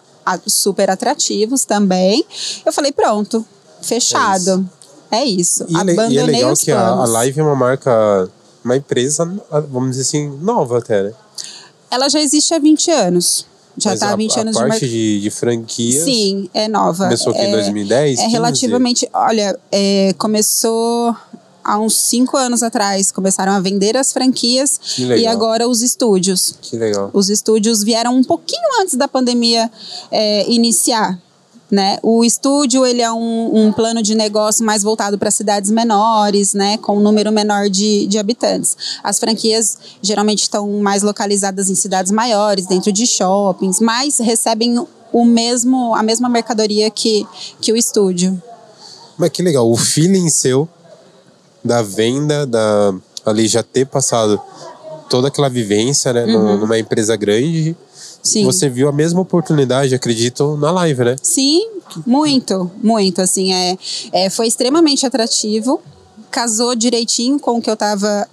super 0.45 0.89
atrativos 0.89 1.65
também. 1.65 2.23
Eu 2.65 2.71
falei, 2.71 2.91
pronto, 2.91 3.45
fechado. 3.81 4.67
É 5.11 5.23
isso. 5.23 5.65
E, 5.69 5.75
é 5.77 5.83
le- 5.83 5.91
Abandonei 5.93 6.15
e 6.15 6.19
é 6.19 6.23
legal 6.25 6.53
que 6.55 6.71
a, 6.71 6.87
a. 6.89 7.05
Live 7.05 7.39
é 7.39 7.43
uma 7.43 7.55
marca, 7.55 8.29
uma 8.63 8.75
empresa, 8.77 9.25
vamos 9.69 9.91
dizer 9.91 10.01
assim, 10.03 10.29
nova 10.41 10.79
até, 10.79 11.03
né? 11.03 11.13
Ela 11.89 12.09
já 12.09 12.19
existe 12.19 12.53
há 12.53 12.59
20 12.59 12.91
anos. 12.91 13.45
Já 13.77 13.89
Mas 13.91 13.99
está 13.99 14.09
há 14.09 14.13
a, 14.13 14.15
20 14.15 14.37
a 14.37 14.41
anos 14.41 14.55
de 14.55 14.67
parte 14.67 14.87
de, 14.87 15.21
de 15.21 15.29
franquias 15.29 16.03
Sim, 16.03 16.49
é 16.53 16.67
nova. 16.67 17.05
começou 17.05 17.33
aqui 17.33 17.41
é, 17.41 17.49
em 17.49 17.51
2010, 17.51 18.19
É 18.19 18.21
15? 18.23 18.31
relativamente. 18.31 19.09
Olha, 19.13 19.59
é, 19.71 20.13
começou 20.17 21.15
há 21.63 21.77
uns 21.79 21.95
cinco 21.97 22.37
anos 22.37 22.63
atrás. 22.63 23.11
Começaram 23.11 23.51
a 23.51 23.59
vender 23.59 23.97
as 23.97 24.13
franquias 24.13 24.79
Que 24.95 25.05
legal. 25.05 25.17
e 25.17 25.27
agora 25.27 25.67
os 25.67 25.81
estúdios. 25.81 26.55
Que 26.61 26.77
legal. 26.77 27.09
Os 27.11 27.29
estúdios 27.29 27.83
vieram 27.83 28.15
um 28.15 28.23
pouquinho 28.23 28.81
antes 28.81 28.95
da 28.95 29.07
pandemia 29.07 29.69
é, 30.11 30.49
iniciar. 30.49 31.19
Né? 31.71 31.97
O 32.03 32.23
estúdio 32.23 32.85
ele 32.85 33.01
é 33.01 33.11
um, 33.11 33.65
um 33.67 33.73
plano 33.73 34.03
de 34.03 34.13
negócio 34.13 34.63
mais 34.63 34.83
voltado 34.83 35.17
para 35.17 35.31
cidades 35.31 35.71
menores, 35.71 36.53
né? 36.53 36.77
com 36.77 36.97
um 36.97 36.99
número 36.99 37.31
menor 37.31 37.69
de, 37.69 38.05
de 38.05 38.19
habitantes. 38.19 38.77
As 39.03 39.17
franquias 39.19 39.77
geralmente 40.01 40.43
estão 40.43 40.69
mais 40.79 41.01
localizadas 41.01 41.67
em 41.69 41.75
cidades 41.75 42.11
maiores, 42.11 42.67
dentro 42.67 42.91
de 42.91 43.07
shoppings, 43.07 43.79
mas 43.79 44.19
recebem 44.19 44.85
o 45.11 45.25
mesmo, 45.25 45.95
a 45.95 46.03
mesma 46.03 46.29
mercadoria 46.29 46.91
que, 46.91 47.25
que 47.59 47.71
o 47.73 47.75
estúdio. 47.77 48.39
Mas 49.17 49.29
que 49.31 49.41
legal, 49.41 49.69
o 49.69 49.75
feeling 49.75 50.29
seu 50.29 50.69
da 51.63 51.81
venda, 51.81 52.45
da 52.45 52.93
ali 53.25 53.47
já 53.47 53.63
ter 53.63 53.87
passado 53.87 54.39
toda 55.09 55.29
aquela 55.29 55.49
vivência, 55.49 56.13
né, 56.13 56.25
no- 56.27 56.57
numa 56.57 56.77
empresa 56.77 57.15
grande, 57.15 57.69
Uhum. 57.69 57.84
Sim. 58.25 58.43
você 58.43 58.67
viu 58.67 58.89
a 58.89 58.91
mesma 58.91 59.21
oportunidade, 59.21 59.93
acredito, 59.93 60.57
na 60.57 60.71
live, 60.71 61.03
né? 61.03 61.15
Sim, 61.21 61.67
muito, 62.05 62.69
muito. 62.81 63.21
Assim, 63.21 63.53
é, 63.53 63.77
é, 64.11 64.29
foi 64.29 64.47
extremamente 64.47 65.05
atrativo. 65.05 65.81
Casou 66.31 66.75
direitinho 66.75 67.39
com 67.39 67.57
o 67.57 67.61
que 67.61 67.69
eu 67.69 67.75
estava 67.75 68.27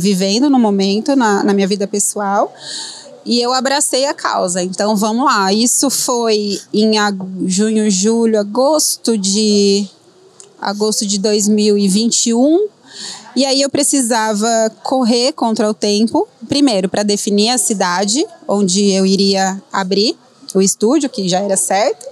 vivendo 0.00 0.50
no 0.50 0.58
momento, 0.58 1.14
na, 1.14 1.44
na 1.44 1.54
minha 1.54 1.66
vida 1.66 1.86
pessoal. 1.86 2.52
E 3.24 3.40
eu 3.40 3.52
abracei 3.52 4.06
a 4.06 4.14
causa. 4.14 4.62
Então, 4.62 4.96
vamos 4.96 5.24
lá. 5.24 5.52
Isso 5.52 5.90
foi 5.90 6.60
em 6.72 6.92
junho, 7.46 7.90
julho, 7.90 8.38
agosto 8.38 9.18
de 9.18 9.88
agosto 10.60 11.04
de 11.04 11.18
2021. 11.18 12.68
E 13.36 13.44
aí 13.44 13.60
eu 13.60 13.68
precisava 13.68 14.48
correr 14.82 15.32
contra 15.32 15.68
o 15.68 15.74
tempo, 15.74 16.26
primeiro 16.48 16.88
para 16.88 17.02
definir 17.02 17.50
a 17.50 17.58
cidade 17.58 18.26
onde 18.48 18.90
eu 18.90 19.04
iria 19.04 19.62
abrir 19.70 20.16
o 20.54 20.62
estúdio, 20.62 21.10
que 21.10 21.28
já 21.28 21.40
era 21.40 21.54
certo. 21.54 22.06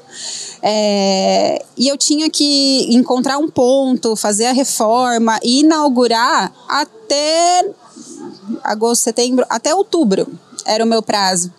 É, 0.62 1.64
e 1.79 1.89
eu 1.89 1.97
tinha 1.97 2.29
que 2.29 2.87
encontrar 2.95 3.39
um 3.39 3.49
ponto, 3.49 4.14
fazer 4.14 4.47
a 4.47 4.53
reforma 4.53 5.41
e 5.43 5.61
inaugurar 5.61 6.53
até 6.68 7.70
agosto, 8.62 9.05
setembro, 9.05 9.47
até 9.49 9.75
outubro 9.75 10.27
era 10.66 10.85
o 10.85 10.87
meu 10.87 11.03
prazo. 11.03 11.51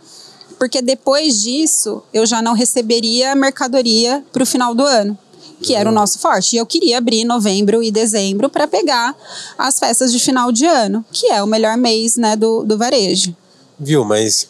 Porque 0.59 0.79
depois 0.79 1.41
disso 1.41 2.03
eu 2.13 2.25
já 2.25 2.39
não 2.39 2.53
receberia 2.53 3.35
mercadoria 3.35 4.23
para 4.31 4.43
o 4.43 4.45
final 4.45 4.75
do 4.75 4.83
ano, 4.83 5.17
que 5.61 5.73
era 5.75 5.89
o 5.89 5.93
nosso 5.93 6.19
forte. 6.19 6.55
E 6.55 6.59
eu 6.59 6.65
queria 6.65 6.97
abrir 6.97 7.23
novembro 7.25 7.81
e 7.81 7.91
dezembro 7.91 8.49
para 8.49 8.67
pegar 8.67 9.15
as 9.57 9.79
festas 9.79 10.11
de 10.11 10.19
final 10.19 10.51
de 10.51 10.65
ano, 10.65 11.03
que 11.11 11.27
é 11.27 11.41
o 11.43 11.47
melhor 11.47 11.77
mês 11.77 12.15
né, 12.17 12.35
do, 12.35 12.63
do 12.63 12.77
varejo. 12.77 13.35
Viu, 13.79 14.03
mas 14.05 14.47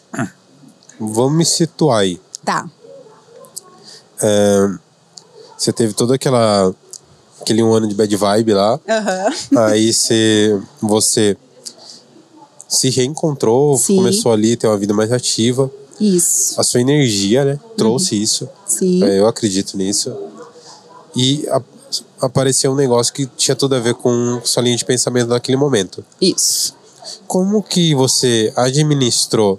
vamos 0.98 1.36
me 1.36 1.44
situar 1.44 2.00
aí. 2.00 2.20
Tá. 2.44 2.68
É, 4.22 4.70
você 5.56 5.72
teve 5.72 5.92
todo 5.92 6.12
aquela 6.12 6.74
aquele 7.40 7.62
um 7.62 7.72
ano 7.72 7.86
de 7.86 7.94
bad 7.94 8.16
vibe 8.16 8.54
lá, 8.54 8.80
Aham. 8.88 9.28
aí 9.68 9.92
você, 9.92 10.58
você 10.80 11.36
se 12.68 12.90
reencontrou, 12.90 13.76
Sim. 13.76 13.96
começou 13.96 14.32
ali 14.32 14.54
a 14.54 14.56
ter 14.56 14.66
uma 14.66 14.76
vida 14.78 14.92
mais 14.94 15.12
ativa, 15.12 15.70
Isso. 16.00 16.58
a 16.60 16.64
sua 16.64 16.80
energia, 16.80 17.44
né, 17.44 17.60
trouxe 17.76 18.16
Uhum. 18.16 18.22
isso. 18.22 18.48
Sim. 18.66 19.04
É, 19.04 19.18
eu 19.20 19.26
acredito 19.28 19.76
nisso. 19.76 20.12
E 21.16 21.48
a- 21.48 21.62
apareceu 22.20 22.72
um 22.72 22.74
negócio 22.76 23.12
que 23.12 23.26
tinha 23.26 23.56
tudo 23.56 23.74
a 23.74 23.80
ver 23.80 23.94
com 23.94 24.40
sua 24.44 24.62
linha 24.62 24.76
de 24.76 24.84
pensamento 24.84 25.28
naquele 25.28 25.56
momento. 25.56 26.04
Isso. 26.20 26.74
Como 27.26 27.62
que 27.62 27.94
você 27.94 28.52
administrou 28.56 29.58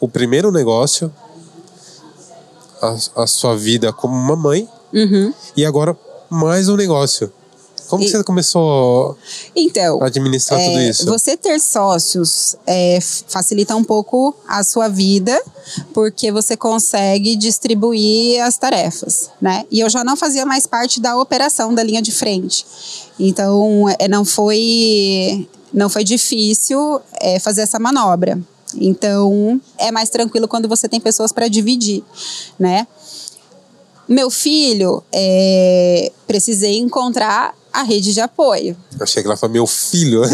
o 0.00 0.08
primeiro 0.08 0.50
negócio, 0.50 1.12
a, 2.82 3.22
a 3.22 3.26
sua 3.26 3.56
vida 3.56 3.92
como 3.92 4.14
mamãe, 4.14 4.68
Uhum. 4.92 5.32
e 5.56 5.64
agora 5.66 5.96
mais 6.30 6.68
um 6.68 6.76
negócio? 6.76 7.30
Como 7.88 8.02
que 8.02 8.08
E- 8.08 8.12
você 8.12 8.24
começou 8.24 9.16
Então. 9.54 10.02
a 10.02 10.06
administrar 10.06 10.58
tudo 10.62 10.78
É, 10.78 10.88
isso? 10.90 11.06
Você 11.06 11.36
ter 11.36 11.60
sócios 11.60 12.56
é, 12.66 12.98
facilita 13.00 13.74
um 13.76 13.84
pouco 13.84 14.34
a 14.46 14.62
sua 14.64 14.88
vida, 14.88 15.40
porque 15.92 16.30
você 16.32 16.56
consegue 16.56 17.36
distribuir 17.36 18.42
as 18.42 18.56
tarefas, 18.58 19.30
né? 19.40 19.64
E 19.70 19.80
eu 19.80 19.88
já 19.88 20.02
não 20.04 20.16
fazia 20.16 20.44
mais 20.46 20.66
parte 20.66 21.00
da 21.00 21.18
operação 21.18 21.74
da 21.74 21.82
linha 21.82 22.02
de 22.02 22.12
frente. 22.12 22.64
Então, 23.18 23.86
é, 23.98 24.08
não 24.08 24.24
foi 24.24 25.48
não 25.72 25.88
foi 25.90 26.04
difícil 26.04 27.00
é, 27.20 27.38
fazer 27.38 27.60
essa 27.62 27.78
manobra. 27.78 28.40
Então, 28.74 29.60
é 29.78 29.90
mais 29.90 30.08
tranquilo 30.10 30.48
quando 30.48 30.68
você 30.68 30.88
tem 30.88 31.00
pessoas 31.00 31.32
para 31.32 31.48
dividir, 31.48 32.02
né? 32.58 32.86
Meu 34.08 34.30
filho, 34.30 35.02
é, 35.12 36.12
precisei 36.26 36.78
encontrar 36.78 37.54
a 37.76 37.82
rede 37.82 38.12
de 38.14 38.20
apoio. 38.20 38.76
Eu 38.98 39.04
achei 39.04 39.22
que 39.22 39.28
ela 39.28 39.36
falou 39.36 39.52
meu 39.52 39.66
filho. 39.66 40.22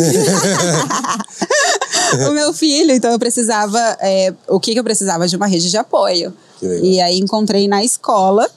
o 2.28 2.32
meu 2.32 2.52
filho, 2.52 2.92
então 2.92 3.10
eu 3.10 3.18
precisava. 3.18 3.78
É, 4.00 4.32
o 4.48 4.60
que, 4.60 4.72
que 4.72 4.78
eu 4.78 4.84
precisava? 4.84 5.26
De 5.26 5.36
uma 5.36 5.46
rede 5.46 5.68
de 5.68 5.76
apoio. 5.76 6.32
E 6.62 7.00
aí 7.00 7.18
encontrei 7.18 7.66
na 7.66 7.82
escola 7.82 8.48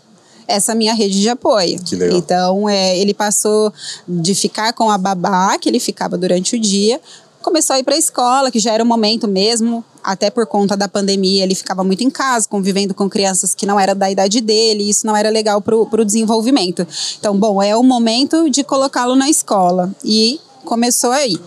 essa 0.47 0.75
minha 0.75 0.93
rede 0.93 1.19
de 1.19 1.29
apoio. 1.29 1.81
Que 1.83 1.95
legal. 1.95 2.17
Então, 2.17 2.69
é, 2.69 2.97
ele 2.99 3.15
passou 3.15 3.73
de 4.07 4.35
ficar 4.35 4.73
com 4.73 4.91
a 4.91 4.97
babá, 4.97 5.57
que 5.57 5.67
ele 5.67 5.79
ficava 5.79 6.15
durante 6.17 6.55
o 6.55 6.59
dia, 6.59 7.01
começou 7.45 7.75
a 7.75 7.79
ir 7.79 7.83
para 7.83 7.93
a 7.93 7.97
escola, 7.97 8.49
que 8.49 8.59
já 8.59 8.73
era 8.73 8.83
o 8.83 8.87
momento 8.87 9.27
mesmo, 9.27 9.85
até 10.03 10.31
por 10.31 10.47
conta 10.47 10.75
da 10.75 10.87
pandemia, 10.87 11.43
ele 11.43 11.53
ficava 11.53 11.83
muito 11.83 12.03
em 12.03 12.09
casa, 12.09 12.49
convivendo 12.49 12.95
com 12.95 13.07
crianças 13.07 13.53
que 13.53 13.67
não 13.67 13.79
era 13.79 13.93
da 13.93 14.09
idade 14.09 14.41
dele, 14.41 14.83
e 14.83 14.89
isso 14.89 15.05
não 15.05 15.15
era 15.15 15.29
legal 15.29 15.61
para 15.61 15.75
o 15.75 16.03
desenvolvimento. 16.03 16.85
Então, 17.19 17.37
bom, 17.37 17.61
é 17.61 17.75
o 17.75 17.83
momento 17.83 18.49
de 18.49 18.63
colocá-lo 18.63 19.15
na 19.15 19.29
escola. 19.29 19.93
E 20.03 20.41
começou 20.65 21.11
aí. 21.11 21.37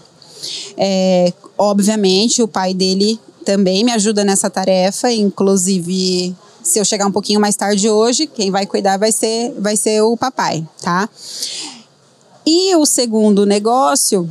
É, 0.76 1.32
obviamente, 1.58 2.40
o 2.42 2.46
pai 2.46 2.72
dele 2.72 3.18
também 3.44 3.82
me 3.82 3.90
ajuda 3.90 4.22
nessa 4.22 4.48
tarefa, 4.48 5.10
inclusive 5.10 6.34
se 6.62 6.78
eu 6.78 6.84
chegar 6.84 7.06
um 7.06 7.12
pouquinho 7.12 7.40
mais 7.40 7.56
tarde 7.56 7.88
hoje, 7.90 8.26
quem 8.26 8.52
vai 8.52 8.66
cuidar 8.66 8.98
vai 8.98 9.10
ser, 9.10 9.52
vai 9.58 9.76
ser 9.76 10.00
o 10.02 10.16
papai, 10.16 10.64
tá? 10.80 11.08
E 12.46 12.76
o 12.76 12.86
segundo 12.86 13.44
negócio 13.44 14.28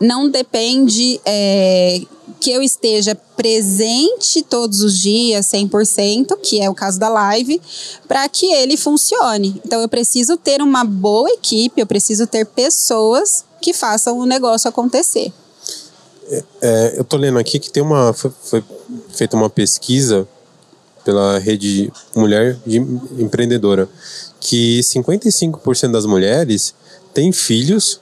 não 0.00 0.30
depende 0.30 1.20
é, 1.24 2.00
que 2.40 2.50
eu 2.50 2.62
esteja 2.62 3.14
presente 3.14 4.42
todos 4.42 4.80
os 4.80 4.98
dias, 4.98 5.46
100%, 5.46 6.38
que 6.42 6.60
é 6.60 6.70
o 6.70 6.74
caso 6.74 6.98
da 6.98 7.08
live, 7.08 7.60
para 8.06 8.28
que 8.28 8.46
ele 8.52 8.76
funcione. 8.76 9.60
Então, 9.64 9.80
eu 9.80 9.88
preciso 9.88 10.36
ter 10.36 10.62
uma 10.62 10.84
boa 10.84 11.30
equipe, 11.30 11.80
eu 11.80 11.86
preciso 11.86 12.26
ter 12.26 12.44
pessoas 12.46 13.44
que 13.60 13.72
façam 13.72 14.18
o 14.18 14.26
negócio 14.26 14.68
acontecer. 14.68 15.32
É, 16.30 16.44
é 16.62 16.94
eu 16.98 17.04
tô 17.04 17.16
lendo 17.16 17.38
aqui 17.38 17.58
que 17.58 17.70
tem 17.70 17.82
uma 17.82 18.12
foi, 18.12 18.30
foi 18.42 18.64
feita 19.10 19.36
uma 19.36 19.50
pesquisa 19.50 20.28
pela 21.04 21.38
rede 21.38 21.90
Mulher 22.14 22.58
de 22.66 22.76
Empreendedora, 23.18 23.88
que 24.38 24.80
55% 24.80 25.90
das 25.90 26.04
mulheres 26.04 26.74
têm 27.14 27.32
filhos, 27.32 27.98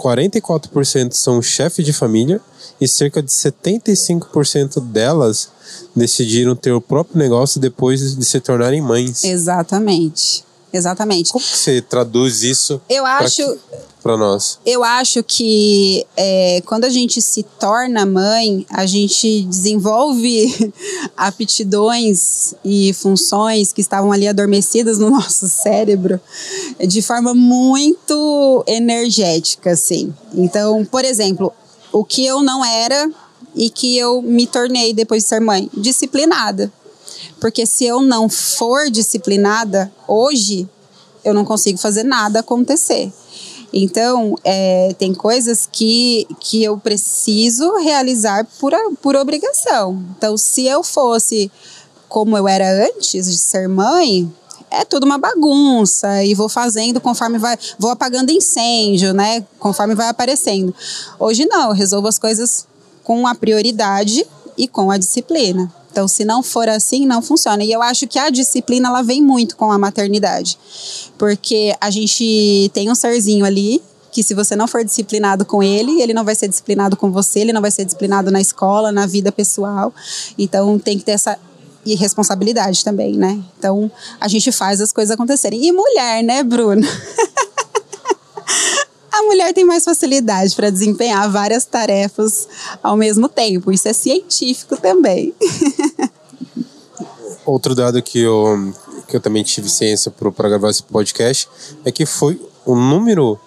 44% 0.00 1.12
são 1.12 1.42
chefes 1.42 1.84
de 1.84 1.92
família 1.92 2.40
e 2.80 2.88
cerca 2.88 3.22
de 3.22 3.30
75% 3.30 4.80
delas 4.80 5.50
decidiram 5.94 6.56
ter 6.56 6.72
o 6.72 6.80
próprio 6.80 7.18
negócio 7.18 7.60
depois 7.60 8.16
de 8.16 8.24
se 8.24 8.40
tornarem 8.40 8.80
mães. 8.80 9.22
Exatamente. 9.24 10.44
Exatamente. 10.72 11.32
Como 11.32 11.44
você 11.44 11.82
traduz 11.82 12.42
isso? 12.42 12.80
Eu 12.88 13.04
acho 13.04 13.58
para 14.02 14.16
nós. 14.16 14.58
Eu 14.64 14.82
acho 14.82 15.22
que 15.22 16.06
é, 16.16 16.62
quando 16.66 16.84
a 16.84 16.88
gente 16.88 17.20
se 17.20 17.42
torna 17.42 18.06
mãe, 18.06 18.66
a 18.70 18.86
gente 18.86 19.42
desenvolve 19.42 20.72
aptidões 21.16 22.54
e 22.64 22.92
funções 22.94 23.72
que 23.72 23.80
estavam 23.80 24.12
ali 24.12 24.26
adormecidas 24.26 24.98
no 24.98 25.10
nosso 25.10 25.48
cérebro 25.48 26.20
de 26.86 27.02
forma 27.02 27.34
muito 27.34 28.64
energética, 28.66 29.72
assim. 29.72 30.14
Então, 30.34 30.84
por 30.84 31.04
exemplo, 31.04 31.52
o 31.92 32.04
que 32.04 32.24
eu 32.24 32.42
não 32.42 32.64
era 32.64 33.10
e 33.54 33.68
que 33.68 33.96
eu 33.96 34.22
me 34.22 34.46
tornei 34.46 34.92
depois 34.92 35.22
de 35.24 35.28
ser 35.28 35.40
mãe, 35.40 35.68
disciplinada. 35.74 36.72
Porque 37.40 37.66
se 37.66 37.84
eu 37.84 38.00
não 38.00 38.28
for 38.28 38.90
disciplinada 38.90 39.92
hoje, 40.06 40.68
eu 41.24 41.34
não 41.34 41.44
consigo 41.44 41.78
fazer 41.78 42.04
nada 42.04 42.40
acontecer. 42.40 43.12
Então, 43.72 44.34
é, 44.44 44.94
tem 44.98 45.14
coisas 45.14 45.68
que, 45.70 46.26
que 46.40 46.62
eu 46.62 46.76
preciso 46.76 47.76
realizar 47.76 48.46
por, 48.58 48.72
por 49.00 49.16
obrigação. 49.16 50.02
Então, 50.16 50.36
se 50.36 50.66
eu 50.66 50.82
fosse 50.82 51.50
como 52.08 52.36
eu 52.36 52.48
era 52.48 52.86
antes 52.86 53.30
de 53.30 53.38
ser 53.38 53.68
mãe, 53.68 54.30
é 54.70 54.84
tudo 54.84 55.04
uma 55.04 55.18
bagunça 55.18 56.24
e 56.24 56.34
vou 56.34 56.48
fazendo 56.48 57.00
conforme 57.00 57.38
vai, 57.38 57.56
vou 57.78 57.90
apagando 57.90 58.30
incêndio, 58.30 59.14
né? 59.14 59.44
Conforme 59.58 59.94
vai 59.94 60.08
aparecendo. 60.08 60.74
Hoje 61.18 61.46
não, 61.46 61.68
eu 61.68 61.74
resolvo 61.74 62.08
as 62.08 62.18
coisas 62.18 62.66
com 63.04 63.26
a 63.26 63.34
prioridade 63.34 64.26
e 64.56 64.68
com 64.68 64.90
a 64.90 64.98
disciplina. 64.98 65.72
Então, 65.90 66.06
se 66.06 66.24
não 66.24 66.42
for 66.42 66.68
assim, 66.68 67.06
não 67.06 67.20
funciona. 67.20 67.64
E 67.64 67.72
eu 67.72 67.82
acho 67.82 68.06
que 68.06 68.18
a 68.18 68.30
disciplina 68.30 68.88
ela 68.88 69.02
vem 69.02 69.22
muito 69.22 69.56
com 69.56 69.72
a 69.72 69.78
maternidade. 69.78 70.58
Porque 71.18 71.74
a 71.80 71.90
gente 71.90 72.70
tem 72.72 72.90
um 72.90 72.94
serzinho 72.94 73.44
ali 73.44 73.82
que 74.12 74.22
se 74.22 74.34
você 74.34 74.56
não 74.56 74.66
for 74.66 74.84
disciplinado 74.84 75.44
com 75.44 75.62
ele, 75.62 76.02
ele 76.02 76.12
não 76.12 76.24
vai 76.24 76.34
ser 76.34 76.48
disciplinado 76.48 76.96
com 76.96 77.12
você, 77.12 77.40
ele 77.40 77.52
não 77.52 77.60
vai 77.60 77.70
ser 77.70 77.84
disciplinado 77.84 78.30
na 78.30 78.40
escola, 78.40 78.90
na 78.90 79.06
vida 79.06 79.30
pessoal. 79.30 79.94
Então, 80.36 80.78
tem 80.78 80.98
que 80.98 81.04
ter 81.04 81.12
essa 81.12 81.38
e 81.84 81.94
responsabilidade 81.94 82.84
também, 82.84 83.16
né? 83.16 83.42
Então, 83.58 83.90
a 84.20 84.28
gente 84.28 84.52
faz 84.52 84.80
as 84.80 84.92
coisas 84.92 85.14
acontecerem. 85.14 85.64
E 85.66 85.72
mulher, 85.72 86.22
né, 86.22 86.42
Bruno? 86.42 86.86
a 89.20 89.22
mulher 89.22 89.52
tem 89.52 89.64
mais 89.64 89.84
facilidade 89.84 90.56
para 90.56 90.70
desempenhar 90.70 91.30
várias 91.30 91.64
tarefas 91.64 92.48
ao 92.82 92.96
mesmo 92.96 93.28
tempo. 93.28 93.70
Isso 93.70 93.88
é 93.88 93.92
científico 93.92 94.76
também. 94.76 95.34
Outro 97.44 97.74
dado 97.74 98.02
que 98.02 98.20
eu, 98.20 98.72
que 99.08 99.16
eu 99.16 99.20
também 99.20 99.42
tive 99.42 99.68
ciência 99.68 100.10
para 100.10 100.48
gravar 100.48 100.70
esse 100.70 100.82
podcast 100.82 101.48
é 101.84 101.92
que 101.92 102.06
foi 102.06 102.40
o 102.64 102.74
número 102.74 103.38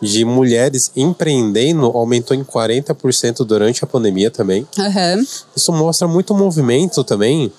de 0.00 0.24
mulheres 0.24 0.90
empreendendo 0.96 1.86
aumentou 1.86 2.36
em 2.36 2.42
40% 2.42 3.44
durante 3.44 3.84
a 3.84 3.86
pandemia 3.86 4.30
também. 4.30 4.66
Uhum. 4.76 5.26
Isso 5.54 5.72
mostra 5.72 6.08
muito 6.08 6.34
movimento 6.34 7.04
também. 7.04 7.52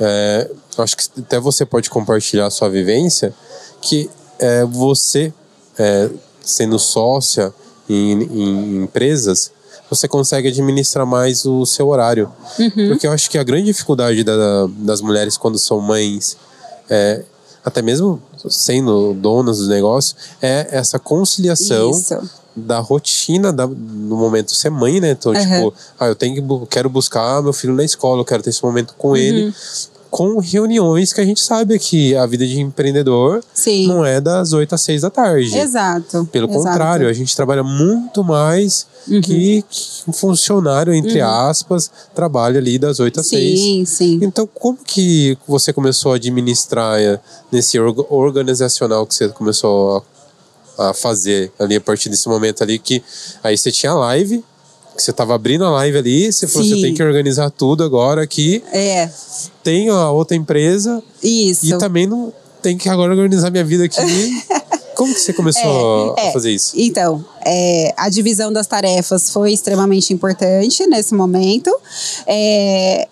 É, 0.00 0.50
acho 0.78 0.96
que 0.96 1.20
até 1.20 1.38
você 1.38 1.66
pode 1.66 1.90
compartilhar 1.90 2.46
a 2.46 2.50
sua 2.50 2.70
vivência, 2.70 3.34
que 3.82 4.08
é, 4.38 4.64
você 4.64 5.32
é, 5.78 6.08
sendo 6.44 6.78
sócia 6.78 7.52
em, 7.88 8.22
em 8.22 8.76
empresas, 8.84 9.50
você 9.88 10.08
consegue 10.08 10.48
administrar 10.48 11.06
mais 11.06 11.44
o 11.44 11.66
seu 11.66 11.88
horário. 11.88 12.30
Uhum. 12.58 12.88
Porque 12.88 13.06
eu 13.06 13.12
acho 13.12 13.28
que 13.28 13.36
a 13.38 13.42
grande 13.42 13.66
dificuldade 13.66 14.24
da, 14.24 14.66
das 14.78 15.00
mulheres 15.00 15.36
quando 15.36 15.58
são 15.58 15.80
mães, 15.80 16.36
é, 16.88 17.22
até 17.64 17.82
mesmo 17.82 18.20
sendo 18.48 19.12
donas 19.14 19.58
do 19.58 19.68
negócio, 19.68 20.16
é 20.40 20.66
essa 20.70 20.98
conciliação 20.98 21.90
Isso. 21.90 22.18
da 22.56 22.78
rotina 22.80 23.52
da, 23.52 23.66
no 23.66 24.16
momento 24.16 24.54
ser 24.54 24.70
mãe, 24.70 24.98
né? 25.00 25.10
Então, 25.10 25.32
Uhum. 25.32 25.40
tipo, 25.40 25.74
ah, 26.00 26.06
eu 26.06 26.14
tenho 26.14 26.34
que, 26.34 26.66
quero 26.66 26.88
buscar 26.88 27.42
meu 27.42 27.52
filho 27.52 27.74
na 27.74 27.84
escola, 27.84 28.20
eu 28.20 28.24
quero 28.24 28.42
ter 28.42 28.50
esse 28.50 28.64
momento 28.64 28.94
com 28.96 29.16
ele. 29.16 29.54
Com 30.12 30.38
reuniões 30.38 31.10
que 31.10 31.22
a 31.22 31.24
gente 31.24 31.40
sabe 31.40 31.78
que 31.78 32.14
a 32.14 32.26
vida 32.26 32.46
de 32.46 32.60
empreendedor 32.60 33.42
Sim. 33.54 33.86
não 33.88 34.04
é 34.04 34.20
das 34.20 34.52
8 34.52 34.74
às 34.74 34.82
6 34.82 35.00
da 35.00 35.08
tarde. 35.08 35.56
Exato. 35.56 36.28
Pelo 36.30 36.48
exato. 36.50 36.64
contrário, 36.64 37.08
a 37.08 37.12
gente 37.14 37.34
trabalha 37.34 37.62
muito 37.64 38.22
mais 38.22 38.86
Uhum. 39.08 39.20
que, 39.22 39.64
um 40.06 40.12
funcionário, 40.12 40.92
entre 40.94 41.20
aspas, 41.20 41.90
trabalha 42.14 42.58
ali 42.60 42.78
das 42.78 43.00
8 43.00 43.20
às 43.20 43.26
6. 43.26 43.58
Sim, 43.58 43.84
sim. 43.86 44.18
Então, 44.22 44.46
como 44.46 44.78
que 44.84 45.36
você 45.48 45.72
começou 45.72 46.12
a 46.12 46.16
administrar 46.16 47.00
eh, 47.00 47.18
nesse 47.50 47.80
org- 47.80 48.06
organizacional 48.10 49.04
que 49.06 49.14
você 49.14 49.28
começou 49.30 50.04
a, 50.78 50.90
a 50.90 50.94
fazer 50.94 51.50
ali 51.58 51.74
a 51.76 51.80
partir 51.80 52.10
desse 52.10 52.28
momento 52.28 52.62
ali 52.62 52.78
que 52.78 53.02
aí 53.42 53.56
você 53.58 53.72
tinha 53.72 53.92
live, 53.94 54.44
você 54.96 55.10
estava 55.10 55.34
abrindo 55.34 55.64
a 55.64 55.70
live 55.70 55.98
ali, 55.98 56.32
você 56.32 56.46
falou, 56.46 56.66
Sim. 56.68 56.74
você 56.76 56.82
tem 56.82 56.94
que 56.94 57.02
organizar 57.02 57.50
tudo 57.50 57.82
agora 57.84 58.22
aqui, 58.22 58.62
É, 58.72 59.08
tem 59.62 59.88
a 59.88 60.10
outra 60.10 60.36
empresa 60.36 61.02
isso. 61.22 61.66
e 61.66 61.78
também 61.78 62.06
não 62.06 62.32
tem 62.60 62.76
que 62.76 62.88
agora 62.88 63.12
organizar 63.12 63.50
minha 63.50 63.64
vida 63.64 63.84
aqui. 63.84 63.96
como 64.94 65.12
que 65.12 65.20
você 65.20 65.32
começou 65.32 66.14
É, 66.16 66.20
a 66.20 66.24
é. 66.26 66.32
fazer 66.32 66.52
isso? 66.52 66.72
Então, 66.76 67.24
é, 67.44 67.92
a 67.96 68.08
divisão 68.08 68.52
das 68.52 68.66
tarefas 68.66 69.30
foi 69.30 69.52
extremamente 69.52 70.12
importante 70.12 70.86
nesse 70.86 71.14
momento. 71.14 71.74
É, 72.26 73.08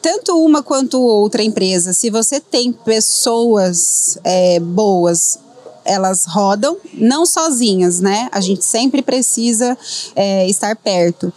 tanto 0.00 0.36
uma 0.44 0.62
quanto 0.62 1.00
outra 1.00 1.42
empresa, 1.42 1.92
se 1.92 2.10
você 2.10 2.40
tem 2.40 2.72
pessoas 2.72 4.18
é, 4.24 4.58
boas, 4.60 5.38
elas 5.84 6.24
rodam, 6.26 6.76
não 6.94 7.26
sozinhas, 7.26 8.00
né? 8.00 8.28
A 8.32 8.40
gente 8.40 8.64
sempre 8.64 9.02
precisa 9.02 9.76
é, 10.14 10.48
estar 10.48 10.76
perto. 10.76 11.32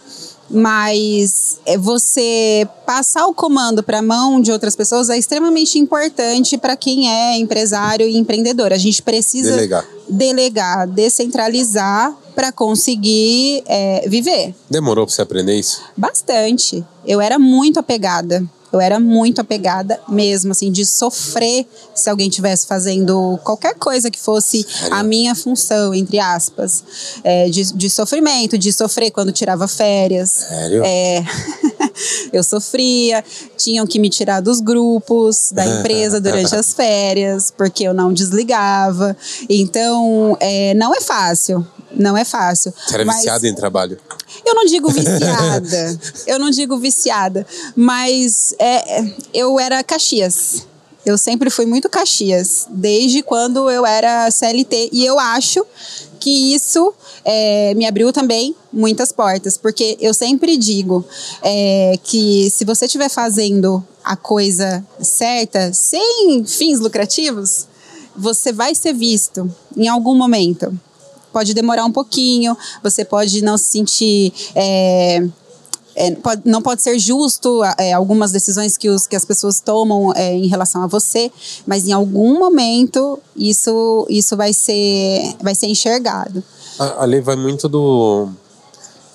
Mas 0.48 1.58
é, 1.66 1.76
você 1.76 2.68
passar 2.86 3.26
o 3.26 3.34
comando 3.34 3.82
para 3.82 3.98
a 3.98 4.02
mão 4.02 4.40
de 4.40 4.52
outras 4.52 4.76
pessoas 4.76 5.10
é 5.10 5.18
extremamente 5.18 5.78
importante 5.78 6.56
para 6.56 6.76
quem 6.76 7.10
é 7.10 7.36
empresário 7.36 8.06
e 8.06 8.16
empreendedor. 8.16 8.72
A 8.72 8.78
gente 8.78 9.02
precisa 9.02 9.50
Delegar. 9.50 9.84
delegar, 10.08 10.86
descentralizar 10.86 12.14
para 12.34 12.52
conseguir 12.52 13.64
é, 13.66 14.08
viver. 14.08 14.54
Demorou 14.70 15.04
pra 15.06 15.14
você 15.14 15.22
aprender 15.22 15.58
isso? 15.58 15.82
Bastante. 15.96 16.84
Eu 17.04 17.20
era 17.20 17.38
muito 17.38 17.80
apegada. 17.80 18.44
Eu 18.72 18.80
era 18.80 18.98
muito 18.98 19.40
apegada 19.40 20.00
mesmo, 20.08 20.52
assim, 20.52 20.70
de 20.70 20.84
sofrer 20.84 21.66
se 21.94 22.10
alguém 22.10 22.28
tivesse 22.28 22.66
fazendo 22.66 23.38
qualquer 23.44 23.74
coisa 23.74 24.10
que 24.10 24.18
fosse 24.18 24.66
a 24.90 25.02
minha 25.02 25.34
função, 25.34 25.94
entre 25.94 26.18
aspas. 26.18 26.84
É, 27.22 27.48
de, 27.48 27.72
de 27.72 27.88
sofrimento, 27.88 28.58
de 28.58 28.72
sofrer 28.72 29.10
quando 29.10 29.32
tirava 29.32 29.68
férias. 29.68 30.30
Sério? 30.30 30.82
É. 30.84 31.24
eu 32.32 32.42
sofria, 32.42 33.24
tinham 33.56 33.86
que 33.86 33.98
me 33.98 34.10
tirar 34.10 34.40
dos 34.40 34.60
grupos 34.60 35.50
da 35.52 35.64
empresa 35.78 36.20
durante 36.20 36.54
as 36.54 36.72
férias, 36.72 37.52
porque 37.56 37.84
eu 37.84 37.94
não 37.94 38.12
desligava. 38.12 39.16
Então, 39.48 40.36
é, 40.40 40.74
não 40.74 40.94
é 40.94 41.00
fácil. 41.00 41.66
Não 41.96 42.16
é 42.16 42.24
fácil. 42.24 42.72
Você 42.86 42.94
era 42.94 43.04
mas... 43.04 43.16
viciada 43.16 43.48
em 43.48 43.54
trabalho? 43.54 43.98
Eu 44.44 44.54
não 44.54 44.64
digo 44.64 44.90
viciada. 44.90 46.00
eu 46.26 46.38
não 46.38 46.50
digo 46.50 46.78
viciada. 46.78 47.46
Mas 47.74 48.54
é, 48.58 49.00
é, 49.00 49.14
eu 49.32 49.58
era 49.58 49.82
Caxias. 49.82 50.66
Eu 51.04 51.16
sempre 51.16 51.50
fui 51.50 51.66
muito 51.66 51.88
Caxias, 51.88 52.66
desde 52.68 53.22
quando 53.22 53.70
eu 53.70 53.86
era 53.86 54.28
CLT. 54.30 54.90
E 54.92 55.04
eu 55.06 55.18
acho 55.18 55.64
que 56.18 56.52
isso 56.52 56.92
é, 57.24 57.72
me 57.74 57.86
abriu 57.86 58.12
também 58.12 58.56
muitas 58.72 59.12
portas, 59.12 59.56
porque 59.56 59.96
eu 60.00 60.12
sempre 60.12 60.56
digo 60.56 61.04
é, 61.42 61.96
que 62.02 62.50
se 62.50 62.64
você 62.64 62.86
estiver 62.86 63.08
fazendo 63.08 63.84
a 64.02 64.16
coisa 64.16 64.84
certa, 65.00 65.72
sem 65.72 66.44
fins 66.44 66.80
lucrativos, 66.80 67.66
você 68.16 68.52
vai 68.52 68.74
ser 68.74 68.92
visto 68.92 69.48
em 69.76 69.86
algum 69.86 70.16
momento. 70.16 70.76
Pode 71.36 71.52
demorar 71.52 71.84
um 71.84 71.92
pouquinho, 71.92 72.56
você 72.82 73.04
pode 73.04 73.42
não 73.42 73.58
se 73.58 73.64
sentir. 73.64 74.32
É, 74.54 75.22
é, 75.94 76.10
pode, 76.12 76.40
não 76.46 76.62
pode 76.62 76.80
ser 76.80 76.98
justo 76.98 77.62
é, 77.76 77.92
algumas 77.92 78.32
decisões 78.32 78.78
que, 78.78 78.88
os, 78.88 79.06
que 79.06 79.14
as 79.14 79.22
pessoas 79.22 79.60
tomam 79.60 80.14
é, 80.14 80.32
em 80.32 80.46
relação 80.46 80.82
a 80.82 80.86
você, 80.86 81.30
mas 81.66 81.86
em 81.86 81.92
algum 81.92 82.38
momento 82.38 83.18
isso, 83.36 84.06
isso 84.08 84.34
vai, 84.34 84.54
ser, 84.54 85.36
vai 85.42 85.54
ser 85.54 85.66
enxergado. 85.66 86.42
A, 86.78 87.02
a 87.02 87.04
lei 87.04 87.20
vai 87.20 87.36
muito 87.36 87.68
do. 87.68 88.30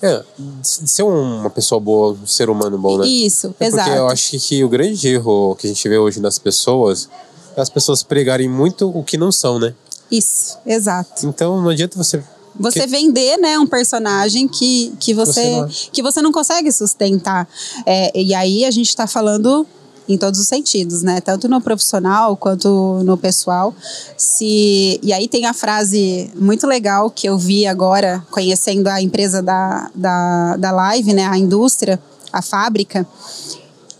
É, 0.00 0.22
ser 0.62 1.02
uma 1.02 1.50
pessoa 1.50 1.80
boa, 1.80 2.12
um 2.12 2.26
ser 2.28 2.48
humano 2.48 2.78
bom, 2.78 2.98
né? 2.98 3.06
Isso, 3.08 3.52
é 3.58 3.66
exato. 3.66 3.82
Porque 3.82 3.98
eu 3.98 4.06
acho 4.06 4.38
que 4.38 4.62
o 4.62 4.68
grande 4.68 5.08
erro 5.08 5.56
que 5.56 5.66
a 5.66 5.70
gente 5.70 5.88
vê 5.88 5.98
hoje 5.98 6.20
nas 6.20 6.38
pessoas 6.38 7.08
é 7.56 7.60
as 7.60 7.68
pessoas 7.68 8.04
pregarem 8.04 8.48
muito 8.48 8.88
o 8.96 9.02
que 9.02 9.18
não 9.18 9.32
são, 9.32 9.58
né? 9.58 9.74
Isso, 10.12 10.58
exato. 10.66 11.26
Então 11.26 11.60
não 11.62 11.70
adianta 11.70 11.96
você 11.96 12.22
você 12.54 12.86
vender, 12.86 13.38
né, 13.38 13.58
um 13.58 13.66
personagem 13.66 14.46
que, 14.46 14.92
que, 15.00 15.14
você, 15.14 15.62
você 15.62 15.88
que 15.90 16.02
você 16.02 16.20
não 16.20 16.30
consegue 16.30 16.70
sustentar. 16.70 17.48
É, 17.86 18.12
e 18.14 18.34
aí 18.34 18.66
a 18.66 18.70
gente 18.70 18.88
está 18.88 19.06
falando 19.06 19.66
em 20.06 20.18
todos 20.18 20.38
os 20.38 20.48
sentidos, 20.48 21.02
né? 21.02 21.20
Tanto 21.20 21.48
no 21.48 21.60
profissional 21.60 22.36
quanto 22.36 23.00
no 23.04 23.16
pessoal. 23.16 23.74
Se 24.16 25.00
e 25.02 25.12
aí 25.12 25.28
tem 25.28 25.46
a 25.46 25.54
frase 25.54 26.30
muito 26.34 26.66
legal 26.66 27.08
que 27.08 27.26
eu 27.26 27.38
vi 27.38 27.66
agora 27.66 28.22
conhecendo 28.30 28.88
a 28.88 29.00
empresa 29.00 29.40
da, 29.40 29.90
da, 29.94 30.56
da 30.56 30.72
Live, 30.72 31.14
né? 31.14 31.26
A 31.26 31.38
indústria, 31.38 31.98
a 32.30 32.42
fábrica. 32.42 33.06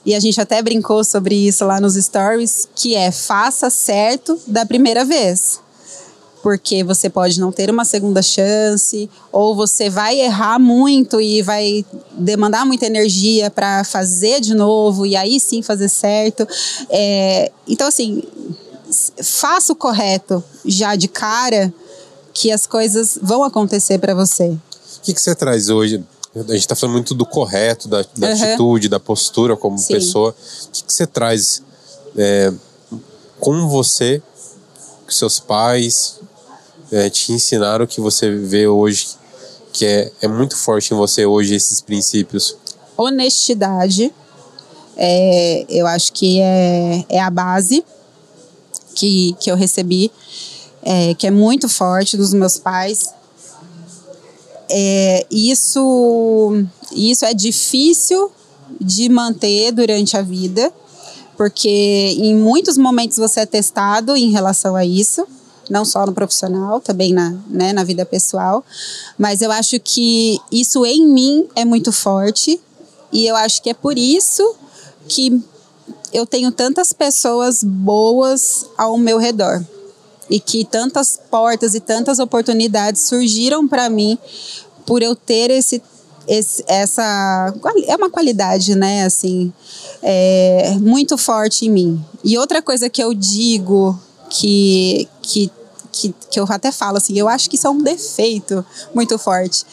E 0.04 0.14
a 0.14 0.20
gente 0.20 0.40
até 0.40 0.60
brincou 0.60 1.04
sobre 1.04 1.36
isso 1.36 1.64
lá 1.64 1.80
nos 1.80 1.94
stories, 1.94 2.68
que 2.74 2.96
é 2.96 3.12
faça 3.12 3.70
certo 3.70 4.38
da 4.46 4.66
primeira 4.66 5.04
vez 5.04 5.62
porque 6.42 6.82
você 6.82 7.08
pode 7.08 7.38
não 7.40 7.52
ter 7.52 7.70
uma 7.70 7.84
segunda 7.84 8.20
chance, 8.20 9.08
ou 9.30 9.54
você 9.54 9.88
vai 9.88 10.20
errar 10.20 10.58
muito 10.58 11.20
e 11.20 11.40
vai 11.40 11.86
demandar 12.12 12.66
muita 12.66 12.86
energia 12.86 13.50
para 13.50 13.84
fazer 13.84 14.40
de 14.40 14.54
novo 14.54 15.06
e 15.06 15.14
aí 15.14 15.38
sim 15.38 15.62
fazer 15.62 15.88
certo. 15.88 16.46
É, 16.90 17.52
então, 17.68 17.86
assim, 17.86 18.22
faça 19.22 19.72
o 19.72 19.76
correto 19.76 20.42
já 20.64 20.96
de 20.96 21.08
cara, 21.08 21.72
que 22.34 22.50
as 22.50 22.66
coisas 22.66 23.18
vão 23.22 23.44
acontecer 23.44 23.98
para 23.98 24.14
você. 24.14 24.48
O 24.48 24.60
que, 25.02 25.14
que 25.14 25.20
você 25.20 25.34
traz 25.34 25.68
hoje? 25.68 26.02
A 26.34 26.38
gente 26.38 26.60
está 26.60 26.74
falando 26.74 26.94
muito 26.94 27.14
do 27.14 27.26
correto, 27.26 27.88
da, 27.88 28.04
da 28.16 28.28
uhum. 28.28 28.32
atitude, 28.32 28.88
da 28.88 28.98
postura 28.98 29.56
como 29.56 29.78
Sim. 29.78 29.94
pessoa. 29.94 30.30
O 30.30 30.70
que, 30.70 30.84
que 30.84 30.92
você 30.92 31.06
traz 31.06 31.62
é, 32.16 32.52
com 33.38 33.68
você, 33.68 34.22
com 35.04 35.12
seus 35.12 35.38
pais, 35.38 36.20
é, 36.92 37.08
te 37.08 37.32
ensinaram 37.32 37.86
que 37.86 38.00
você 38.00 38.30
vê 38.30 38.66
hoje, 38.66 39.08
que 39.72 39.86
é, 39.86 40.12
é 40.20 40.28
muito 40.28 40.56
forte 40.56 40.92
em 40.92 40.96
você 40.96 41.24
hoje 41.24 41.54
esses 41.54 41.80
princípios? 41.80 42.56
Honestidade, 42.96 44.12
é, 44.96 45.64
eu 45.70 45.86
acho 45.86 46.12
que 46.12 46.38
é, 46.40 47.04
é 47.08 47.20
a 47.20 47.30
base 47.30 47.82
que, 48.94 49.34
que 49.40 49.50
eu 49.50 49.56
recebi, 49.56 50.12
é, 50.82 51.14
que 51.14 51.26
é 51.26 51.30
muito 51.30 51.68
forte 51.68 52.16
dos 52.16 52.34
meus 52.34 52.58
pais. 52.58 53.08
É, 54.68 55.26
isso, 55.30 56.64
isso 56.92 57.24
é 57.24 57.32
difícil 57.32 58.30
de 58.78 59.08
manter 59.08 59.72
durante 59.72 60.16
a 60.16 60.22
vida, 60.22 60.70
porque 61.38 61.68
em 62.18 62.36
muitos 62.36 62.76
momentos 62.76 63.16
você 63.16 63.40
é 63.40 63.46
testado 63.46 64.14
em 64.14 64.30
relação 64.30 64.76
a 64.76 64.84
isso 64.84 65.26
não 65.72 65.86
só 65.86 66.04
no 66.04 66.12
profissional, 66.12 66.82
também 66.82 67.14
na, 67.14 67.34
né, 67.48 67.72
na 67.72 67.82
vida 67.82 68.04
pessoal. 68.04 68.62
Mas 69.16 69.40
eu 69.40 69.50
acho 69.50 69.80
que 69.80 70.38
isso 70.52 70.84
em 70.84 71.08
mim 71.08 71.48
é 71.56 71.64
muito 71.64 71.90
forte. 71.90 72.60
E 73.10 73.26
eu 73.26 73.34
acho 73.34 73.62
que 73.62 73.70
é 73.70 73.74
por 73.74 73.96
isso 73.96 74.54
que 75.08 75.42
eu 76.12 76.26
tenho 76.26 76.52
tantas 76.52 76.92
pessoas 76.92 77.64
boas 77.64 78.66
ao 78.76 78.98
meu 78.98 79.16
redor. 79.16 79.64
E 80.28 80.38
que 80.38 80.62
tantas 80.62 81.18
portas 81.30 81.74
e 81.74 81.80
tantas 81.80 82.18
oportunidades 82.18 83.02
surgiram 83.02 83.66
para 83.66 83.88
mim 83.88 84.18
por 84.84 85.02
eu 85.02 85.16
ter 85.16 85.50
esse, 85.50 85.82
esse, 86.28 86.62
essa 86.68 87.54
é 87.86 87.96
uma 87.96 88.10
qualidade 88.10 88.74
né 88.74 89.04
assim 89.04 89.52
é, 90.02 90.76
muito 90.80 91.16
forte 91.16 91.64
em 91.64 91.70
mim. 91.70 92.04
E 92.22 92.36
outra 92.36 92.60
coisa 92.60 92.90
que 92.90 93.02
eu 93.02 93.14
digo 93.14 93.98
que 94.28 95.08
que 95.22 95.50
que, 95.92 96.14
que 96.30 96.40
eu 96.40 96.46
até 96.48 96.72
falo 96.72 96.96
assim, 96.96 97.16
eu 97.18 97.28
acho 97.28 97.48
que 97.48 97.56
isso 97.56 97.66
é 97.66 97.70
um 97.70 97.82
defeito 97.82 98.64
muito 98.94 99.18
forte. 99.18 99.64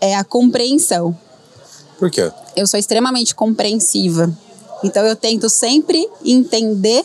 É 0.00 0.16
a 0.16 0.24
compreensão. 0.24 1.16
Por 1.98 2.10
quê? 2.10 2.32
Eu 2.56 2.66
sou 2.66 2.80
extremamente 2.80 3.34
compreensiva. 3.34 4.36
Então 4.82 5.04
eu 5.04 5.14
tento 5.14 5.48
sempre 5.48 6.08
entender 6.24 7.04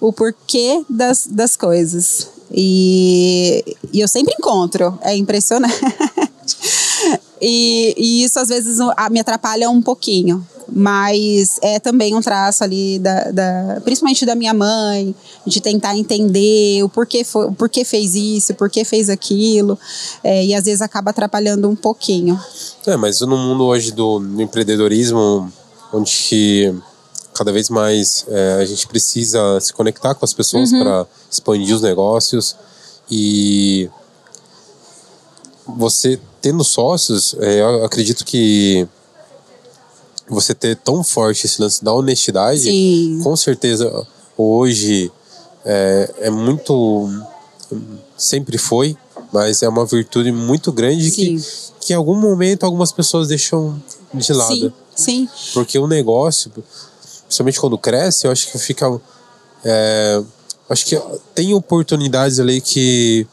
o 0.00 0.12
porquê 0.12 0.84
das, 0.90 1.26
das 1.26 1.56
coisas. 1.56 2.28
E, 2.52 3.76
e 3.92 4.00
eu 4.00 4.08
sempre 4.08 4.34
encontro. 4.38 4.98
É 5.00 5.16
impressionante. 5.16 5.74
e, 7.40 7.94
e 7.96 8.24
isso 8.24 8.38
às 8.38 8.48
vezes 8.48 8.78
me 9.10 9.20
atrapalha 9.20 9.70
um 9.70 9.80
pouquinho 9.80 10.46
mas 10.68 11.58
é 11.62 11.78
também 11.78 12.14
um 12.14 12.20
traço 12.20 12.64
ali 12.64 12.98
da, 12.98 13.30
da, 13.30 13.80
principalmente 13.84 14.26
da 14.26 14.34
minha 14.34 14.52
mãe, 14.52 15.14
de 15.46 15.60
tentar 15.60 15.96
entender 15.96 16.82
o 16.82 16.88
porquê, 16.88 17.24
foi, 17.24 17.46
o 17.46 17.52
porquê 17.52 17.84
fez 17.84 18.14
isso, 18.14 18.52
o 18.52 18.54
porquê 18.56 18.84
fez 18.84 19.08
aquilo, 19.08 19.78
é, 20.24 20.44
e 20.44 20.54
às 20.54 20.64
vezes 20.64 20.82
acaba 20.82 21.10
atrapalhando 21.10 21.68
um 21.68 21.76
pouquinho. 21.76 22.38
É, 22.86 22.96
mas 22.96 23.20
no 23.20 23.36
mundo 23.36 23.64
hoje 23.64 23.92
do, 23.92 24.18
do 24.18 24.42
empreendedorismo, 24.42 25.50
onde 25.92 26.74
cada 27.34 27.52
vez 27.52 27.68
mais 27.68 28.24
é, 28.28 28.58
a 28.60 28.64
gente 28.64 28.86
precisa 28.86 29.60
se 29.60 29.72
conectar 29.72 30.14
com 30.14 30.24
as 30.24 30.32
pessoas 30.32 30.72
uhum. 30.72 30.80
para 30.80 31.06
expandir 31.30 31.74
os 31.74 31.82
negócios 31.82 32.56
e 33.10 33.90
você 35.66 36.18
tendo 36.40 36.64
sócios, 36.64 37.34
é, 37.40 37.60
eu 37.60 37.84
acredito 37.84 38.24
que 38.24 38.86
você 40.28 40.54
ter 40.54 40.76
tão 40.76 41.04
forte 41.04 41.46
esse 41.46 41.60
lance 41.60 41.84
da 41.84 41.92
honestidade, 41.92 42.62
Sim. 42.62 43.20
com 43.22 43.36
certeza 43.36 44.06
hoje 44.36 45.10
é, 45.64 46.14
é 46.20 46.30
muito. 46.30 47.08
Sempre 48.16 48.56
foi, 48.56 48.96
mas 49.32 49.62
é 49.62 49.68
uma 49.68 49.84
virtude 49.84 50.32
muito 50.32 50.72
grande 50.72 51.10
que, 51.10 51.36
que 51.80 51.92
em 51.92 51.96
algum 51.96 52.18
momento 52.18 52.64
algumas 52.64 52.92
pessoas 52.92 53.28
deixam 53.28 53.80
de 54.14 54.32
lado. 54.32 54.54
Sim. 54.54 54.72
Sim. 54.94 55.28
Porque 55.52 55.78
o 55.78 55.86
negócio, 55.86 56.50
principalmente 57.24 57.60
quando 57.60 57.76
cresce, 57.76 58.26
eu 58.26 58.30
acho 58.32 58.50
que 58.50 58.58
fica. 58.58 58.98
É, 59.64 60.22
acho 60.70 60.86
que 60.86 61.00
tem 61.34 61.52
oportunidades 61.52 62.40
ali 62.40 62.60
que. 62.60 63.26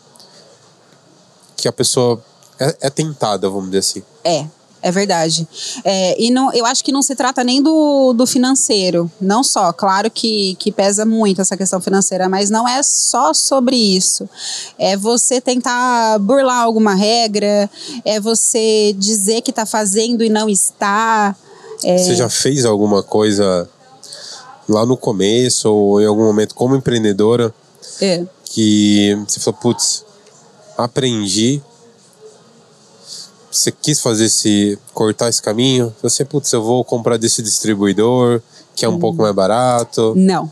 que 1.55 1.67
a 1.67 1.71
pessoa 1.71 2.21
é, 2.59 2.75
é 2.81 2.89
tentada, 2.89 3.49
vamos 3.49 3.67
dizer 3.67 3.79
assim. 3.79 4.03
É. 4.23 4.45
É 4.83 4.91
verdade. 4.91 5.47
É, 5.85 6.21
e 6.21 6.29
não, 6.29 6.53
eu 6.53 6.65
acho 6.65 6.83
que 6.83 6.91
não 6.91 7.01
se 7.01 7.15
trata 7.15 7.41
nem 7.41 7.63
do, 7.63 8.11
do 8.11 8.27
financeiro, 8.27 9.09
não 9.19 9.41
só. 9.41 9.71
Claro 9.71 10.11
que, 10.11 10.55
que 10.55 10.73
pesa 10.73 11.05
muito 11.05 11.39
essa 11.39 11.55
questão 11.55 11.79
financeira, 11.79 12.27
mas 12.27 12.49
não 12.49 12.67
é 12.67 12.83
só 12.83 13.33
sobre 13.33 13.77
isso. 13.77 14.29
É 14.77 14.97
você 14.97 15.39
tentar 15.39 16.19
burlar 16.19 16.63
alguma 16.63 16.93
regra, 16.93 17.69
é 18.03 18.19
você 18.19 18.93
dizer 18.97 19.41
que 19.41 19.51
está 19.51 19.65
fazendo 19.65 20.21
e 20.21 20.29
não 20.29 20.49
está. 20.49 21.33
É, 21.81 21.97
Você 21.97 22.15
já 22.15 22.27
fez 22.27 22.65
alguma 22.65 23.01
coisa 23.01 23.69
lá 24.67 24.85
no 24.85 24.97
começo 24.97 25.71
ou 25.71 26.01
em 26.01 26.05
algum 26.05 26.23
momento 26.23 26.55
como 26.55 26.75
empreendedora 26.75 27.53
é. 28.01 28.25
que 28.43 29.17
você 29.25 29.39
falou, 29.39 29.59
putz, 29.61 30.03
aprendi. 30.77 31.61
Você 33.53 33.71
quis 33.71 34.01
fazer 34.01 34.25
esse. 34.25 34.77
cortar 34.93 35.29
esse 35.29 35.41
caminho? 35.41 35.93
Você, 36.01 36.25
putz, 36.25 36.51
eu 36.51 36.63
vou 36.63 36.83
comprar 36.83 37.17
desse 37.17 37.41
distribuidor, 37.43 38.41
que 38.75 38.83
é 38.83 38.89
um 38.89 38.97
pouco 38.99 39.21
mais 39.21 39.35
barato. 39.35 40.13
Não, 40.15 40.51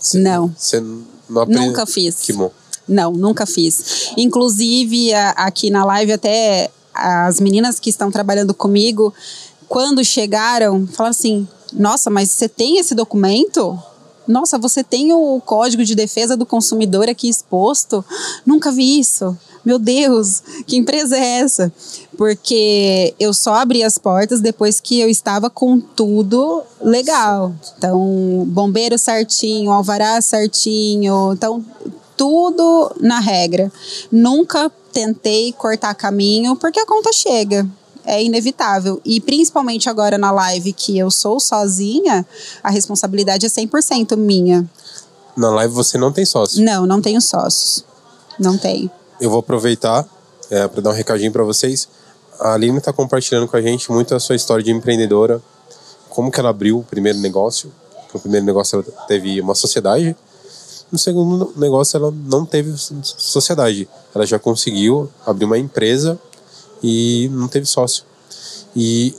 Você- 0.00 0.18
Não. 0.18 0.54
Você 0.56 0.80
não 1.28 1.42
aprendeu. 1.42 1.66
nunca 1.66 1.86
fiz. 1.86 2.16
Que 2.20 2.32
bom. 2.32 2.50
Não, 2.86 3.10
nunca 3.12 3.46
fiz. 3.46 4.10
Inclusive, 4.16 5.12
a- 5.14 5.30
aqui 5.30 5.70
na 5.70 5.84
live, 5.84 6.12
até 6.12 6.70
as 6.94 7.40
meninas 7.40 7.80
que 7.80 7.90
estão 7.90 8.10
trabalhando 8.10 8.52
comigo, 8.54 9.12
quando 9.68 10.04
chegaram, 10.04 10.86
falaram 10.86 11.10
assim: 11.10 11.48
Nossa, 11.72 12.10
mas 12.10 12.30
você 12.30 12.48
tem 12.48 12.78
esse 12.78 12.94
documento? 12.94 13.76
Nossa, 14.26 14.58
você 14.58 14.82
tem 14.82 15.12
o 15.12 15.40
Código 15.44 15.84
de 15.84 15.94
Defesa 15.94 16.36
do 16.36 16.46
Consumidor 16.46 17.08
aqui 17.08 17.28
exposto? 17.28 18.04
Nunca 18.44 18.72
vi 18.72 18.98
isso. 18.98 19.36
Meu 19.64 19.78
Deus, 19.78 20.42
que 20.66 20.76
empresa 20.76 21.16
é 21.16 21.40
essa? 21.40 21.72
Porque 22.16 23.14
eu 23.18 23.32
só 23.32 23.54
abri 23.54 23.82
as 23.82 23.96
portas 23.96 24.40
depois 24.40 24.80
que 24.80 25.00
eu 25.00 25.08
estava 25.08 25.48
com 25.48 25.80
tudo 25.80 26.62
legal. 26.80 27.54
Então, 27.76 28.44
bombeiro 28.46 28.98
certinho, 28.98 29.70
alvará 29.70 30.20
certinho. 30.20 31.32
Então, 31.32 31.64
tudo 32.16 32.94
na 33.00 33.20
regra. 33.20 33.72
Nunca 34.10 34.70
tentei 34.92 35.52
cortar 35.52 35.94
caminho 35.94 36.56
porque 36.56 36.80
a 36.80 36.86
conta 36.86 37.12
chega. 37.12 37.66
É 38.04 38.22
inevitável. 38.22 39.00
E 39.04 39.20
principalmente 39.20 39.88
agora 39.88 40.18
na 40.18 40.30
live 40.30 40.72
que 40.72 40.98
eu 40.98 41.10
sou 41.10 41.40
sozinha, 41.40 42.26
a 42.62 42.70
responsabilidade 42.70 43.46
é 43.46 43.48
100% 43.48 44.16
minha. 44.16 44.68
Na 45.36 45.50
live 45.50 45.74
você 45.74 45.98
não 45.98 46.12
tem 46.12 46.24
sócio. 46.24 46.62
Não, 46.62 46.86
não 46.86 47.00
tenho 47.00 47.20
sócios. 47.20 47.84
Não 48.38 48.56
tenho. 48.56 48.90
Eu 49.20 49.30
vou 49.30 49.40
aproveitar 49.40 50.06
é, 50.50 50.68
para 50.68 50.80
dar 50.80 50.90
um 50.90 50.94
recadinho 50.94 51.32
para 51.32 51.42
vocês. 51.42 51.88
A 52.38 52.54
Aline 52.54 52.78
está 52.78 52.92
compartilhando 52.92 53.48
com 53.48 53.56
a 53.56 53.62
gente 53.62 53.90
muito 53.90 54.14
a 54.14 54.20
sua 54.20 54.36
história 54.36 54.62
de 54.62 54.70
empreendedora, 54.70 55.40
como 56.10 56.30
que 56.30 56.38
ela 56.38 56.50
abriu 56.50 56.78
o 56.78 56.82
primeiro 56.82 57.18
negócio. 57.18 57.72
O 58.12 58.18
primeiro 58.18 58.46
negócio 58.46 58.76
ela 58.76 59.06
teve 59.06 59.40
uma 59.40 59.54
sociedade. 59.54 60.16
No 60.90 60.98
segundo 60.98 61.52
negócio 61.56 61.96
ela 61.96 62.12
não 62.26 62.44
teve 62.44 62.72
sociedade. 62.76 63.88
Ela 64.14 64.26
já 64.26 64.38
conseguiu 64.38 65.10
abrir 65.26 65.44
uma 65.44 65.58
empresa 65.58 66.18
e 66.86 67.30
não 67.32 67.48
teve 67.48 67.64
sócio. 67.64 68.04
E 68.76 69.14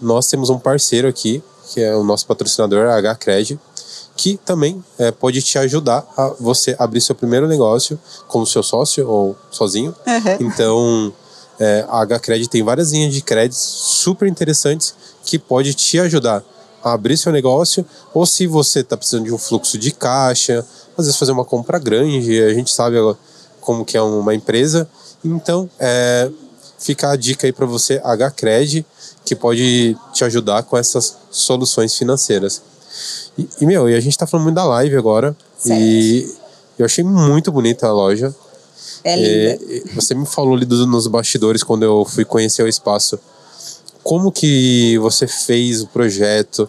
nós 0.00 0.26
temos 0.26 0.50
um 0.50 0.58
parceiro 0.58 1.06
aqui, 1.06 1.40
que 1.72 1.80
é 1.80 1.94
o 1.94 2.02
nosso 2.02 2.26
patrocinador, 2.26 2.88
a 2.88 2.96
H-Cred, 2.96 3.58
que 4.16 4.36
também 4.44 4.82
é, 4.98 5.12
pode 5.12 5.40
te 5.40 5.56
ajudar 5.58 6.04
a 6.16 6.34
você 6.40 6.74
abrir 6.76 7.00
seu 7.00 7.14
primeiro 7.14 7.46
negócio 7.46 7.96
como 8.26 8.44
seu 8.44 8.64
sócio 8.64 9.08
ou 9.08 9.36
sozinho. 9.48 9.94
Então, 10.40 11.12
é, 11.60 11.86
a 11.88 12.00
H-Cred 12.00 12.48
tem 12.48 12.64
várias 12.64 12.90
linhas 12.90 13.14
de 13.14 13.22
créditos 13.22 13.60
super 13.60 14.26
interessantes 14.26 14.92
que 15.24 15.38
pode 15.38 15.74
te 15.74 16.00
ajudar 16.00 16.42
a 16.82 16.94
abrir 16.94 17.16
seu 17.16 17.30
negócio 17.30 17.86
ou 18.12 18.26
se 18.26 18.46
você 18.48 18.80
está 18.80 18.96
precisando 18.96 19.24
de 19.24 19.32
um 19.32 19.38
fluxo 19.38 19.78
de 19.78 19.92
caixa, 19.92 20.66
às 20.96 21.06
vezes 21.06 21.18
fazer 21.18 21.30
uma 21.30 21.44
compra 21.44 21.78
grande, 21.78 22.42
a 22.42 22.54
gente 22.54 22.72
sabe 22.72 22.96
como 23.60 23.84
que 23.84 23.96
é 23.96 24.02
uma 24.02 24.34
empresa. 24.34 24.88
Então, 25.24 25.68
é, 25.78 26.30
fica 26.78 27.10
a 27.10 27.16
dica 27.16 27.46
aí 27.46 27.52
para 27.52 27.66
você, 27.66 28.00
H-Cred, 28.04 28.84
que 29.24 29.34
pode 29.34 29.96
te 30.12 30.24
ajudar 30.24 30.62
com 30.62 30.76
essas 30.76 31.16
soluções 31.30 31.94
financeiras. 31.96 32.62
E, 33.36 33.48
e, 33.60 33.66
meu, 33.66 33.88
e 33.88 33.94
a 33.94 34.00
gente 34.00 34.16
tá 34.16 34.26
falando 34.26 34.44
muito 34.44 34.56
da 34.56 34.64
live 34.64 34.96
agora. 34.96 35.36
Certo. 35.58 35.80
E 35.80 36.34
eu 36.78 36.84
achei 36.86 37.04
muito 37.04 37.50
bonita 37.52 37.86
a 37.86 37.92
loja. 37.92 38.34
É 39.04 39.14
linda. 39.16 39.64
É, 39.64 39.82
você 39.94 40.14
me 40.14 40.26
falou 40.26 40.54
ali 40.54 40.64
do- 40.64 40.86
nos 40.86 41.06
bastidores 41.06 41.62
quando 41.62 41.82
eu 41.84 42.04
fui 42.04 42.24
conhecer 42.24 42.62
o 42.62 42.68
espaço. 42.68 43.18
Como 44.02 44.32
que 44.32 44.96
você 44.98 45.26
fez 45.26 45.82
o 45.82 45.86
projeto, 45.88 46.68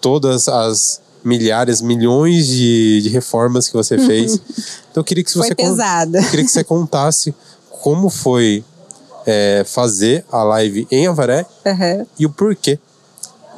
todas 0.00 0.48
as 0.48 1.00
milhares, 1.22 1.80
milhões 1.80 2.46
de, 2.46 3.00
de 3.02 3.08
reformas 3.10 3.68
que 3.68 3.74
você 3.74 3.98
fez. 3.98 4.38
Então 4.94 5.00
eu 5.00 5.04
queria 5.04 5.24
que 5.24 5.32
você 5.36 5.48
con- 5.56 5.56
pesada. 5.56 6.18
eu 6.20 6.30
queria 6.30 6.44
que 6.44 6.50
você 6.52 6.62
contasse 6.64 7.34
como 7.82 8.08
foi 8.08 8.62
é, 9.26 9.64
fazer 9.66 10.24
a 10.30 10.42
live 10.42 10.86
em 10.90 11.06
Avaré 11.06 11.46
Aham. 11.66 12.06
e 12.18 12.26
o 12.26 12.30
porquê. 12.30 12.78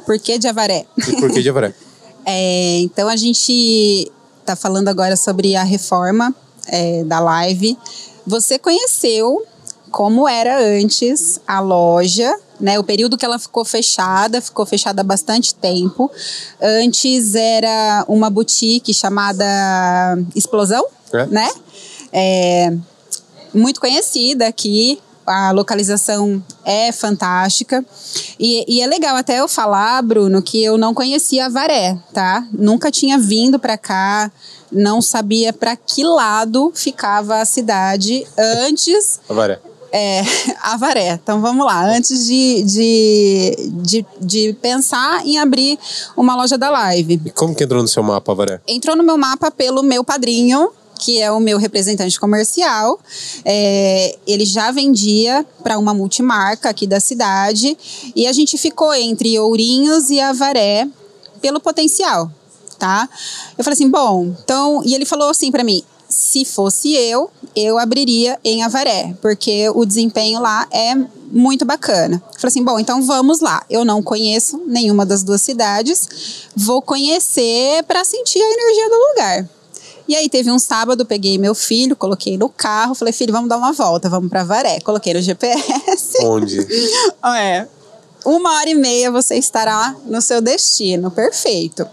Por 0.05 0.17
que 0.19 0.37
de 0.37 0.47
Avaré? 0.47 0.85
E 0.97 1.19
porquê 1.19 1.41
de 1.41 1.49
Avaré. 1.49 1.73
É, 2.29 2.79
então 2.79 3.07
a 3.07 3.15
gente 3.15 4.11
está 4.41 4.53
falando 4.53 4.89
agora 4.89 5.15
sobre 5.15 5.55
a 5.55 5.63
reforma 5.63 6.35
é, 6.67 7.01
da 7.05 7.21
live. 7.21 7.77
Você 8.25 8.59
conheceu 8.59 9.45
como 9.91 10.27
era 10.27 10.59
antes 10.61 11.39
a 11.47 11.61
loja, 11.61 12.37
né? 12.59 12.77
O 12.77 12.83
período 12.83 13.17
que 13.17 13.23
ela 13.23 13.39
ficou 13.39 13.63
fechada, 13.63 14.41
ficou 14.41 14.65
fechada 14.65 14.99
há 14.99 15.03
bastante 15.05 15.55
tempo. 15.55 16.11
Antes 16.61 17.33
era 17.33 18.03
uma 18.09 18.29
boutique 18.29 18.93
chamada 18.93 19.45
Explosão, 20.35 20.85
É. 21.13 21.25
né? 21.27 21.49
É, 22.11 22.73
muito 23.53 23.79
conhecida 23.79 24.47
aqui. 24.47 24.99
A 25.27 25.51
localização 25.51 26.41
é 26.63 26.91
fantástica. 26.91 27.85
E, 28.39 28.63
e 28.67 28.81
é 28.81 28.87
legal 28.87 29.15
até 29.17 29.39
eu 29.41 29.47
falar, 29.47 30.01
Bruno, 30.01 30.41
que 30.41 30.63
eu 30.63 30.77
não 30.77 30.93
conhecia 30.93 31.47
Avaré, 31.47 31.97
tá? 32.13 32.47
Nunca 32.53 32.89
tinha 32.89 33.17
vindo 33.17 33.59
para 33.59 33.77
cá, 33.77 34.31
não 34.71 35.01
sabia 35.01 35.51
para 35.51 35.75
que 35.75 36.03
lado 36.03 36.71
ficava 36.73 37.41
a 37.41 37.45
cidade 37.45 38.25
antes 38.37 39.19
Avaré. 39.29 39.59
é, 39.91 40.21
Avaré. 40.63 41.09
Então 41.21 41.41
vamos 41.41 41.65
lá. 41.65 41.85
Antes 41.85 42.25
de, 42.25 42.63
de, 42.63 43.55
de, 43.71 44.05
de 44.19 44.53
pensar 44.61 45.25
em 45.25 45.37
abrir 45.39 45.77
uma 46.15 46.35
loja 46.35 46.57
da 46.57 46.69
live. 46.69 47.21
E 47.25 47.31
como 47.31 47.53
que 47.55 47.63
entrou 47.63 47.81
no 47.81 47.87
seu 47.87 48.03
mapa, 48.03 48.31
Avaré? 48.31 48.61
Entrou 48.67 48.95
no 48.95 49.03
meu 49.03 49.17
mapa 49.17 49.51
pelo 49.51 49.83
meu 49.83 50.03
padrinho, 50.03 50.69
que 50.97 51.21
é 51.21 51.31
o 51.31 51.39
meu 51.39 51.57
representante 51.57 52.19
comercial. 52.19 52.99
É, 53.45 54.17
ele 54.25 54.45
já 54.45 54.71
vendia 54.71 55.45
para 55.63 55.77
uma 55.77 55.93
multimarca 55.93 56.69
aqui 56.69 56.87
da 56.87 56.99
cidade. 56.99 57.77
E 58.15 58.27
a 58.27 58.33
gente 58.33 58.57
ficou 58.57 58.93
entre 58.93 59.37
Ourinhos 59.39 60.09
e 60.09 60.19
Avaré 60.19 60.87
pelo 61.41 61.59
potencial, 61.59 62.31
tá? 62.79 63.07
Eu 63.57 63.63
falei 63.63 63.75
assim, 63.75 63.89
bom, 63.89 64.33
então... 64.43 64.81
E 64.83 64.93
ele 64.95 65.05
falou 65.05 65.29
assim 65.29 65.51
para 65.51 65.63
mim, 65.63 65.83
se 66.09 66.45
fosse 66.45 66.93
eu, 66.93 67.29
eu 67.55 67.77
abriria 67.77 68.39
em 68.43 68.63
Avaré, 68.63 69.15
porque 69.21 69.69
o 69.69 69.85
desempenho 69.85 70.39
lá 70.39 70.67
é 70.71 70.95
muito 71.31 71.65
bacana. 71.65 72.21
Eu 72.33 72.39
falei 72.39 72.49
assim, 72.49 72.63
bom, 72.63 72.79
então 72.79 73.01
vamos 73.03 73.39
lá. 73.39 73.63
Eu 73.69 73.83
não 73.83 74.01
conheço 74.01 74.61
nenhuma 74.65 75.05
das 75.05 75.23
duas 75.23 75.41
cidades, 75.41 76.47
vou 76.55 76.81
conhecer 76.81 77.83
para 77.83 78.03
sentir 78.03 78.41
a 78.41 78.53
energia 78.53 78.89
do 78.89 78.95
lugar. 79.09 79.56
E 80.07 80.15
aí 80.15 80.29
teve 80.29 80.49
um 80.49 80.57
sábado, 80.57 81.05
peguei 81.05 81.37
meu 81.37 81.53
filho, 81.53 81.95
coloquei 81.95 82.37
no 82.37 82.47
carro, 82.47 82.95
falei, 82.95 83.13
filho, 83.13 83.33
vamos 83.33 83.49
dar 83.49 83.57
uma 83.57 83.73
volta, 83.73 84.09
vamos 84.09 84.29
para 84.29 84.41
Avaré. 84.41 84.79
Coloquei 84.79 85.13
no 85.13 85.21
GPS. 85.21 86.23
Onde? 86.23 86.65
É. 87.37 87.67
Uma 88.25 88.57
hora 88.57 88.69
e 88.69 88.73
meia 88.73 89.11
você 89.11 89.35
estará 89.35 89.95
no 90.05 90.21
seu 90.21 90.41
destino. 90.41 91.11
Perfeito. 91.11 91.85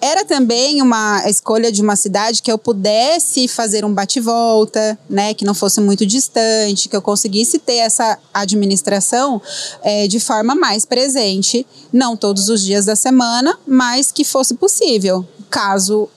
Era 0.00 0.24
também 0.24 0.80
uma 0.80 1.28
escolha 1.28 1.70
de 1.70 1.82
uma 1.82 1.94
cidade 1.94 2.40
que 2.40 2.50
eu 2.50 2.56
pudesse 2.56 3.46
fazer 3.46 3.84
um 3.84 3.92
bate-volta, 3.92 4.98
né? 5.08 5.34
Que 5.34 5.44
não 5.44 5.52
fosse 5.52 5.80
muito 5.80 6.06
distante, 6.06 6.88
que 6.88 6.96
eu 6.96 7.02
conseguisse 7.02 7.58
ter 7.58 7.76
essa 7.76 8.18
administração 8.32 9.42
eh, 9.82 10.08
de 10.08 10.18
forma 10.18 10.54
mais 10.54 10.86
presente, 10.86 11.66
não 11.92 12.16
todos 12.16 12.48
os 12.48 12.64
dias 12.64 12.86
da 12.86 12.96
semana, 12.96 13.58
mas 13.66 14.10
que 14.10 14.24
fosse 14.24 14.54
possível, 14.54 15.26
caso 15.50 16.08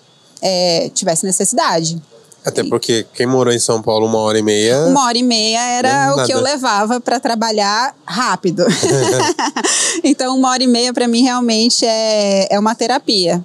eh, 0.44 0.92
tivesse 0.94 1.26
necessidade. 1.26 2.02
Até 2.46 2.62
porque 2.64 3.06
quem 3.14 3.26
morou 3.26 3.54
em 3.54 3.60
São 3.60 3.82
Paulo 3.82 4.06
uma 4.06 4.18
hora 4.18 4.38
e 4.38 4.44
meia. 4.44 4.86
Uma 4.86 5.06
hora 5.06 5.18
e 5.18 5.24
meia 5.24 5.62
era 5.62 6.08
Não 6.08 6.20
é 6.20 6.24
o 6.24 6.26
que 6.26 6.34
eu 6.34 6.42
levava 6.42 7.00
para 7.00 7.20
trabalhar 7.20 7.96
rápido. 8.06 8.66
então, 10.04 10.38
uma 10.38 10.50
hora 10.50 10.62
e 10.62 10.68
meia 10.68 10.94
para 10.94 11.08
mim 11.08 11.24
realmente 11.24 11.86
é, 11.86 12.48
é 12.54 12.60
uma 12.60 12.76
terapia. 12.76 13.44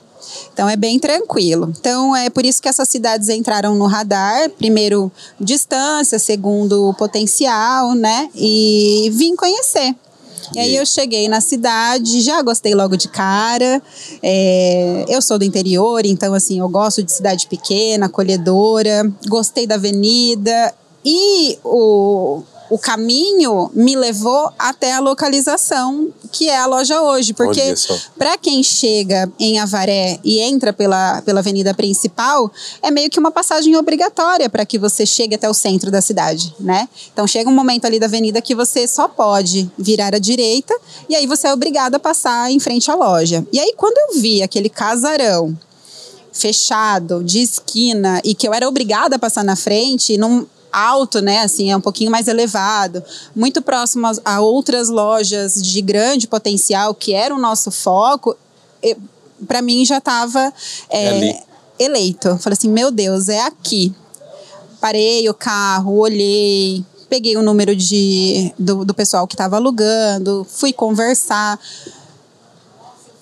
Então 0.52 0.68
é 0.68 0.76
bem 0.76 0.98
tranquilo. 0.98 1.72
Então 1.78 2.14
é 2.14 2.28
por 2.28 2.44
isso 2.44 2.60
que 2.60 2.68
essas 2.68 2.88
cidades 2.88 3.28
entraram 3.28 3.76
no 3.76 3.86
radar. 3.86 4.50
Primeiro, 4.50 5.10
distância, 5.40 6.18
segundo, 6.18 6.92
potencial, 6.98 7.94
né? 7.94 8.28
E 8.34 9.08
vim 9.12 9.36
conhecer. 9.36 9.94
E 10.54 10.58
aí 10.58 10.76
eu 10.76 10.86
cheguei 10.86 11.28
na 11.28 11.40
cidade, 11.40 12.20
já 12.20 12.40
gostei 12.42 12.74
logo 12.74 12.96
de 12.96 13.08
cara. 13.08 13.82
É, 14.22 15.04
eu 15.08 15.20
sou 15.20 15.38
do 15.38 15.44
interior, 15.44 16.04
então 16.04 16.34
assim, 16.34 16.58
eu 16.60 16.68
gosto 16.68 17.02
de 17.02 17.12
cidade 17.12 17.46
pequena, 17.46 18.06
acolhedora. 18.06 19.10
Gostei 19.26 19.66
da 19.66 19.74
avenida. 19.76 20.74
E 21.04 21.58
o, 21.64 22.42
o 22.70 22.78
caminho 22.78 23.70
me 23.74 23.96
levou 23.96 24.52
até 24.58 24.92
a 24.92 25.00
localização 25.00 26.12
que 26.30 26.48
é 26.48 26.58
a 26.58 26.66
loja 26.66 27.00
hoje. 27.00 27.32
Porque 27.32 27.74
para 28.16 28.36
quem 28.36 28.62
chega 28.62 29.30
em 29.38 29.58
Avaré 29.58 30.18
e 30.22 30.40
entra 30.40 30.72
pela, 30.72 31.22
pela 31.22 31.40
avenida 31.40 31.74
principal, 31.74 32.50
é 32.82 32.90
meio 32.90 33.10
que 33.10 33.18
uma 33.18 33.30
passagem 33.30 33.76
obrigatória 33.76 34.48
para 34.48 34.64
que 34.66 34.78
você 34.78 35.06
chegue 35.06 35.34
até 35.34 35.48
o 35.48 35.54
centro 35.54 35.90
da 35.90 36.00
cidade, 36.00 36.54
né? 36.60 36.88
Então 37.12 37.26
chega 37.26 37.48
um 37.48 37.54
momento 37.54 37.86
ali 37.86 37.98
da 37.98 38.06
avenida 38.06 38.42
que 38.42 38.54
você 38.54 38.86
só 38.86 39.08
pode 39.08 39.70
virar 39.78 40.14
à 40.14 40.18
direita 40.18 40.74
e 41.08 41.16
aí 41.16 41.26
você 41.26 41.48
é 41.48 41.52
obrigado 41.52 41.94
a 41.94 41.98
passar 41.98 42.50
em 42.50 42.60
frente 42.60 42.90
à 42.90 42.94
loja. 42.94 43.46
E 43.52 43.58
aí 43.58 43.72
quando 43.76 43.96
eu 43.98 44.20
vi 44.20 44.42
aquele 44.42 44.68
casarão 44.68 45.56
fechado, 46.32 47.24
de 47.24 47.40
esquina, 47.40 48.20
e 48.22 48.34
que 48.34 48.46
eu 48.46 48.54
era 48.54 48.68
obrigada 48.68 49.16
a 49.16 49.18
passar 49.18 49.42
na 49.42 49.56
frente, 49.56 50.16
num 50.16 50.46
alto, 50.78 51.20
né, 51.20 51.40
assim, 51.40 51.70
é 51.70 51.76
um 51.76 51.80
pouquinho 51.80 52.10
mais 52.10 52.28
elevado, 52.28 53.02
muito 53.34 53.60
próximo 53.62 54.06
a, 54.06 54.12
a 54.36 54.40
outras 54.40 54.88
lojas 54.88 55.54
de 55.54 55.80
grande 55.82 56.26
potencial, 56.26 56.94
que 56.94 57.12
era 57.12 57.34
o 57.34 57.38
nosso 57.38 57.70
foco, 57.70 58.36
para 59.46 59.62
mim 59.62 59.84
já 59.84 59.98
estava 59.98 60.52
É 60.90 61.08
ali. 61.08 61.38
eleito. 61.78 62.36
Falei 62.38 62.56
assim, 62.56 62.68
meu 62.68 62.90
Deus, 62.90 63.28
é 63.28 63.42
aqui. 63.42 63.94
Parei 64.80 65.28
o 65.28 65.34
carro, 65.34 65.96
olhei, 65.98 66.84
peguei 67.08 67.36
o 67.36 67.42
número 67.42 67.74
de, 67.74 68.52
do, 68.58 68.84
do 68.84 68.94
pessoal 68.94 69.26
que 69.26 69.34
estava 69.34 69.56
alugando, 69.56 70.46
fui 70.48 70.72
conversar. 70.72 71.58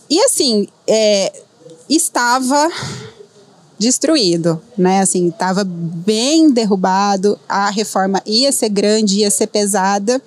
E 0.09 0.21
assim, 0.21 0.69
é, 0.87 1.33
estava 1.89 2.69
destruído, 3.79 4.61
né? 4.77 5.01
Assim, 5.01 5.29
estava 5.29 5.65
bem 5.65 6.51
derrubado, 6.51 7.39
a 7.49 7.71
reforma 7.71 8.23
ia 8.25 8.51
ser 8.53 8.69
grande, 8.69 9.21
ia 9.21 9.31
ser 9.31 9.47
pesada. 9.49 10.21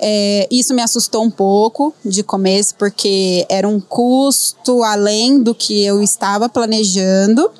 É, 0.00 0.46
isso 0.50 0.72
me 0.74 0.80
assustou 0.80 1.24
um 1.24 1.30
pouco 1.30 1.92
de 2.04 2.22
começo, 2.22 2.74
porque 2.76 3.44
era 3.48 3.66
um 3.66 3.80
custo 3.80 4.82
além 4.82 5.42
do 5.42 5.54
que 5.54 5.84
eu 5.84 6.02
estava 6.02 6.48
planejando, 6.48 7.50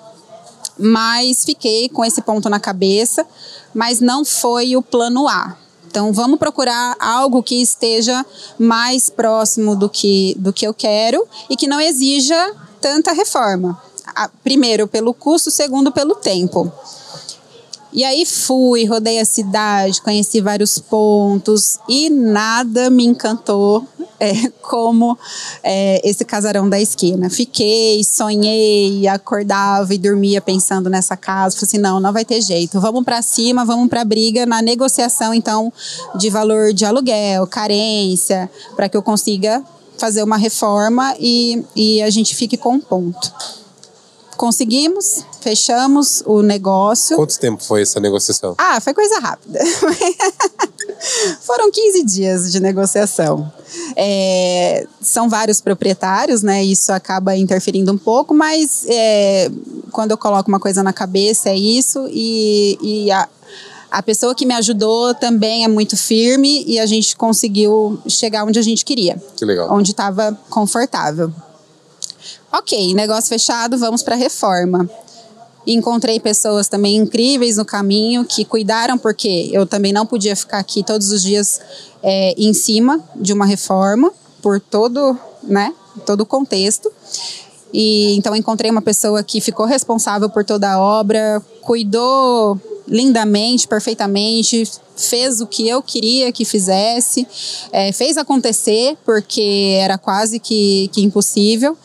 mas 0.78 1.45
fiquei 1.45 1.89
com 1.89 2.05
esse 2.05 2.22
ponto 2.22 2.49
na 2.49 2.61
cabeça, 2.61 3.26
mas 3.74 4.01
não 4.01 4.24
foi 4.24 4.76
o 4.76 4.82
plano 4.82 5.26
A. 5.26 5.57
Então 5.91 6.12
vamos 6.12 6.39
procurar 6.39 6.95
algo 7.01 7.43
que 7.43 7.61
esteja 7.61 8.24
mais 8.59 9.09
próximo 9.09 9.74
do 9.74 9.89
que, 9.89 10.36
do 10.39 10.53
que 10.53 10.66
eu 10.66 10.74
quero 10.74 11.26
e 11.51 11.57
que 11.57 11.66
não 11.66 11.80
exija 11.80 12.55
tanta 12.80 13.12
reforma. 13.12 13.80
Primeiro, 14.43 14.87
pelo 14.87 15.15
custo, 15.15 15.51
segundo, 15.51 15.93
pelo 15.93 16.15
tempo. 16.15 16.73
E 17.91 18.05
aí 18.05 18.27
fui, 18.27 18.85
rodei 18.85 19.19
a 19.19 19.25
cidade, 19.25 20.03
conheci 20.03 20.43
vários 20.43 20.79
pontos 20.79 21.79
e 21.89 22.11
nada 22.11 22.91
me 22.91 23.05
encantou 23.05 23.87
é, 24.21 24.51
como 24.61 25.17
é, 25.63 26.01
esse 26.05 26.23
casarão 26.23 26.69
da 26.69 26.79
esquina. 26.79 27.31
Fiquei, 27.31 28.05
sonhei, 28.05 29.09
acordava 29.09 29.95
e 29.95 29.99
dormia 29.99 30.41
pensando 30.41 30.91
nessa 30.91 31.17
casa. 31.17 31.57
Falei 31.57 31.67
assim, 31.67 31.79
não, 31.79 31.99
não 31.99 32.13
vai 32.13 32.27
ter 32.27 32.43
jeito. 32.43 32.79
Vamos 32.79 33.05
para 33.05 33.23
cima, 33.23 33.65
vamos 33.65 33.89
para 33.89 34.05
briga 34.05 34.45
na 34.45 34.61
negociação 34.61 35.33
então 35.33 35.73
de 36.15 36.29
valor 36.29 36.75
de 36.75 36.85
aluguel, 36.85 37.47
carência, 37.47 38.51
para 38.77 38.89
que 38.89 38.97
eu 38.97 39.03
consiga 39.03 39.65
fazer 39.97 40.23
uma 40.23 40.37
reforma 40.37 41.15
e, 41.19 41.65
e 41.75 42.03
a 42.03 42.11
gente 42.11 42.37
fique 42.37 42.57
com 42.57 42.79
ponto. 42.79 43.33
Conseguimos, 44.39 45.24
fechamos 45.41 46.22
o 46.24 46.43
negócio. 46.43 47.16
Quanto 47.16 47.36
tempo 47.41 47.61
foi 47.61 47.82
essa 47.82 47.99
negociação? 47.99 48.55
Ah, 48.57 48.80
foi 48.80 48.95
coisa 48.95 49.18
rápida. 49.18 49.59
Foram 51.43 51.72
15 51.72 52.05
dias 52.05 52.53
de 52.53 52.61
negociação. 52.61 53.53
É, 53.97 54.86
são 55.03 55.28
vários 55.28 55.61
proprietários, 55.61 56.45
né? 56.45 56.62
Isso 56.62 56.93
acaba 56.93 57.36
interferindo 57.36 57.93
um 57.93 57.99
pouco, 57.99 58.32
mas 58.32 58.86
é, 58.89 59.51
quando 59.91 60.12
eu 60.12 60.16
coloco 60.16 60.49
uma 60.49 60.61
coisa 60.61 60.84
na 60.84 60.93
cabeça 60.93 61.49
é 61.49 61.57
isso. 61.57 62.07
E, 62.09 62.78
e 62.80 63.11
a, 63.11 63.28
a 63.91 64.03
pessoa 64.05 64.36
que 64.36 64.47
me 64.47 64.55
ajudou 64.55 65.14
também 65.16 65.64
é 65.64 65.68
muito 65.68 65.97
firme 65.97 66.62
e 66.64 66.78
a 66.78 66.86
gente 66.86 67.16
conseguiu 67.16 67.99
chegar 68.07 68.45
onde 68.45 68.61
a 68.61 68.62
gente 68.62 68.84
queria, 68.84 69.20
Que 69.36 69.45
legal. 69.45 69.68
onde 69.72 69.91
estava 69.91 70.39
confortável. 70.49 71.32
Ok, 72.51 72.94
negócio 72.94 73.28
fechado, 73.28 73.76
vamos 73.76 74.03
para 74.03 74.14
a 74.14 74.18
reforma. 74.18 74.88
Encontrei 75.66 76.18
pessoas 76.18 76.66
também 76.66 76.96
incríveis 76.96 77.59
no 77.59 77.64
caminho 77.64 78.24
que 78.24 78.42
cuidaram, 78.42 78.96
porque 78.96 79.51
eu 79.53 79.66
também 79.66 79.92
não 79.92 80.07
podia 80.07 80.34
ficar 80.34 80.59
aqui 80.59 80.82
todos 80.82 81.11
os 81.11 81.22
dias 81.22 81.61
é, 82.03 82.34
em 82.38 82.55
cima 82.55 83.01
de 83.14 83.34
uma 83.34 83.44
reforma, 83.44 84.11
por 84.40 84.61
todo, 84.61 85.18
né, 85.42 85.74
todo 86.07 86.22
o 86.22 86.26
contexto. 86.26 86.90
E 87.70 88.16
então 88.16 88.34
encontrei 88.34 88.70
uma 88.70 88.80
pessoa 88.80 89.22
que 89.22 89.42
ficou 89.42 89.66
responsável 89.66 90.30
por 90.30 90.42
toda 90.42 90.72
a 90.72 90.80
obra, 90.80 91.42
cuidou 91.61 92.59
lindamente, 92.89 93.68
perfeitamente, 93.68 94.68
fez 94.97 95.41
o 95.41 95.47
que 95.47 95.68
eu 95.68 95.82
queria 95.82 96.32
que 96.32 96.45
fizesse, 96.45 97.26
é, 97.70 97.93
fez 97.93 98.16
acontecer, 98.16 98.97
porque 99.05 99.76
era 99.80 99.97
quase 99.99 100.39
que, 100.39 100.89
que 100.93 101.03
impossível, 101.03 101.76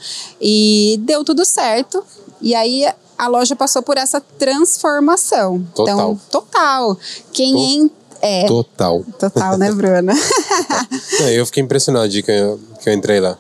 e 0.42 0.98
deu 1.04 1.24
tudo 1.24 1.44
certo. 1.46 2.04
E 2.42 2.56
aí 2.56 2.86
a 3.18 3.28
loja 3.28 3.56
passou 3.56 3.82
por 3.82 3.98
essa 3.98 4.20
transformação. 4.40 5.66
Total. 5.76 5.94
Então, 5.94 6.22
total. 6.32 6.98
Quem 7.32 7.54
To- 7.54 7.60
en- 7.60 7.92
é, 8.22 8.46
Total. 8.48 9.04
total, 9.20 9.58
né, 9.58 9.70
Bruna? 9.72 10.14
Não, 11.20 11.28
eu 11.30 11.46
fiquei 11.46 11.62
impressionado 11.62 12.08
de 12.08 12.24
que 12.24 12.32
eu, 12.32 12.60
que 12.82 12.90
eu 12.90 12.94
entrei 12.94 13.20
lá. 13.20 13.38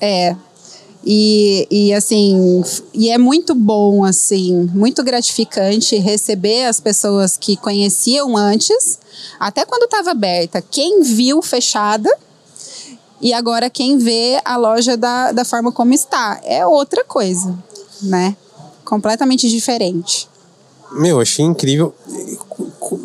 É. 0.00 0.34
E, 1.04 1.66
e 1.70 1.92
assim, 1.92 2.62
e 2.94 3.10
é 3.10 3.18
muito 3.18 3.54
bom, 3.54 4.04
assim, 4.04 4.70
muito 4.72 5.02
gratificante 5.02 5.96
receber 5.96 6.64
as 6.66 6.78
pessoas 6.78 7.36
que 7.36 7.56
conheciam 7.56 8.36
antes, 8.36 8.98
até 9.40 9.64
quando 9.64 9.84
estava 9.84 10.12
aberta. 10.12 10.62
Quem 10.62 11.02
viu 11.02 11.42
fechada 11.42 12.08
e 13.20 13.32
agora 13.32 13.68
quem 13.68 13.98
vê 13.98 14.40
a 14.44 14.56
loja 14.56 14.96
da, 14.96 15.32
da 15.32 15.44
forma 15.44 15.72
como 15.72 15.92
está. 15.92 16.40
É 16.44 16.64
outra 16.66 17.04
coisa, 17.04 17.56
né? 18.02 18.36
Completamente 18.84 19.48
diferente. 19.48 20.28
Meu, 20.92 21.20
achei 21.20 21.44
incrível. 21.44 21.92
Co- 22.48 22.66
co- 22.78 23.00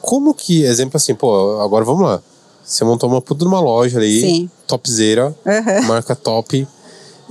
Como 0.00 0.32
que, 0.32 0.62
exemplo 0.62 0.96
assim, 0.96 1.14
pô, 1.14 1.60
agora 1.60 1.84
vamos 1.84 2.02
lá. 2.02 2.22
Você 2.64 2.82
montou 2.84 3.10
uma 3.10 3.20
puta 3.20 3.44
numa 3.44 3.60
loja 3.60 3.98
ali, 3.98 4.20
Sim. 4.20 4.50
topzera, 4.66 5.34
Aham. 5.44 5.82
marca 5.86 6.14
top. 6.16 6.66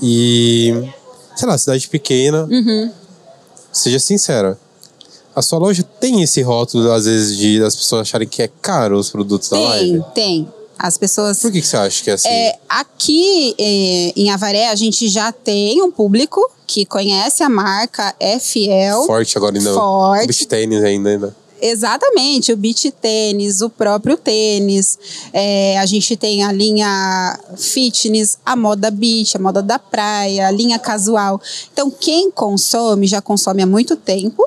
E, 0.02 0.90
sei 1.36 1.48
lá, 1.48 1.58
cidade 1.58 1.88
pequena. 1.88 2.48
Uhum. 2.50 2.92
Seja 3.72 4.00
sincera. 4.00 4.58
A 5.36 5.42
sua 5.42 5.60
loja 5.60 5.84
tem 5.84 6.22
esse 6.22 6.42
rótulo, 6.42 6.92
às 6.92 7.06
vezes, 7.06 7.38
de 7.38 7.60
das 7.60 7.76
pessoas 7.76 8.02
acharem 8.02 8.28
que 8.28 8.42
é 8.42 8.50
caro 8.62 8.98
os 8.98 9.10
produtos 9.10 9.50
da 9.50 9.58
Tem, 9.58 9.68
live? 9.68 10.04
tem. 10.14 10.48
As 10.78 10.98
pessoas. 10.98 11.40
Por 11.40 11.52
que, 11.52 11.62
que 11.62 11.68
você 11.68 11.78
acha 11.78 12.04
que 12.04 12.10
é 12.10 12.14
assim? 12.14 12.28
É, 12.28 12.58
aqui 12.68 13.56
é, 13.58 14.14
em 14.16 14.32
Avaré, 14.32 14.68
a 14.70 14.76
gente 14.76 15.08
já 15.08 15.32
tem 15.32 15.82
um 15.82 15.92
público 15.92 16.42
que 16.66 16.86
conhece 16.86 17.44
a 17.44 17.50
marca, 17.50 18.16
é 18.20 18.40
fiel. 18.40 19.06
Forte 19.06 19.38
agora 19.38 19.58
ainda. 19.58 19.74
Forte. 19.74 20.28
Beach 20.28 20.48
tênis 20.48 20.84
ainda, 20.84 21.10
ainda. 21.10 21.36
Exatamente, 21.62 22.52
o 22.52 22.58
beach 22.58 22.90
tênis, 22.90 23.62
o 23.62 23.70
próprio 23.70 24.18
tênis. 24.18 24.98
É, 25.32 25.78
a 25.78 25.86
gente 25.86 26.18
tem 26.18 26.44
a 26.44 26.52
linha 26.52 27.40
fitness, 27.56 28.40
a 28.44 28.56
moda 28.56 28.90
beach, 28.90 29.38
a 29.38 29.40
moda 29.40 29.62
da 29.62 29.78
praia, 29.78 30.48
a 30.48 30.52
linha 30.52 30.80
casual. 30.80 31.40
Então, 31.72 31.92
quem 31.92 32.32
consome, 32.32 33.06
já 33.06 33.22
consome 33.22 33.62
há 33.62 33.68
muito 33.68 33.96
tempo 33.96 34.44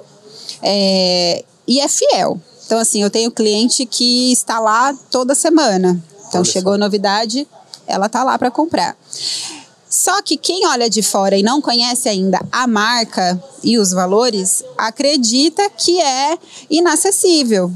é, 0.61 1.45
e 1.69 1.79
é 1.79 1.87
fiel. 1.87 2.41
Então, 2.67 2.81
assim, 2.81 3.03
eu 3.03 3.11
tenho 3.11 3.31
cliente 3.31 3.87
que 3.87 4.33
está 4.33 4.59
lá 4.59 4.93
toda 5.11 5.37
semana. 5.37 6.03
Então, 6.29 6.41
Olha 6.41 6.45
só. 6.45 6.53
chegou 6.53 6.77
novidade, 6.77 7.47
ela 7.87 8.09
tá 8.09 8.25
lá 8.25 8.37
para 8.37 8.51
comprar. 8.51 8.97
Só 9.97 10.21
que 10.23 10.37
quem 10.37 10.67
olha 10.67 10.91
de 10.91 11.03
fora 11.03 11.39
e 11.39 11.43
não 11.45 11.61
conhece 11.61 12.09
ainda 12.09 12.45
a 12.51 12.67
marca 12.67 13.41
e 13.63 13.79
os 13.79 13.93
valores, 13.93 14.61
acredita 14.77 15.71
que 15.71 16.01
é 16.01 16.37
inacessível 16.69 17.73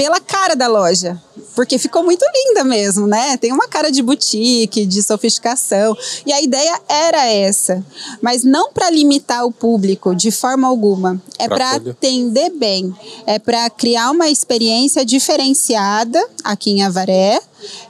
pela 0.00 0.18
cara 0.18 0.56
da 0.56 0.66
loja. 0.66 1.20
Porque 1.54 1.76
ficou 1.76 2.02
muito 2.02 2.24
linda 2.34 2.64
mesmo, 2.64 3.06
né? 3.06 3.36
Tem 3.36 3.52
uma 3.52 3.68
cara 3.68 3.90
de 3.90 4.00
boutique, 4.00 4.86
de 4.86 5.02
sofisticação. 5.02 5.94
E 6.24 6.32
a 6.32 6.40
ideia 6.40 6.80
era 6.88 7.26
essa. 7.26 7.84
Mas 8.22 8.42
não 8.42 8.72
para 8.72 8.88
limitar 8.88 9.44
o 9.44 9.52
público 9.52 10.14
de 10.14 10.30
forma 10.30 10.66
alguma. 10.66 11.20
É 11.38 11.46
para 11.46 11.72
atender 11.72 12.48
bem. 12.48 12.94
É 13.26 13.38
para 13.38 13.68
criar 13.68 14.10
uma 14.10 14.30
experiência 14.30 15.04
diferenciada 15.04 16.18
aqui 16.42 16.70
em 16.70 16.82
Avaré. 16.82 17.38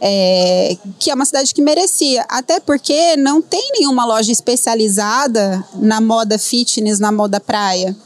é, 0.00 0.76
que 0.98 1.12
é 1.12 1.14
uma 1.14 1.24
cidade 1.24 1.54
que 1.54 1.62
merecia. 1.62 2.24
Até 2.28 2.58
porque 2.58 3.16
não 3.16 3.40
tem 3.40 3.70
nenhuma 3.78 4.04
loja 4.04 4.32
especializada 4.32 5.64
na 5.76 6.00
moda 6.00 6.36
fitness, 6.40 6.98
na 6.98 7.12
moda 7.12 7.38
praia. 7.38 7.96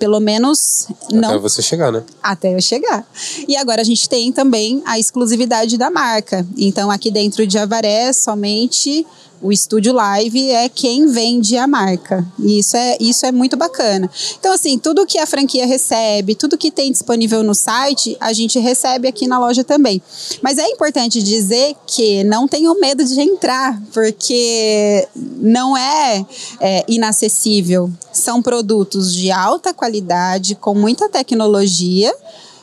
Pelo 0.00 0.18
menos 0.18 0.88
não. 1.12 1.28
Até 1.28 1.38
você 1.38 1.62
chegar, 1.62 1.92
né? 1.92 2.02
Até 2.22 2.56
eu 2.56 2.60
chegar. 2.60 3.06
E 3.46 3.54
agora 3.54 3.82
a 3.82 3.84
gente 3.84 4.08
tem 4.08 4.32
também 4.32 4.82
a 4.86 4.98
exclusividade 4.98 5.76
da 5.76 5.90
marca. 5.90 6.44
Então, 6.56 6.90
aqui 6.90 7.10
dentro 7.10 7.46
de 7.46 7.58
Avaré, 7.58 8.12
somente 8.14 9.06
o 9.42 9.50
estúdio 9.50 9.92
live 9.92 10.50
é 10.50 10.68
quem 10.68 11.06
vende 11.06 11.56
a 11.56 11.66
marca. 11.66 12.26
E 12.38 12.58
isso 12.58 12.76
é, 12.76 12.96
isso 13.00 13.24
é 13.24 13.32
muito 13.32 13.56
bacana. 13.56 14.10
Então, 14.38 14.52
assim, 14.52 14.78
tudo 14.78 15.06
que 15.06 15.18
a 15.18 15.26
franquia 15.26 15.66
recebe, 15.66 16.34
tudo 16.34 16.58
que 16.58 16.70
tem 16.70 16.92
disponível 16.92 17.42
no 17.42 17.54
site, 17.54 18.16
a 18.20 18.32
gente 18.32 18.58
recebe 18.58 19.08
aqui 19.08 19.26
na 19.26 19.38
loja 19.38 19.64
também. 19.64 20.02
Mas 20.42 20.58
é 20.58 20.66
importante 20.68 21.22
dizer 21.22 21.74
que 21.86 22.22
não 22.24 22.46
tenham 22.46 22.78
medo 22.78 23.04
de 23.04 23.18
entrar, 23.20 23.80
porque 23.92 25.08
não 25.14 25.76
é, 25.76 26.24
é 26.60 26.84
inacessível. 26.86 27.90
São 28.12 28.42
produtos 28.42 29.14
de 29.14 29.30
alta 29.30 29.72
qualidade, 29.72 30.54
com 30.54 30.74
muita 30.74 31.08
tecnologia 31.08 32.14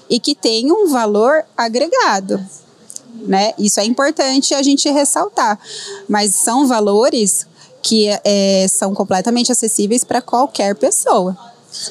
e 0.09 0.19
que 0.19 0.35
tem 0.35 0.71
um 0.71 0.87
valor 0.87 1.43
agregado 1.55 2.39
né? 3.27 3.53
Isso 3.57 3.79
é 3.79 3.85
importante 3.85 4.53
a 4.53 4.63
gente 4.63 4.89
ressaltar. 4.89 5.59
Mas 6.07 6.33
são 6.33 6.67
valores 6.67 7.45
que 7.81 8.07
é, 8.23 8.67
são 8.67 8.93
completamente 8.93 9.51
acessíveis 9.51 10.03
para 10.03 10.21
qualquer 10.21 10.75
pessoa. 10.75 11.37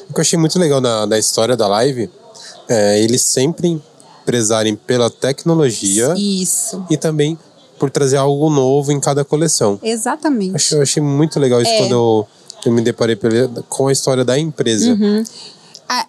O 0.08 0.12
que 0.12 0.18
eu 0.18 0.22
achei 0.22 0.38
muito 0.38 0.58
legal 0.58 0.80
da, 0.80 1.06
da 1.06 1.18
história 1.18 1.56
da 1.56 1.68
live 1.68 2.10
é 2.68 3.00
eles 3.00 3.22
sempre 3.22 3.80
prezarem 4.24 4.74
pela 4.74 5.08
tecnologia. 5.08 6.14
Isso. 6.16 6.84
E 6.90 6.96
também 6.96 7.38
por 7.78 7.90
trazer 7.90 8.16
algo 8.16 8.50
novo 8.50 8.90
em 8.90 8.98
cada 8.98 9.24
coleção. 9.24 9.78
Exatamente. 9.82 10.50
Eu 10.50 10.56
achei, 10.56 10.78
eu 10.78 10.82
achei 10.82 11.02
muito 11.02 11.38
legal 11.38 11.60
isso 11.60 11.70
é. 11.70 11.78
quando 11.78 11.92
eu, 11.92 12.28
eu 12.64 12.72
me 12.72 12.80
deparei 12.80 13.16
com 13.68 13.88
a 13.88 13.92
história 13.92 14.24
da 14.24 14.38
empresa. 14.38 14.90
Uhum 14.90 15.24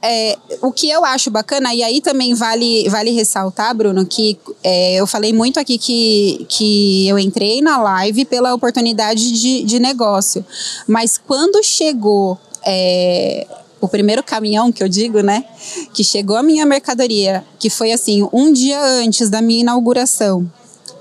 é, 0.01 0.37
o 0.61 0.71
que 0.71 0.89
eu 0.89 1.05
acho 1.05 1.29
bacana, 1.29 1.73
e 1.73 1.83
aí 1.83 2.01
também 2.01 2.33
vale, 2.33 2.89
vale 2.89 3.11
ressaltar, 3.11 3.75
Bruno, 3.75 4.05
que 4.05 4.37
é, 4.63 4.95
eu 4.95 5.05
falei 5.05 5.31
muito 5.31 5.59
aqui 5.59 5.77
que, 5.77 6.45
que 6.49 7.07
eu 7.07 7.19
entrei 7.19 7.61
na 7.61 7.77
live 7.77 8.25
pela 8.25 8.53
oportunidade 8.53 9.31
de, 9.31 9.63
de 9.63 9.79
negócio. 9.79 10.45
Mas 10.87 11.17
quando 11.17 11.63
chegou. 11.63 12.37
É, 12.65 13.47
o 13.79 13.87
primeiro 13.87 14.23
caminhão 14.23 14.71
que 14.71 14.83
eu 14.83 14.89
digo, 14.89 15.21
né? 15.21 15.45
Que 15.93 16.03
chegou 16.03 16.35
a 16.35 16.41
minha 16.41 16.65
mercadoria, 16.65 17.45
que 17.59 17.69
foi 17.69 17.91
assim, 17.91 18.27
um 18.33 18.51
dia 18.51 18.81
antes 18.83 19.29
da 19.29 19.39
minha 19.39 19.61
inauguração, 19.61 20.51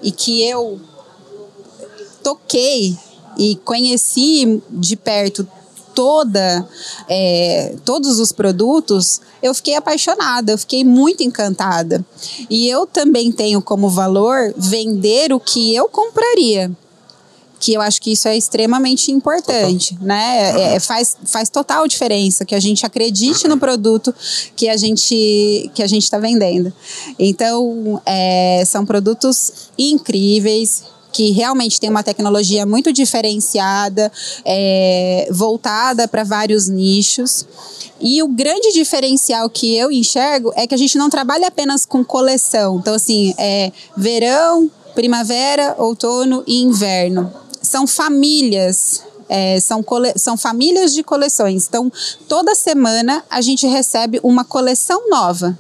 e 0.02 0.12
que 0.12 0.42
eu 0.42 0.78
toquei 2.22 2.96
e 3.38 3.56
conheci 3.64 4.62
de 4.70 4.96
perto 4.96 5.46
toda, 5.96 6.68
é, 7.08 7.74
todos 7.82 8.20
os 8.20 8.30
produtos, 8.30 9.22
eu 9.42 9.54
fiquei 9.54 9.74
apaixonada, 9.74 10.52
eu 10.52 10.58
fiquei 10.58 10.84
muito 10.84 11.22
encantada. 11.22 12.04
E 12.50 12.68
eu 12.68 12.86
também 12.86 13.32
tenho 13.32 13.62
como 13.62 13.88
valor 13.88 14.52
vender 14.56 15.32
o 15.32 15.40
que 15.40 15.74
eu 15.74 15.88
compraria 15.88 16.70
que 17.58 17.72
eu 17.72 17.80
acho 17.80 18.02
que 18.02 18.12
isso 18.12 18.28
é 18.28 18.36
extremamente 18.36 19.10
importante, 19.10 19.94
total. 19.94 20.06
né? 20.06 20.52
É, 20.60 20.74
é, 20.74 20.78
faz, 20.78 21.16
faz 21.24 21.48
total 21.48 21.88
diferença 21.88 22.44
que 22.44 22.54
a 22.54 22.60
gente 22.60 22.84
acredite 22.84 23.48
no 23.48 23.56
produto 23.56 24.14
que 24.54 24.68
a 24.68 24.76
gente 24.76 25.70
que 25.74 25.82
a 25.82 25.86
gente 25.86 26.02
está 26.02 26.18
vendendo. 26.18 26.70
Então, 27.18 28.00
é, 28.04 28.62
são 28.66 28.84
produtos 28.84 29.70
incríveis 29.78 30.84
que 31.16 31.30
realmente 31.30 31.80
tem 31.80 31.88
uma 31.88 32.02
tecnologia 32.02 32.66
muito 32.66 32.92
diferenciada, 32.92 34.12
é, 34.44 35.26
voltada 35.30 36.06
para 36.06 36.22
vários 36.24 36.68
nichos. 36.68 37.46
E 37.98 38.22
o 38.22 38.28
grande 38.28 38.70
diferencial 38.74 39.48
que 39.48 39.74
eu 39.74 39.90
enxergo 39.90 40.52
é 40.54 40.66
que 40.66 40.74
a 40.74 40.76
gente 40.76 40.98
não 40.98 41.08
trabalha 41.08 41.48
apenas 41.48 41.86
com 41.86 42.04
coleção. 42.04 42.76
Então, 42.76 42.92
assim, 42.94 43.34
é 43.38 43.72
verão, 43.96 44.70
primavera, 44.94 45.74
outono 45.78 46.44
e 46.46 46.60
inverno. 46.60 47.32
São 47.62 47.86
famílias 47.86 49.02
é, 49.28 49.58
são, 49.58 49.82
são 50.16 50.36
famílias 50.36 50.92
de 50.92 51.02
coleções. 51.02 51.66
Então, 51.66 51.90
toda 52.28 52.54
semana 52.54 53.24
a 53.30 53.40
gente 53.40 53.66
recebe 53.66 54.20
uma 54.22 54.44
coleção 54.44 55.08
nova 55.08 55.58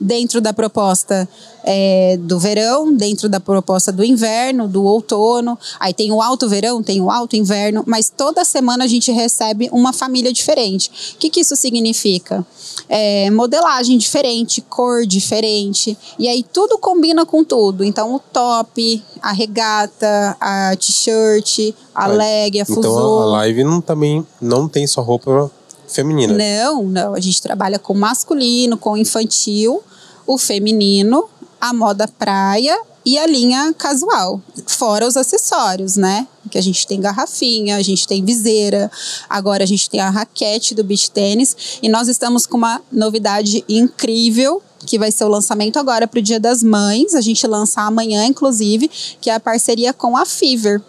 dentro 0.00 0.40
da 0.40 0.52
proposta 0.52 1.28
é, 1.62 2.16
do 2.20 2.38
verão, 2.38 2.94
dentro 2.94 3.28
da 3.28 3.38
proposta 3.38 3.92
do 3.92 4.02
inverno, 4.02 4.66
do 4.66 4.82
outono. 4.84 5.58
Aí 5.78 5.92
tem 5.92 6.10
o 6.10 6.22
alto 6.22 6.48
verão, 6.48 6.82
tem 6.82 7.02
o 7.02 7.10
alto 7.10 7.36
inverno, 7.36 7.84
mas 7.86 8.08
toda 8.08 8.44
semana 8.44 8.84
a 8.84 8.86
gente 8.86 9.12
recebe 9.12 9.68
uma 9.72 9.92
família 9.92 10.32
diferente. 10.32 11.14
O 11.14 11.18
que, 11.18 11.28
que 11.28 11.40
isso 11.40 11.54
significa? 11.54 12.44
É, 12.88 13.30
modelagem 13.30 13.98
diferente, 13.98 14.60
cor 14.62 15.06
diferente, 15.06 15.96
e 16.18 16.28
aí 16.28 16.42
tudo 16.42 16.78
combina 16.78 17.26
com 17.26 17.44
tudo. 17.44 17.84
Então 17.84 18.14
o 18.14 18.18
top, 18.18 19.02
a 19.20 19.32
regata, 19.32 20.36
a 20.40 20.74
t-shirt, 20.76 21.74
a 21.94 22.06
leg, 22.06 22.60
a 22.60 22.64
fusão. 22.64 22.80
Então 22.80 23.18
a 23.20 23.24
live 23.26 23.64
não, 23.64 23.80
também 23.80 24.26
não 24.40 24.68
tem 24.68 24.86
só 24.86 25.02
roupa 25.02 25.50
feminina. 25.90 26.34
Não, 26.34 26.84
não. 26.84 27.14
A 27.14 27.20
gente 27.20 27.40
trabalha 27.42 27.78
com 27.78 27.94
masculino, 27.94 28.76
com 28.76 28.96
infantil, 28.96 29.82
o 30.26 30.38
feminino, 30.38 31.28
a 31.60 31.72
moda 31.72 32.08
praia 32.08 32.78
e 33.04 33.18
a 33.18 33.26
linha 33.26 33.74
casual, 33.76 34.40
fora 34.66 35.06
os 35.06 35.16
acessórios, 35.16 35.96
né? 35.96 36.26
Que 36.50 36.58
a 36.58 36.60
gente 36.60 36.86
tem 36.86 37.00
garrafinha, 37.00 37.76
a 37.76 37.82
gente 37.82 38.06
tem 38.06 38.24
viseira, 38.24 38.90
agora 39.28 39.64
a 39.64 39.66
gente 39.66 39.88
tem 39.88 40.00
a 40.00 40.10
raquete 40.10 40.74
do 40.74 40.84
beach 40.84 41.10
tênis 41.10 41.78
e 41.82 41.88
nós 41.88 42.08
estamos 42.08 42.46
com 42.46 42.56
uma 42.58 42.80
novidade 42.92 43.64
incrível 43.68 44.62
que 44.86 44.98
vai 44.98 45.10
ser 45.10 45.24
o 45.24 45.28
lançamento 45.28 45.78
agora 45.78 46.06
para 46.06 46.18
o 46.18 46.22
Dia 46.22 46.40
das 46.40 46.62
Mães. 46.62 47.14
A 47.14 47.20
gente 47.20 47.46
lança 47.46 47.82
amanhã, 47.82 48.24
inclusive, 48.24 48.90
que 49.20 49.30
é 49.30 49.34
a 49.34 49.40
parceria 49.40 49.92
com 49.92 50.16
a 50.16 50.24
Fever. 50.24 50.80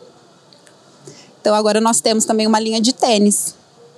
Então 1.40 1.56
agora 1.56 1.82
nós 1.82 2.00
temos 2.00 2.24
também 2.24 2.46
uma 2.46 2.60
linha 2.60 2.80
de 2.80 2.94
tênis. 2.94 3.56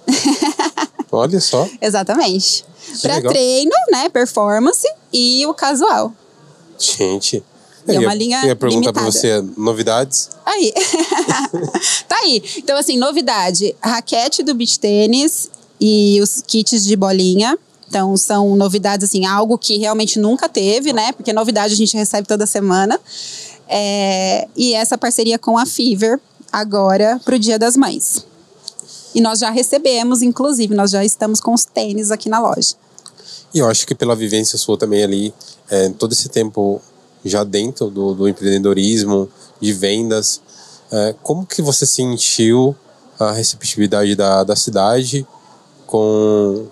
Olha 1.14 1.40
só. 1.40 1.68
Exatamente. 1.80 2.66
Para 3.02 3.22
treino, 3.22 3.72
né? 3.92 4.10
Performance 4.10 4.88
e 5.12 5.46
o 5.46 5.54
casual. 5.54 6.12
Gente. 6.78 7.44
é 7.88 8.00
uma 8.00 8.14
linha 8.14 8.42
eu 8.42 8.48
ia 8.48 8.56
perguntar 8.56 8.92
para 8.92 9.04
você 9.04 9.44
novidades. 9.56 10.30
Aí. 10.46 10.74
tá 12.08 12.18
aí. 12.24 12.44
Então, 12.58 12.78
assim, 12.78 12.98
novidade: 12.98 13.76
raquete 13.82 14.42
do 14.42 14.56
beach 14.56 14.80
tênis 14.80 15.50
e 15.80 16.20
os 16.22 16.42
kits 16.46 16.84
de 16.84 16.96
bolinha. 16.96 17.58
Então, 17.88 18.18
são 18.18 18.56
novidades, 18.56 19.08
assim, 19.08 19.24
algo 19.24 19.56
que 19.56 19.78
realmente 19.78 20.18
nunca 20.18 20.50
teve, 20.50 20.92
né? 20.92 21.12
Porque 21.12 21.32
novidade 21.32 21.76
a 21.76 21.78
gente 21.78 21.96
recebe 21.96 22.28
toda 22.28 22.48
semana. 22.48 23.00
É, 23.68 24.48
e 24.56 24.74
essa 24.74 24.98
parceria 24.98 25.38
com 25.38 25.60
a 25.60 25.66
Fever 25.66 26.20
agora 26.52 27.22
para 27.24 27.36
o 27.36 27.40
Dia 27.40 27.60
das 27.60 27.78
Mães. 27.78 28.26
E 29.14 29.22
nós 29.22 29.40
já 29.40 29.50
recebemos, 29.50 30.22
inclusive, 30.22 30.74
nós 30.74 30.92
já 30.92 31.04
estamos 31.04 31.40
com 31.40 31.54
os 31.54 31.66
tênis 31.66 32.12
aqui 32.12 32.30
na 32.30 32.40
loja. 32.40 32.76
E 33.54 33.60
eu 33.60 33.70
acho 33.70 33.86
que 33.86 33.94
pela 33.94 34.16
vivência 34.16 34.58
sua 34.58 34.78
também 34.78 35.04
ali, 35.04 35.34
é, 35.70 35.90
todo 35.90 36.12
esse 36.14 36.30
tempo 36.30 36.82
já 37.24 37.44
dentro 37.44 37.90
do, 37.90 38.14
do 38.14 38.28
empreendedorismo, 38.28 39.30
de 39.60 39.72
vendas, 39.72 40.42
é, 40.92 41.16
como 41.22 41.46
que 41.46 41.62
você 41.62 41.86
sentiu 41.86 42.76
a 43.20 43.32
receptividade 43.32 44.16
da, 44.16 44.44
da 44.44 44.56
cidade 44.56 45.26
com, 45.86 46.66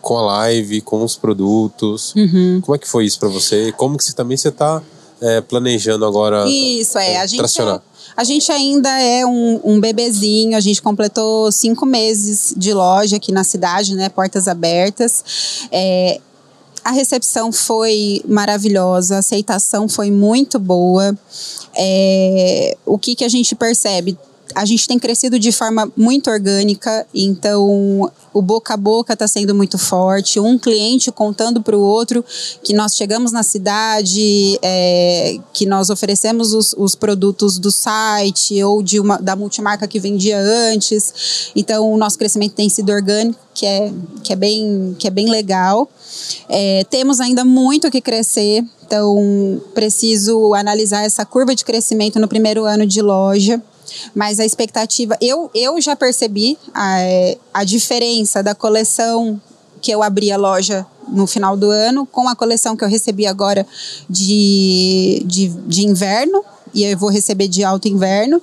com 0.00 0.16
a 0.16 0.22
live, 0.22 0.80
com 0.80 1.02
os 1.02 1.16
produtos? 1.16 2.14
Uhum. 2.14 2.60
Como 2.62 2.76
é 2.76 2.78
que 2.78 2.88
foi 2.88 3.04
isso 3.04 3.18
para 3.18 3.28
você? 3.28 3.72
Como 3.72 3.96
que 3.96 4.04
você 4.04 4.12
também 4.12 4.36
você 4.36 4.48
está 4.48 4.82
é, 5.20 5.40
planejando 5.40 6.04
agora 6.04 6.48
Isso, 6.48 6.96
é. 6.98 7.14
é 7.14 7.20
a 7.20 7.26
gente, 7.26 7.38
tracionar? 7.38 7.82
A 8.18 8.24
gente 8.24 8.50
ainda 8.50 8.90
é 9.00 9.24
um, 9.24 9.60
um 9.62 9.80
bebezinho, 9.80 10.56
a 10.56 10.60
gente 10.60 10.82
completou 10.82 11.52
cinco 11.52 11.86
meses 11.86 12.52
de 12.56 12.74
loja 12.74 13.14
aqui 13.14 13.30
na 13.30 13.44
cidade, 13.44 13.94
né? 13.94 14.08
Portas 14.08 14.48
abertas. 14.48 15.68
É, 15.70 16.20
a 16.82 16.90
recepção 16.90 17.52
foi 17.52 18.20
maravilhosa, 18.26 19.14
a 19.14 19.18
aceitação 19.18 19.88
foi 19.88 20.10
muito 20.10 20.58
boa. 20.58 21.16
É, 21.76 22.76
o 22.84 22.98
que, 22.98 23.14
que 23.14 23.24
a 23.24 23.28
gente 23.28 23.54
percebe? 23.54 24.18
A 24.58 24.64
gente 24.64 24.88
tem 24.88 24.98
crescido 24.98 25.38
de 25.38 25.52
forma 25.52 25.88
muito 25.96 26.28
orgânica, 26.28 27.06
então 27.14 28.10
o 28.34 28.42
boca 28.42 28.74
a 28.74 28.76
boca 28.76 29.12
está 29.12 29.28
sendo 29.28 29.54
muito 29.54 29.78
forte, 29.78 30.40
um 30.40 30.58
cliente 30.58 31.12
contando 31.12 31.62
para 31.62 31.78
o 31.78 31.80
outro 31.80 32.24
que 32.64 32.74
nós 32.74 32.96
chegamos 32.96 33.30
na 33.30 33.44
cidade, 33.44 34.58
é, 34.60 35.38
que 35.52 35.64
nós 35.64 35.90
oferecemos 35.90 36.54
os, 36.54 36.74
os, 36.76 36.96
produtos 36.96 37.56
do 37.56 37.70
site 37.70 38.60
ou 38.64 38.82
de 38.82 38.98
uma, 38.98 39.18
da 39.18 39.36
multimarca 39.36 39.86
que 39.86 40.00
vendia 40.00 40.40
antes. 40.40 41.52
Então 41.54 41.92
o 41.92 41.96
nosso 41.96 42.18
crescimento 42.18 42.54
tem 42.54 42.68
sido 42.68 42.90
orgânico, 42.90 43.38
que 43.54 43.64
é, 43.64 43.92
que 44.24 44.32
é, 44.32 44.36
bem, 44.36 44.96
que 44.98 45.06
é 45.06 45.10
bem 45.10 45.30
legal. 45.30 45.88
É, 46.48 46.84
temos 46.90 47.20
ainda 47.20 47.44
muito 47.44 47.92
que 47.92 48.00
crescer, 48.00 48.64
então 48.84 49.62
preciso 49.72 50.52
analisar 50.52 51.04
essa 51.04 51.24
curva 51.24 51.54
de 51.54 51.64
crescimento 51.64 52.18
no 52.18 52.26
primeiro 52.26 52.64
ano 52.64 52.84
de 52.84 53.00
loja. 53.00 53.62
Mas 54.14 54.40
a 54.40 54.44
expectativa, 54.44 55.16
eu, 55.20 55.50
eu 55.54 55.80
já 55.80 55.94
percebi 55.94 56.58
a, 56.74 56.98
a 57.54 57.64
diferença 57.64 58.42
da 58.42 58.54
coleção 58.54 59.40
que 59.80 59.90
eu 59.90 60.02
abri 60.02 60.30
a 60.30 60.36
loja 60.36 60.86
no 61.08 61.26
final 61.26 61.56
do 61.56 61.70
ano, 61.70 62.06
com 62.06 62.28
a 62.28 62.36
coleção 62.36 62.76
que 62.76 62.84
eu 62.84 62.88
recebi 62.88 63.26
agora 63.26 63.66
de, 64.08 65.22
de, 65.24 65.48
de 65.48 65.86
inverno, 65.86 66.44
e 66.74 66.84
eu 66.84 66.98
vou 66.98 67.08
receber 67.08 67.48
de 67.48 67.64
alto 67.64 67.88
inverno. 67.88 68.40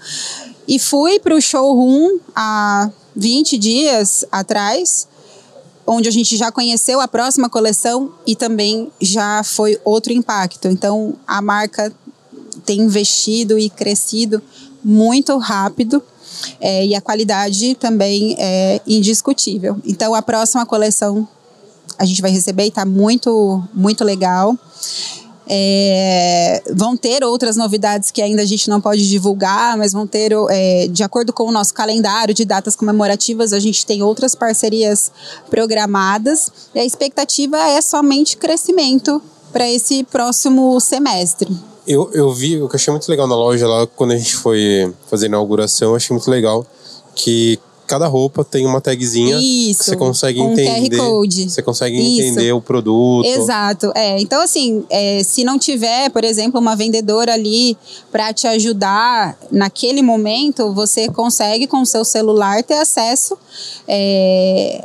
E 0.67 0.79
fui 0.79 1.19
para 1.19 1.35
o 1.35 1.41
showroom 1.41 2.19
há 2.35 2.89
20 3.15 3.57
dias 3.57 4.25
atrás, 4.31 5.07
onde 5.85 6.09
a 6.09 6.11
gente 6.11 6.35
já 6.35 6.51
conheceu 6.51 6.99
a 6.99 7.07
próxima 7.07 7.49
coleção 7.49 8.11
e 8.25 8.35
também 8.35 8.91
já 8.99 9.43
foi 9.43 9.79
outro 9.83 10.11
impacto. 10.11 10.67
Então, 10.67 11.13
a 11.27 11.41
marca 11.41 11.93
tem 12.65 12.79
investido 12.79 13.59
e 13.59 13.69
crescido 13.69 14.41
muito 14.85 15.37
rápido. 15.37 16.01
É, 16.61 16.85
e 16.85 16.93
a 16.93 17.01
qualidade 17.01 17.75
também 17.75 18.35
é 18.37 18.79
indiscutível. 18.85 19.77
Então, 19.83 20.13
a 20.13 20.21
próxima 20.21 20.65
coleção 20.65 21.27
a 21.97 22.05
gente 22.05 22.21
vai 22.21 22.29
receber 22.29 22.65
e 22.65 22.67
está 22.67 22.85
muito, 22.85 23.63
muito 23.73 24.03
legal. 24.03 24.57
É, 25.47 26.63
vão 26.73 26.97
ter 26.97 27.23
outras 27.23 27.55
novidades 27.55 28.09
que 28.09 28.21
ainda 28.21 28.41
a 28.41 28.45
gente 28.45 28.67
não 28.67 28.81
pode 28.81 29.07
divulgar, 29.07 29.77
mas 29.77 29.93
vão 29.93 30.07
ter, 30.07 30.31
é, 30.49 30.87
de 30.87 31.03
acordo 31.03 31.31
com 31.31 31.43
o 31.43 31.51
nosso 31.51 31.73
calendário 31.73 32.33
de 32.33 32.43
datas 32.43 32.75
comemorativas, 32.75 33.53
a 33.53 33.59
gente 33.59 33.85
tem 33.85 34.01
outras 34.01 34.33
parcerias 34.33 35.11
programadas 35.49 36.51
e 36.73 36.79
a 36.79 36.85
expectativa 36.85 37.57
é 37.57 37.79
somente 37.81 38.37
crescimento 38.37 39.21
para 39.55 39.71
esse 39.71 40.03
próximo 40.03 40.77
semestre. 40.81 41.47
Eu, 41.87 42.11
eu 42.11 42.33
vi, 42.33 42.61
o 42.61 42.67
que 42.67 42.75
eu 42.75 42.77
achei 42.77 42.91
muito 42.91 43.07
legal 43.07 43.25
na 43.25 43.37
loja 43.37 43.65
lá, 43.65 43.87
quando 43.87 44.11
a 44.11 44.17
gente 44.17 44.35
foi 44.35 44.93
fazer 45.09 45.27
a 45.27 45.29
inauguração, 45.29 45.91
eu 45.91 45.95
achei 45.95 46.13
muito 46.13 46.29
legal 46.29 46.67
que 47.15 47.57
cada 47.87 48.05
roupa 48.05 48.43
tem 48.43 48.65
uma 48.65 48.81
tagzinha 48.81 49.37
Isso, 49.39 49.79
que 49.79 49.85
você 49.85 49.95
consegue 49.95 50.39
com 50.39 50.51
entender. 50.51 50.97
QR 50.97 51.07
Code. 51.07 51.49
Você 51.49 51.61
consegue 51.61 51.95
Isso. 51.97 52.21
entender 52.21 52.51
o 52.51 52.59
produto. 52.59 53.25
Exato, 53.25 53.93
é. 53.95 54.19
Então, 54.19 54.41
assim, 54.41 54.83
é, 54.89 55.23
se 55.23 55.45
não 55.45 55.57
tiver, 55.57 56.09
por 56.09 56.25
exemplo, 56.25 56.59
uma 56.59 56.75
vendedora 56.75 57.33
ali 57.33 57.77
para 58.11 58.33
te 58.33 58.47
ajudar 58.47 59.37
naquele 59.49 60.01
momento, 60.01 60.73
você 60.73 61.07
consegue 61.07 61.65
com 61.65 61.81
o 61.81 61.85
seu 61.85 62.03
celular 62.03 62.61
ter 62.61 62.75
acesso 62.75 63.37
é, 63.87 64.83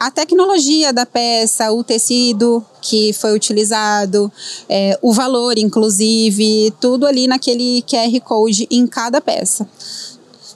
à 0.00 0.10
tecnologia 0.10 0.92
da 0.92 1.04
peça, 1.04 1.70
o 1.70 1.84
tecido 1.84 2.64
que 2.80 3.12
foi 3.12 3.34
utilizado, 3.36 4.32
é, 4.68 4.98
o 5.02 5.12
valor, 5.12 5.58
inclusive, 5.58 6.72
tudo 6.80 7.06
ali 7.06 7.26
naquele 7.26 7.82
QR 7.82 8.18
Code 8.24 8.66
em 8.70 8.86
cada 8.86 9.20
peça. 9.20 9.68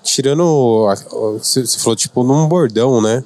Tirando. 0.02 0.86
a- 0.88 0.94
Você 1.38 1.66
falou, 1.78 1.94
tipo, 1.96 2.22
num 2.24 2.46
bordão, 2.48 3.00
né? 3.00 3.22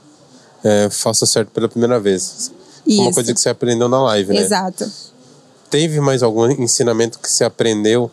É, 0.65 0.89
faça 0.91 1.25
certo 1.25 1.51
pela 1.51 1.69
primeira 1.69 2.01
vez. 2.01 2.51
Foi 2.85 2.95
Uma 2.95 3.05
Isso. 3.05 3.15
coisa 3.15 3.35
que 3.35 3.41
você 3.41 3.49
aprendeu 3.49 3.89
na 3.89 4.03
live, 4.03 4.33
né? 4.33 4.41
Exato. 4.41 4.91
Teve 5.71 6.01
mais 6.01 6.23
algum 6.23 6.51
ensinamento 6.51 7.19
que 7.19 7.31
você 7.31 7.45
aprendeu 7.45 8.11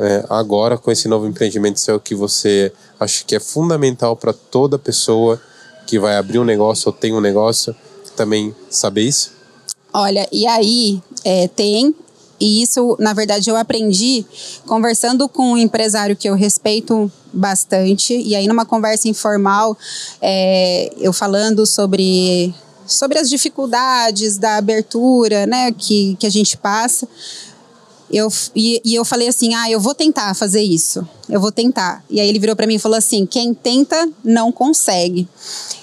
é, 0.00 0.24
agora 0.28 0.76
com 0.76 0.90
esse 0.90 1.08
novo 1.08 1.26
empreendimento 1.26 1.80
seu 1.80 1.98
que 1.98 2.14
você 2.14 2.72
acha 3.00 3.24
que 3.24 3.34
é 3.34 3.40
fundamental 3.40 4.14
para 4.16 4.32
toda 4.32 4.78
pessoa 4.78 5.40
que 5.88 5.98
vai 5.98 6.16
abrir 6.16 6.38
um 6.38 6.44
negócio 6.44 6.88
ou 6.88 6.92
tem 6.92 7.14
um 7.14 7.20
negócio 7.20 7.74
também 8.14 8.54
saber 8.68 9.04
isso? 9.04 9.32
Olha, 9.90 10.28
e 10.30 10.46
aí 10.46 11.02
é, 11.24 11.48
tem, 11.48 11.94
e 12.38 12.62
isso, 12.62 12.94
na 13.00 13.14
verdade, 13.14 13.48
eu 13.48 13.56
aprendi 13.56 14.24
conversando 14.66 15.26
com 15.30 15.52
um 15.52 15.56
empresário 15.56 16.14
que 16.14 16.28
eu 16.28 16.34
respeito 16.34 17.10
bastante, 17.32 18.14
e 18.14 18.36
aí 18.36 18.46
numa 18.46 18.66
conversa 18.66 19.08
informal, 19.08 19.76
é, 20.20 20.92
eu 20.98 21.10
falando 21.10 21.64
sobre, 21.64 22.54
sobre 22.86 23.18
as 23.18 23.30
dificuldades 23.30 24.36
da 24.36 24.58
abertura, 24.58 25.46
né, 25.46 25.72
que, 25.72 26.16
que 26.20 26.26
a 26.26 26.30
gente 26.30 26.54
passa. 26.58 27.08
Eu, 28.10 28.28
e, 28.56 28.80
e 28.84 28.94
eu 28.94 29.04
falei 29.04 29.28
assim, 29.28 29.54
ah, 29.54 29.70
eu 29.70 29.78
vou 29.78 29.94
tentar 29.94 30.34
fazer 30.34 30.62
isso, 30.62 31.06
eu 31.28 31.40
vou 31.40 31.52
tentar. 31.52 32.02
E 32.08 32.20
aí 32.20 32.28
ele 32.28 32.38
virou 32.38 32.56
para 32.56 32.66
mim 32.66 32.76
e 32.76 32.78
falou 32.78 32.96
assim, 32.96 33.26
quem 33.26 33.52
tenta 33.52 34.08
não 34.24 34.50
consegue. 34.50 35.28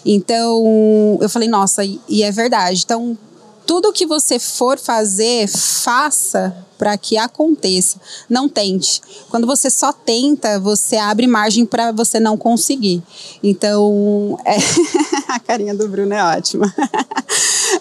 Então 0.03 1.17
eu 1.21 1.29
falei, 1.29 1.47
nossa, 1.47 1.85
e, 1.85 1.99
e 2.09 2.23
é 2.23 2.31
verdade. 2.31 2.81
Então 2.83 3.17
tudo 3.65 3.93
que 3.93 4.05
você 4.05 4.39
for 4.39 4.77
fazer, 4.79 5.47
faça 5.47 6.64
para 6.77 6.97
que 6.97 7.17
aconteça. 7.17 7.99
Não 8.29 8.47
tente. 8.47 9.01
Quando 9.29 9.47
você 9.47 9.69
só 9.69 9.91
tenta, 9.91 10.59
você 10.59 10.97
abre 10.97 11.27
margem 11.27 11.65
para 11.65 11.91
você 11.91 12.19
não 12.19 12.37
conseguir. 12.37 13.01
Então, 13.43 14.37
é... 14.45 14.57
a 15.27 15.39
carinha 15.39 15.73
do 15.73 15.87
Bruno 15.87 16.13
é 16.13 16.23
ótima. 16.23 16.73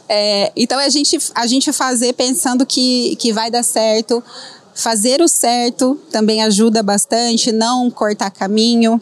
É, 0.08 0.52
então, 0.54 0.78
a 0.78 0.88
gente, 0.88 1.18
a 1.34 1.46
gente 1.46 1.72
fazer 1.72 2.12
pensando 2.12 2.66
que, 2.66 3.16
que 3.16 3.32
vai 3.32 3.50
dar 3.50 3.62
certo. 3.62 4.22
Fazer 4.74 5.22
o 5.22 5.28
certo 5.28 5.96
também 6.10 6.42
ajuda 6.42 6.82
bastante, 6.82 7.52
não 7.52 7.88
cortar 7.88 8.28
caminho. 8.30 9.00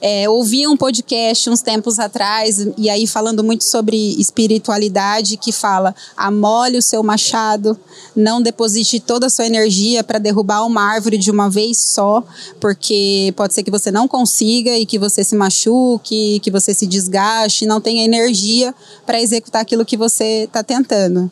É, 0.00 0.26
ouvi 0.28 0.66
um 0.66 0.78
podcast 0.78 1.50
uns 1.50 1.60
tempos 1.60 1.98
atrás, 1.98 2.66
e 2.78 2.88
aí 2.88 3.06
falando 3.06 3.44
muito 3.44 3.62
sobre 3.62 3.96
espiritualidade, 4.18 5.36
que 5.36 5.52
fala: 5.52 5.94
amole 6.16 6.78
o 6.78 6.82
seu 6.82 7.02
machado, 7.02 7.78
não 8.16 8.40
deposite 8.40 8.98
toda 8.98 9.26
a 9.26 9.30
sua 9.30 9.44
energia 9.44 10.02
para 10.02 10.18
derrubar 10.18 10.64
uma 10.64 10.82
árvore 10.82 11.18
de 11.18 11.30
uma 11.30 11.50
vez 11.50 11.76
só, 11.76 12.24
porque 12.58 13.34
pode 13.36 13.52
ser 13.52 13.62
que 13.62 13.70
você 13.70 13.90
não 13.90 14.08
consiga 14.08 14.78
e 14.78 14.86
que 14.86 14.98
você 14.98 15.22
se 15.22 15.36
machuque, 15.36 16.40
que 16.40 16.50
você 16.50 16.72
se 16.72 16.86
desgaste, 16.86 17.66
não 17.66 17.78
tenha 17.78 18.04
energia 18.04 18.74
para 19.04 19.20
executar 19.20 19.60
aquilo 19.60 19.84
que 19.84 19.98
você 19.98 20.44
está 20.44 20.62
tentando 20.62 21.30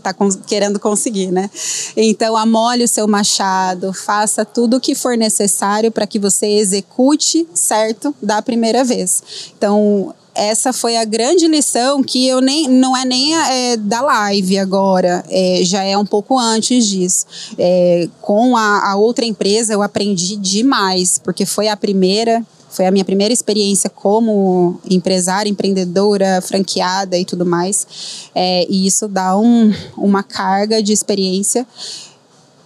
está 0.00 0.14
querendo 0.46 0.80
conseguir, 0.80 1.30
né? 1.30 1.50
Então, 1.96 2.36
amole 2.36 2.84
o 2.84 2.88
seu 2.88 3.06
machado, 3.06 3.92
faça 3.92 4.44
tudo 4.44 4.76
o 4.76 4.80
que 4.80 4.94
for 4.94 5.16
necessário 5.16 5.92
para 5.92 6.06
que 6.06 6.18
você 6.18 6.46
execute 6.46 7.46
certo 7.54 8.14
da 8.22 8.42
primeira 8.42 8.84
vez. 8.84 9.22
Então, 9.56 10.14
essa 10.34 10.72
foi 10.72 10.96
a 10.96 11.04
grande 11.04 11.46
lição 11.46 12.02
que 12.02 12.26
eu 12.26 12.40
nem 12.40 12.68
não 12.68 12.96
é 12.96 13.04
nem 13.04 13.36
é, 13.36 13.76
da 13.76 14.00
live 14.00 14.58
agora, 14.58 15.24
é, 15.28 15.60
já 15.62 15.82
é 15.82 15.96
um 15.98 16.06
pouco 16.06 16.38
antes 16.38 16.86
disso. 16.86 17.26
É, 17.58 18.08
com 18.20 18.56
a, 18.56 18.90
a 18.90 18.96
outra 18.96 19.24
empresa 19.24 19.72
eu 19.72 19.82
aprendi 19.82 20.36
demais, 20.36 21.18
porque 21.18 21.44
foi 21.44 21.68
a 21.68 21.76
primeira 21.76 22.44
foi 22.70 22.86
a 22.86 22.90
minha 22.90 23.04
primeira 23.04 23.34
experiência 23.34 23.90
como 23.90 24.80
empresária, 24.88 25.50
empreendedora, 25.50 26.40
franqueada 26.40 27.18
e 27.18 27.24
tudo 27.24 27.44
mais. 27.44 28.30
É, 28.34 28.64
e 28.70 28.86
isso 28.86 29.08
dá 29.08 29.36
um, 29.36 29.74
uma 29.96 30.22
carga 30.22 30.82
de 30.82 30.92
experiência 30.92 31.66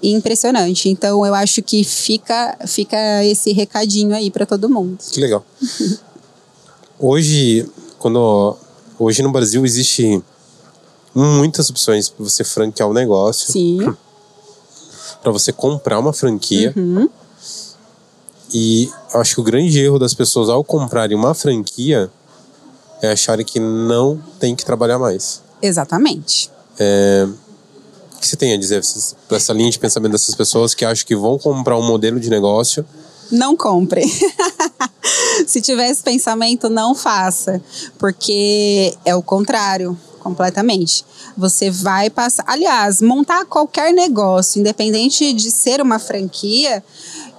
impressionante. 0.03 0.91
Então, 0.91 1.25
eu 1.25 1.35
acho 1.35 1.63
que 1.63 1.83
fica, 1.83 2.57
fica 2.67 3.25
esse 3.25 3.53
recadinho 3.53 4.15
aí 4.15 4.31
para 4.31 4.45
todo 4.45 4.69
mundo. 4.69 4.99
Que 5.11 5.21
legal. 5.21 5.45
hoje, 7.01 7.67
quando 7.99 8.57
hoje 8.99 9.23
no 9.23 9.33
Brasil 9.33 9.65
existe 9.65 10.23
muitas 11.15 11.71
opções 11.71 12.11
para 12.11 12.25
você 12.25 12.45
franquear 12.45 12.89
um 12.89 12.93
negócio, 12.93 13.51
Sim. 13.51 13.79
para 15.23 15.33
você 15.33 15.51
comprar 15.51 15.99
uma 15.99 16.13
franquia. 16.13 16.75
Uhum. 16.77 17.09
E 18.53 18.91
acho 19.15 19.35
que 19.35 19.41
o 19.41 19.45
grande 19.45 19.81
erro 19.81 19.99
das 19.99 20.15
pessoas 20.15 20.49
ao 20.49 20.63
comprarem 20.63 21.17
uma 21.17 21.35
franquia 21.35 22.11
é 23.03 23.13
acharem 23.13 23.45
que 23.45 23.59
não 23.59 24.21
tem 24.39 24.55
que 24.55 24.65
trabalhar 24.65 24.99
mais. 24.99 25.43
Exatamente. 25.61 26.51
O 28.17 28.21
que 28.21 28.27
você 28.27 28.37
tem 28.37 28.53
a 28.53 28.57
dizer 28.57 28.83
para 29.29 29.37
essa 29.37 29.53
linha 29.53 29.71
de 29.71 29.79
pensamento 29.79 30.13
dessas 30.13 30.35
pessoas 30.35 30.75
que 30.75 30.85
acham 30.85 31.07
que 31.07 31.17
vão 31.17 31.39
comprar 31.39 31.77
um 31.77 31.87
modelo 31.87 32.19
de 32.21 32.31
negócio? 32.31 32.85
Não 33.31 33.57
compre. 33.57 34.05
Se 35.47 35.61
tiver 35.61 35.91
esse 35.91 36.03
pensamento, 36.03 36.69
não 36.69 36.95
faça. 36.95 37.61
Porque 37.99 38.95
é 39.05 39.15
o 39.15 39.23
contrário, 39.23 39.99
completamente. 40.21 41.05
Você 41.37 41.71
vai 41.71 42.09
passar. 42.09 42.45
Aliás, 42.47 43.03
montar 43.03 43.45
qualquer 43.45 43.93
negócio, 43.93 44.61
independente 44.61 45.33
de 45.33 45.51
ser 45.51 45.81
uma 45.81 45.99
franquia, 45.99 46.83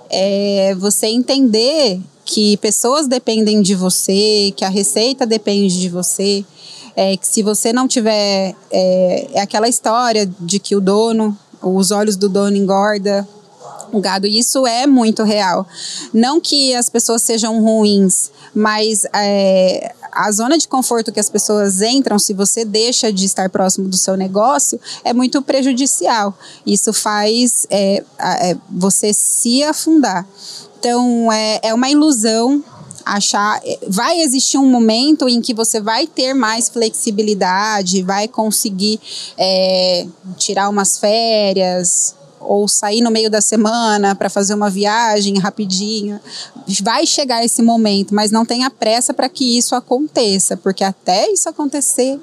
é 0.10 0.76
você 0.76 1.08
entender 1.08 2.00
que 2.26 2.58
pessoas 2.58 3.08
dependem 3.08 3.62
de 3.62 3.76
você, 3.76 4.52
que 4.56 4.66
a 4.66 4.70
receita 4.70 5.26
depende 5.26 5.80
de 5.80 5.90
você. 5.90 6.44
É, 6.96 7.18
que 7.18 7.28
se 7.28 7.44
você 7.44 7.74
não 7.74 7.88
tiver. 7.88 8.56
É, 8.72 9.28
é 9.34 9.42
aquela 9.42 9.68
história 9.68 10.30
de 10.40 10.60
que 10.60 10.76
o 10.76 10.82
dono, 10.82 11.38
os 11.62 11.92
olhos 11.92 12.16
do 12.16 12.30
dono 12.30 12.56
engorda 12.56 13.28
o 13.92 14.00
gado. 14.00 14.26
E 14.28 14.38
isso 14.38 14.66
é 14.66 14.88
muito 14.88 15.24
real. 15.24 15.68
Não 16.14 16.40
que 16.40 16.74
as 16.74 16.90
pessoas 16.90 17.22
sejam 17.22 17.62
ruins, 17.62 18.32
mas 18.54 19.06
é, 19.14 19.94
a 20.16 20.32
zona 20.32 20.58
de 20.58 20.68
conforto 20.68 21.12
que 21.12 21.20
as 21.20 21.30
pessoas 21.30 21.82
entram, 21.82 22.18
se 22.18 22.34
você 22.34 22.64
deixa 22.64 23.12
de 23.12 23.26
estar 23.26 23.50
próximo 23.50 23.90
do 23.90 23.98
seu 23.98 24.16
negócio, 24.16 24.80
é 25.04 25.14
muito 25.14 25.42
prejudicial. 25.42 26.36
Isso 26.66 26.94
faz 26.94 27.68
é, 27.70 28.04
é, 28.20 28.58
você 28.70 29.14
se 29.14 29.62
afundar. 29.64 30.26
Então, 30.80 31.32
é, 31.32 31.60
é 31.64 31.74
uma 31.74 31.90
ilusão 31.90 32.64
achar. 33.06 33.62
Vai 33.88 34.22
existir 34.22 34.58
um 34.58 34.66
momento 34.66 35.28
em 35.28 35.42
que 35.42 35.54
você 35.54 35.80
vai 35.82 36.08
ter 36.08 36.34
mais 36.34 36.70
flexibilidade, 36.70 38.02
vai 38.02 38.28
conseguir 38.28 39.00
é, 39.38 40.08
tirar 40.38 40.70
umas 40.70 40.98
férias 40.98 42.16
ou 42.46 42.68
sair 42.68 43.02
no 43.02 43.12
meio 43.12 43.30
da 43.30 43.42
semana 43.42 44.16
para 44.16 44.30
fazer 44.30 44.54
uma 44.54 44.70
viagem 44.70 45.38
rapidinho. 45.40 46.20
Vai 46.82 47.06
chegar 47.06 47.44
esse 47.44 47.62
momento, 47.62 48.14
mas 48.14 48.32
não 48.32 48.46
tenha 48.46 48.70
pressa 48.70 49.14
para 49.14 49.30
que 49.30 49.58
isso 49.58 49.76
aconteça, 49.76 50.58
porque 50.58 50.84
até 50.84 51.32
isso 51.32 51.50
acontecer 51.50 52.20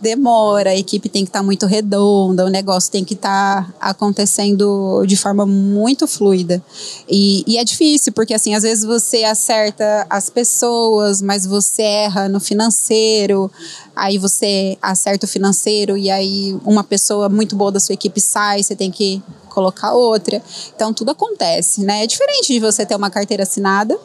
demora, 0.00 0.70
a 0.70 0.76
equipe 0.76 1.08
tem 1.08 1.24
que 1.24 1.30
estar 1.30 1.40
tá 1.40 1.44
muito 1.44 1.66
redonda, 1.66 2.44
o 2.44 2.48
negócio 2.48 2.90
tem 2.90 3.04
que 3.04 3.14
estar 3.14 3.70
tá 3.70 3.74
acontecendo 3.80 5.04
de 5.06 5.16
forma 5.16 5.46
muito 5.46 6.06
fluida. 6.06 6.62
E, 7.08 7.42
e, 7.46 7.56
é 7.58 7.64
difícil, 7.64 8.12
porque 8.12 8.34
assim, 8.34 8.54
às 8.54 8.62
vezes 8.62 8.84
você 8.84 9.24
acerta 9.24 10.06
as 10.10 10.28
pessoas, 10.28 11.22
mas 11.22 11.46
você 11.46 11.82
erra 11.82 12.28
no 12.28 12.40
financeiro, 12.40 13.50
aí 13.94 14.18
você 14.18 14.76
acerta 14.82 15.24
o 15.24 15.28
financeiro 15.28 15.96
e 15.96 16.10
aí 16.10 16.56
uma 16.64 16.84
pessoa 16.84 17.28
muito 17.28 17.56
boa 17.56 17.72
da 17.72 17.80
sua 17.80 17.94
equipe 17.94 18.20
sai, 18.20 18.62
você 18.62 18.76
tem 18.76 18.90
que 18.90 19.22
colocar 19.48 19.92
outra. 19.92 20.42
Então 20.74 20.92
tudo 20.92 21.10
acontece, 21.10 21.80
né? 21.80 22.04
É 22.04 22.06
diferente 22.06 22.52
de 22.52 22.60
você 22.60 22.84
ter 22.84 22.94
uma 22.94 23.08
carteira 23.08 23.44
assinada 23.44 23.98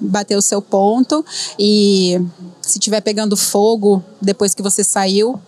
bater 0.00 0.36
o 0.36 0.42
seu 0.42 0.60
ponto 0.60 1.24
e 1.58 2.20
se 2.60 2.78
tiver 2.78 3.00
pegando 3.00 3.36
fogo 3.36 4.02
depois 4.20 4.54
que 4.54 4.62
você 4.62 4.82
saiu, 4.82 5.40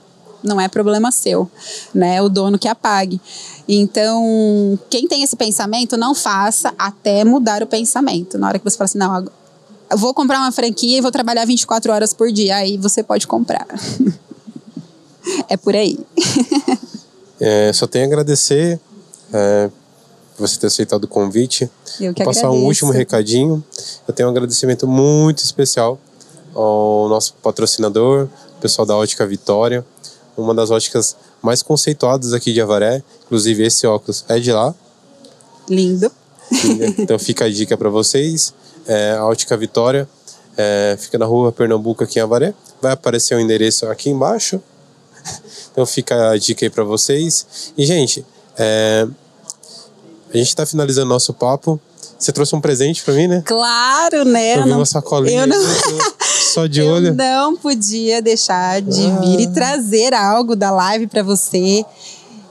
não 0.42 0.60
é 0.60 0.68
problema 0.68 1.10
seu, 1.10 1.50
né? 1.94 2.22
O 2.22 2.28
dono 2.28 2.58
que 2.58 2.68
apague. 2.68 3.20
Então, 3.68 4.78
quem 4.88 5.08
tem 5.08 5.22
esse 5.22 5.34
pensamento, 5.34 5.96
não 5.96 6.14
faça 6.14 6.72
até 6.78 7.24
mudar 7.24 7.62
o 7.62 7.66
pensamento. 7.66 8.38
Na 8.38 8.48
hora 8.48 8.58
que 8.58 8.64
você 8.64 8.76
fala 8.76 8.86
assim, 8.86 8.98
não, 8.98 9.26
vou 9.96 10.14
comprar 10.14 10.38
uma 10.38 10.52
franquia 10.52 10.98
e 10.98 11.00
vou 11.00 11.10
trabalhar 11.10 11.44
24 11.44 11.92
horas 11.92 12.14
por 12.14 12.30
dia, 12.30 12.56
aí 12.56 12.76
você 12.76 13.02
pode 13.02 13.26
comprar. 13.26 13.66
é 15.48 15.56
por 15.56 15.74
aí. 15.74 15.98
é, 17.40 17.72
só 17.72 17.86
tenho 17.86 18.04
a 18.04 18.08
agradecer 18.08 18.80
é, 19.32 19.70
você 20.38 20.58
ter 20.58 20.66
aceitado 20.66 21.04
o 21.04 21.08
convite. 21.08 21.70
Eu 22.00 22.12
que 22.12 22.22
Vou 22.22 22.32
passar 22.32 22.46
agradeço. 22.46 22.62
um 22.62 22.66
último 22.66 22.90
recadinho. 22.92 23.64
Eu 24.06 24.14
tenho 24.14 24.28
um 24.28 24.32
agradecimento 24.32 24.86
muito 24.86 25.38
especial 25.38 25.98
ao 26.54 27.08
nosso 27.08 27.34
patrocinador, 27.42 28.28
o 28.56 28.60
pessoal 28.60 28.86
da 28.86 28.96
Ótica 28.96 29.26
Vitória, 29.26 29.84
uma 30.36 30.54
das 30.54 30.70
óticas 30.70 31.16
mais 31.42 31.62
conceituadas 31.62 32.32
aqui 32.32 32.52
de 32.52 32.60
Avaré. 32.60 33.02
Inclusive, 33.26 33.64
esse 33.64 33.86
óculos 33.86 34.24
é 34.28 34.38
de 34.38 34.52
lá. 34.52 34.74
Lindo. 35.68 36.10
Então 36.98 37.18
fica 37.18 37.44
a 37.44 37.50
dica 37.50 37.76
para 37.76 37.90
vocês. 37.90 38.54
É, 38.86 39.12
a 39.12 39.26
Ótica 39.26 39.56
Vitória 39.56 40.08
é, 40.56 40.96
fica 40.98 41.18
na 41.18 41.26
rua 41.26 41.50
Pernambuco, 41.52 42.04
aqui 42.04 42.18
em 42.18 42.22
Avaré. 42.22 42.54
Vai 42.80 42.92
aparecer 42.92 43.34
o 43.34 43.40
endereço 43.40 43.86
aqui 43.86 44.10
embaixo. 44.10 44.60
Então 45.72 45.84
fica 45.84 46.30
a 46.30 46.38
dica 46.38 46.64
aí 46.64 46.70
para 46.70 46.84
vocês. 46.84 47.72
E, 47.76 47.84
gente, 47.84 48.24
é, 48.56 49.06
a 50.32 50.36
gente 50.36 50.48
está 50.48 50.66
finalizando 50.66 51.08
nosso 51.08 51.32
papo. 51.32 51.80
Você 52.18 52.32
trouxe 52.32 52.54
um 52.56 52.60
presente 52.60 53.02
para 53.04 53.12
mim, 53.14 53.26
né? 53.26 53.42
Claro, 53.44 54.24
né? 54.24 54.56
Eu 54.58 54.62
vi 54.64 54.68
não- 54.70 54.78
uma 54.78 54.86
sacolinha. 54.86 55.42
eu 55.42 55.46
não- 55.46 55.62
Só 56.54 56.66
de 56.66 56.80
Eu 56.80 56.86
olho. 56.94 57.14
não 57.14 57.56
podia 57.56 58.22
deixar 58.22 58.80
de 58.80 59.04
Ah. 59.06 59.20
vir 59.20 59.40
e 59.40 59.46
trazer 59.48 60.14
algo 60.14 60.56
da 60.56 60.70
live 60.70 61.06
para 61.06 61.22
você. 61.22 61.84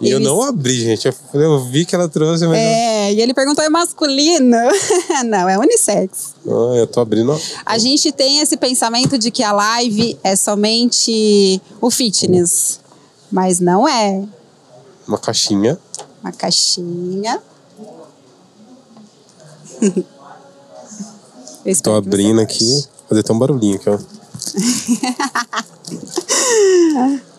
E 0.01 0.09
eu 0.09 0.19
não 0.19 0.41
abri, 0.43 0.81
gente. 0.81 1.07
Eu, 1.07 1.13
eu 1.41 1.63
vi 1.65 1.83
que 1.85 1.95
ela 1.95 2.07
trouxe, 2.09 2.45
mas 2.45 2.57
É, 2.59 3.13
e 3.13 3.21
ele 3.21 3.33
perguntou: 3.33 3.63
é 3.63 3.69
masculino? 3.69 4.55
não, 5.25 5.49
é 5.49 5.57
unissex. 5.57 6.35
ah, 6.45 6.75
eu 6.75 6.85
tô 6.85 6.99
abrindo. 6.99 7.35
A 7.65 7.77
gente 7.79 8.11
tem 8.11 8.39
esse 8.41 8.57
pensamento 8.57 9.17
de 9.17 9.31
que 9.31 9.41
a 9.41 9.51
live 9.53 10.19
é 10.23 10.35
somente 10.35 11.59
o 11.81 11.89
fitness, 11.89 12.79
mas 13.31 13.59
não 13.59 13.87
é. 13.87 14.21
Uma 15.07 15.17
caixinha. 15.17 15.79
Uma 16.21 16.31
caixinha. 16.33 17.41
Você 21.65 21.89
abrindo 21.89 22.41
aqui. 22.41 22.85
Fazer 23.09 23.21
até 23.21 23.33
um 23.33 23.39
barulhinho 23.39 23.75
aqui, 23.75 23.89
ó. 23.89 23.97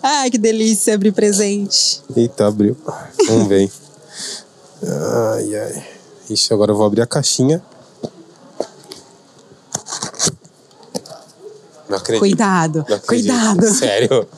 Ai, 0.02 0.31
que 0.31 0.39
delícia 0.39 0.94
abrir 0.94 1.12
presente. 1.12 2.01
Eita, 2.14 2.47
abriu. 2.47 2.77
Vamos 3.27 3.48
ver. 3.48 3.62
hein. 3.62 3.73
Ai, 4.82 5.56
ai. 5.56 5.86
Ixi, 6.31 6.52
agora 6.52 6.70
eu 6.73 6.77
vou 6.77 6.86
abrir 6.86 7.02
a 7.02 7.06
caixinha. 7.06 7.62
Não 11.89 11.97
acredito. 11.98 12.20
Cuidado, 12.20 12.85
Não 12.89 12.97
acredito. 12.97 13.06
cuidado, 13.32 13.74
Sério? 13.74 14.28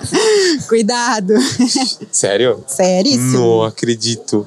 cuidado. 0.68 1.34
Sério? 2.10 2.64
Seríssimo. 2.66 3.38
Não 3.38 3.62
acredito. 3.64 4.46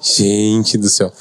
Gente 0.00 0.78
do 0.78 0.88
céu. 0.88 1.12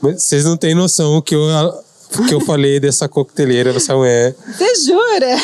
Mas 0.00 0.22
Vocês 0.22 0.44
não 0.44 0.56
têm 0.56 0.74
noção 0.74 1.16
o 1.16 1.22
que 1.22 1.34
eu, 1.34 1.40
o 1.42 2.24
que 2.26 2.34
eu 2.34 2.40
falei 2.40 2.78
dessa 2.80 3.08
coqueteleira 3.08 3.72
dessa 3.72 3.94
mulher. 3.96 4.34
Você 4.56 4.74
jura? 4.84 5.36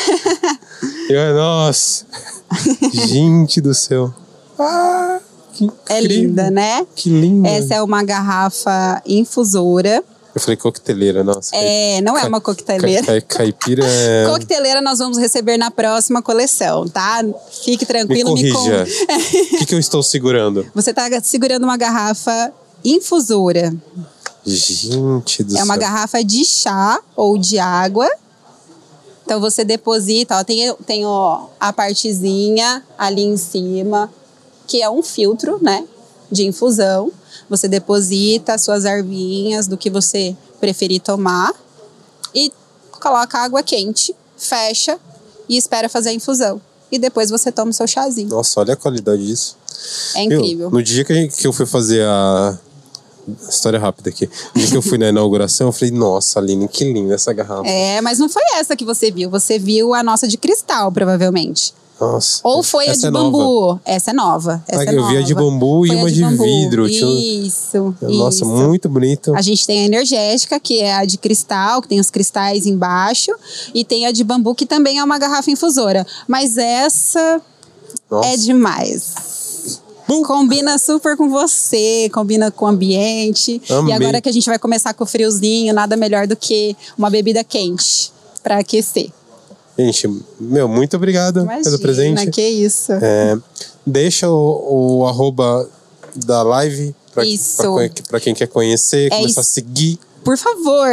Eu, 1.09 1.35
nossa. 1.35 2.05
Gente 2.93 3.59
do 3.61 3.73
céu. 3.73 4.13
Ah, 4.59 5.19
que 5.53 5.69
É 5.89 5.99
incrível. 5.99 6.23
linda, 6.27 6.51
né? 6.51 6.85
Que 6.95 7.09
linda. 7.09 7.49
Essa 7.49 7.75
é 7.75 7.81
uma 7.81 8.03
garrafa 8.03 9.01
infusora. 9.05 10.03
Eu 10.35 10.41
falei 10.41 10.57
coqueteleira, 10.57 11.23
nossa. 11.23 11.55
É, 11.55 12.01
não 12.01 12.17
é 12.17 12.23
uma 12.25 12.41
coqueteleira. 12.41 13.03
Ca- 13.05 13.21
ca- 13.21 13.37
caipira 13.37 13.85
é... 13.85 14.25
Coqueteleira 14.33 14.81
nós 14.81 14.97
vamos 14.97 15.19
receber 15.19 15.57
na 15.57 15.69
próxima 15.69 16.23
coleção, 16.23 16.87
tá? 16.87 17.23
Fique 17.63 17.85
tranquilo, 17.85 18.33
me, 18.33 18.51
corrija. 18.51 18.83
O 19.53 19.57
que, 19.59 19.65
que 19.67 19.75
eu 19.75 19.79
estou 19.79 20.01
segurando? 20.01 20.65
Você 20.73 20.91
tá 20.91 21.07
segurando 21.21 21.63
uma 21.65 21.77
garrafa 21.77 22.51
infusora. 22.83 23.71
Gente 24.45 25.43
do 25.43 25.57
É 25.57 25.63
uma 25.63 25.73
céu. 25.75 25.81
garrafa 25.81 26.23
de 26.23 26.43
chá 26.45 26.99
ou 27.15 27.37
de 27.37 27.57
água. 27.59 28.09
Então 29.25 29.39
você 29.39 29.63
deposita, 29.63 30.37
ó, 30.37 30.43
tem, 30.43 30.73
tem 30.85 31.05
ó, 31.05 31.45
a 31.59 31.71
partezinha 31.71 32.83
ali 32.97 33.23
em 33.23 33.37
cima, 33.37 34.11
que 34.67 34.81
é 34.81 34.89
um 34.89 35.01
filtro, 35.01 35.59
né? 35.61 35.85
De 36.31 36.45
infusão. 36.45 37.11
Você 37.49 37.67
deposita 37.67 38.53
as 38.55 38.61
suas 38.63 38.83
ervinhas 38.85 39.65
do 39.67 39.77
que 39.77 39.89
você 39.89 40.35
preferir 40.59 41.01
tomar 41.01 41.53
e 42.35 42.51
coloca 42.91 43.37
água 43.39 43.63
quente, 43.63 44.13
fecha 44.37 44.99
e 45.47 45.57
espera 45.57 45.87
fazer 45.87 46.09
a 46.09 46.13
infusão. 46.13 46.61
E 46.91 46.99
depois 46.99 47.29
você 47.29 47.51
toma 47.51 47.71
o 47.71 47.73
seu 47.73 47.87
chazinho. 47.87 48.29
Nossa, 48.29 48.59
olha 48.59 48.73
a 48.73 48.77
qualidade 48.77 49.25
disso. 49.25 49.57
É 50.15 50.23
incrível. 50.23 50.69
no 50.69 50.81
dia 50.83 51.03
que, 51.03 51.13
gente- 51.13 51.35
que 51.35 51.47
eu 51.47 51.53
fui 51.53 51.65
fazer 51.65 52.03
a. 52.05 52.57
História 53.49 53.79
rápida 53.79 54.09
aqui. 54.09 54.29
No 54.53 54.61
dia 54.61 54.71
que 54.71 54.77
eu 54.77 54.81
fui 54.81 54.97
na 54.97 55.09
inauguração, 55.09 55.67
eu 55.67 55.71
falei, 55.71 55.91
nossa, 55.93 56.39
Aline, 56.39 56.67
que 56.67 56.83
linda 56.83 57.15
essa 57.15 57.31
garrafa. 57.33 57.67
É, 57.67 58.01
mas 58.01 58.19
não 58.19 58.27
foi 58.29 58.43
essa 58.55 58.75
que 58.75 58.83
você 58.85 59.09
viu. 59.11 59.29
Você 59.29 59.57
viu 59.57 59.93
a 59.93 60.03
nossa 60.03 60.27
de 60.27 60.37
cristal, 60.37 60.91
provavelmente. 60.91 61.73
Nossa. 62.01 62.41
Ou 62.43 62.61
foi 62.63 62.87
a 62.87 62.91
Essa 62.91 62.99
de 63.01 63.05
é 63.07 63.11
nova. 63.11 63.31
bambu. 63.37 63.79
Essa 63.85 64.09
é 64.09 64.13
nova. 64.13 64.63
Essa 64.67 64.81
Ah, 64.81 64.85
é 64.93 64.97
eu 64.97 65.07
vi 65.07 65.17
a 65.17 65.21
de 65.21 65.33
nova. 65.33 65.45
bambu 65.51 65.85
e 65.85 65.89
Foi 65.89 65.97
a 65.97 65.99
uma 66.01 66.11
de 66.11 66.21
bambu. 66.21 66.43
vidro, 66.43 66.89
tinha 66.89 67.45
Isso, 67.47 67.95
Nossa, 68.01 68.37
isso. 68.37 68.45
muito 68.45 68.89
bonito. 68.89 69.33
A 69.35 69.41
gente 69.41 69.65
tem 69.65 69.83
a 69.83 69.85
energética, 69.85 70.59
que 70.59 70.81
é 70.81 70.95
a 70.95 71.05
de 71.05 71.17
cristal, 71.17 71.81
que 71.81 71.87
tem 71.87 71.99
os 72.01 72.09
cristais 72.09 72.65
embaixo. 72.65 73.31
E 73.73 73.85
tem 73.85 74.05
a 74.05 74.11
de 74.11 74.23
bambu, 74.23 74.53
que 74.53 74.65
também 74.65 74.99
é 74.99 75.03
uma 75.03 75.17
garrafa 75.17 75.49
infusora. 75.49 76.05
Mas 76.27 76.57
essa 76.57 77.41
Nossa. 78.11 78.27
é 78.27 78.35
demais. 78.37 79.13
Bum. 80.07 80.23
Combina 80.23 80.77
super 80.77 81.15
com 81.15 81.29
você, 81.29 82.09
combina 82.13 82.51
com 82.51 82.65
o 82.65 82.67
ambiente. 82.67 83.61
Amei. 83.69 83.93
E 83.93 83.95
agora 83.95 84.21
que 84.21 84.29
a 84.29 84.31
gente 84.31 84.45
vai 84.45 84.59
começar 84.59 84.93
com 84.93 85.03
o 85.03 85.07
friozinho, 85.07 85.73
nada 85.73 85.95
melhor 85.95 86.27
do 86.27 86.35
que 86.35 86.75
uma 86.97 87.09
bebida 87.09 87.43
quente 87.43 88.11
para 88.41 88.59
aquecer. 88.59 89.09
Gente, 89.77 90.07
meu, 90.39 90.67
muito 90.67 90.95
obrigado 90.95 91.41
Imagina, 91.41 91.63
pelo 91.63 91.79
presente. 91.79 92.29
que 92.29 92.47
isso. 92.47 92.91
É, 92.91 93.37
deixa 93.85 94.29
o, 94.29 94.99
o 95.01 95.07
arroba 95.07 95.67
da 96.15 96.43
live 96.43 96.95
pra 98.07 98.19
quem 98.19 98.33
quer 98.33 98.47
conhecer, 98.47 99.11
É 99.11 99.17
começar 99.17 99.41
a 99.41 99.43
isso. 99.43 99.51
seguir. 99.51 99.99
Por 100.23 100.37
favor. 100.37 100.89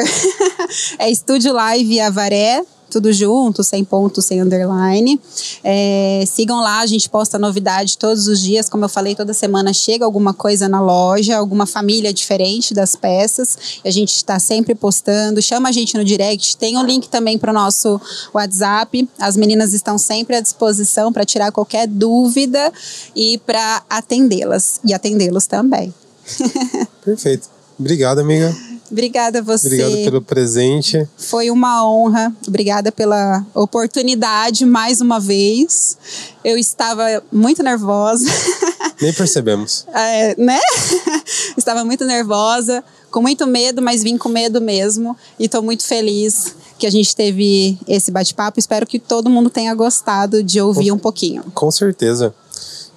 é 0.99 1.11
Estúdio 1.11 1.53
Live 1.53 2.01
Avaré. 2.01 2.65
Tudo 2.90 3.12
junto, 3.12 3.62
sem 3.62 3.84
ponto, 3.84 4.20
sem 4.20 4.42
underline. 4.42 5.20
É, 5.62 6.24
sigam 6.26 6.60
lá, 6.60 6.80
a 6.80 6.86
gente 6.86 7.08
posta 7.08 7.38
novidade 7.38 7.96
todos 7.96 8.26
os 8.26 8.40
dias. 8.40 8.68
Como 8.68 8.84
eu 8.84 8.88
falei, 8.88 9.14
toda 9.14 9.32
semana 9.32 9.72
chega 9.72 10.04
alguma 10.04 10.34
coisa 10.34 10.68
na 10.68 10.80
loja, 10.80 11.36
alguma 11.36 11.66
família 11.66 12.12
diferente 12.12 12.74
das 12.74 12.96
peças. 12.96 13.80
A 13.84 13.90
gente 13.90 14.14
está 14.14 14.38
sempre 14.38 14.74
postando. 14.74 15.40
Chama 15.40 15.68
a 15.68 15.72
gente 15.72 15.96
no 15.96 16.04
direct. 16.04 16.56
Tem 16.56 16.76
o 16.76 16.82
link 16.82 17.08
também 17.08 17.38
para 17.38 17.50
o 17.50 17.54
nosso 17.54 18.00
WhatsApp. 18.34 19.08
As 19.18 19.36
meninas 19.36 19.72
estão 19.72 19.96
sempre 19.96 20.36
à 20.36 20.40
disposição 20.40 21.12
para 21.12 21.24
tirar 21.24 21.52
qualquer 21.52 21.86
dúvida 21.86 22.72
e 23.14 23.38
para 23.38 23.82
atendê-las. 23.88 24.80
E 24.84 24.92
atendê-los 24.92 25.46
também. 25.46 25.94
Perfeito. 27.04 27.48
Obrigado, 27.78 28.18
amiga. 28.18 28.54
Obrigada 28.90 29.38
a 29.38 29.42
você. 29.42 29.68
Obrigado 29.68 30.04
pelo 30.04 30.22
presente. 30.22 31.08
Foi 31.16 31.50
uma 31.50 31.86
honra. 31.86 32.34
Obrigada 32.46 32.90
pela 32.90 33.46
oportunidade 33.54 34.66
mais 34.66 35.00
uma 35.00 35.20
vez. 35.20 35.96
Eu 36.44 36.58
estava 36.58 37.22
muito 37.30 37.62
nervosa. 37.62 38.26
Nem 39.00 39.12
percebemos. 39.12 39.86
É, 39.94 40.34
né? 40.36 40.58
estava 41.56 41.84
muito 41.84 42.04
nervosa, 42.04 42.82
com 43.10 43.22
muito 43.22 43.46
medo, 43.46 43.80
mas 43.80 44.02
vim 44.02 44.18
com 44.18 44.28
medo 44.28 44.60
mesmo. 44.60 45.16
E 45.38 45.44
estou 45.44 45.62
muito 45.62 45.84
feliz 45.84 46.54
que 46.78 46.86
a 46.86 46.90
gente 46.90 47.14
teve 47.14 47.78
esse 47.86 48.10
bate-papo. 48.10 48.58
Espero 48.58 48.86
que 48.86 48.98
todo 48.98 49.30
mundo 49.30 49.48
tenha 49.48 49.74
gostado 49.74 50.42
de 50.42 50.60
ouvir 50.60 50.90
um 50.90 50.98
pouquinho. 50.98 51.44
Com 51.54 51.70
certeza. 51.70 52.34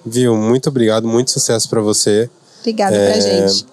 Viu? 0.04 0.36
Muito 0.36 0.68
obrigado, 0.68 1.06
muito 1.06 1.30
sucesso 1.30 1.68
para 1.68 1.80
você. 1.80 2.28
Obrigada 2.60 2.96
é... 2.96 3.12
pra 3.12 3.20
gente. 3.20 3.66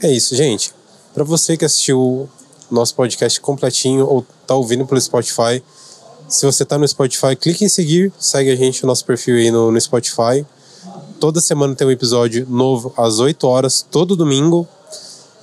É 0.00 0.10
isso, 0.10 0.34
gente. 0.34 0.72
Para 1.14 1.24
você 1.24 1.56
que 1.56 1.64
assistiu 1.64 2.28
nosso 2.70 2.94
podcast 2.94 3.38
completinho 3.40 4.06
ou 4.06 4.24
tá 4.46 4.54
ouvindo 4.54 4.86
pelo 4.86 5.00
Spotify, 5.00 5.62
se 6.26 6.46
você 6.46 6.64
tá 6.64 6.78
no 6.78 6.88
Spotify, 6.88 7.36
clique 7.38 7.64
em 7.64 7.68
seguir, 7.68 8.10
segue 8.18 8.50
a 8.50 8.56
gente, 8.56 8.82
o 8.82 8.86
nosso 8.86 9.04
perfil 9.04 9.36
aí 9.36 9.50
no, 9.50 9.70
no 9.70 9.78
Spotify. 9.78 10.46
Toda 11.20 11.40
semana 11.40 11.74
tem 11.74 11.86
um 11.86 11.90
episódio 11.90 12.46
novo 12.48 12.94
às 12.96 13.18
8 13.18 13.46
horas, 13.46 13.86
todo 13.90 14.16
domingo, 14.16 14.66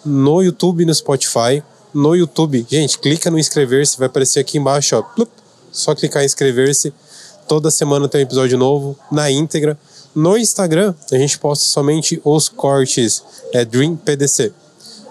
no 0.04 0.42
YouTube 0.42 0.82
e 0.82 0.86
no 0.88 0.96
Spotify. 0.96 1.64
No 1.94 2.16
YouTube, 2.16 2.66
gente, 2.68 2.98
clica 2.98 3.30
no 3.30 3.38
inscrever-se, 3.38 3.98
vai 3.98 4.08
aparecer 4.08 4.40
aqui 4.40 4.58
embaixo, 4.58 4.96
ó. 4.96 5.04
Plup, 5.04 5.30
só 5.72 5.94
clicar 5.94 6.24
em 6.24 6.26
inscrever-se. 6.26 6.92
Toda 7.48 7.70
semana 7.70 8.10
tem 8.10 8.22
um 8.22 8.24
episódio 8.24 8.58
novo, 8.58 8.98
na 9.12 9.30
íntegra. 9.30 9.78
No 10.16 10.36
Instagram, 10.36 10.96
a 11.12 11.18
gente 11.18 11.38
posta 11.38 11.66
somente 11.66 12.20
os 12.26 12.50
cortes, 12.50 13.24
é 13.54 13.64
Dream 13.64 13.96
PDC. 13.96 14.52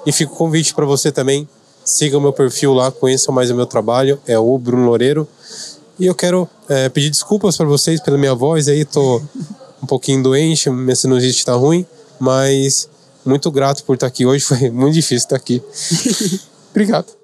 E 0.07 0.13
fica 0.13 0.33
o 0.33 0.37
convite 0.37 0.75
para 0.75 0.87
você 0.87 1.13
também. 1.13 1.49
Siga 1.85 2.19
o 2.19 2.21
meu 2.21 2.33
perfil 2.33 2.75
lá, 2.75 2.91
conheça 2.91 3.33
mais 3.33 3.51
o 3.51 3.55
meu 3.55 3.67
trabalho, 3.67 4.21
é 4.27 4.39
o 4.39 4.59
Bruno 4.59 4.85
Loureiro. 4.85 5.27
E 5.99 6.07
eu 6.07 6.15
quero 6.15 6.49
é, 6.69 6.89
pedir 6.89 7.11
desculpas 7.11 7.57
para 7.57 7.67
vocês 7.67 8.01
pela 8.01 8.19
minha 8.19 8.35
voz 8.35 8.69
aí, 8.69 8.85
tô 8.85 9.23
um 9.83 9.87
pouquinho 9.87 10.23
doente, 10.23 10.71
minha 10.71 10.95
sinusite 10.95 11.45
tá 11.45 11.55
ruim, 11.55 11.87
mas 12.21 12.89
muito 13.25 13.51
grato 13.51 13.85
por 13.85 13.95
estar 13.95 14.07
aqui 14.07 14.27
hoje, 14.27 14.45
foi 14.47 14.71
muito 14.71 14.95
difícil 14.95 15.25
estar 15.25 15.37
aqui. 15.37 15.63
Obrigado. 16.71 17.18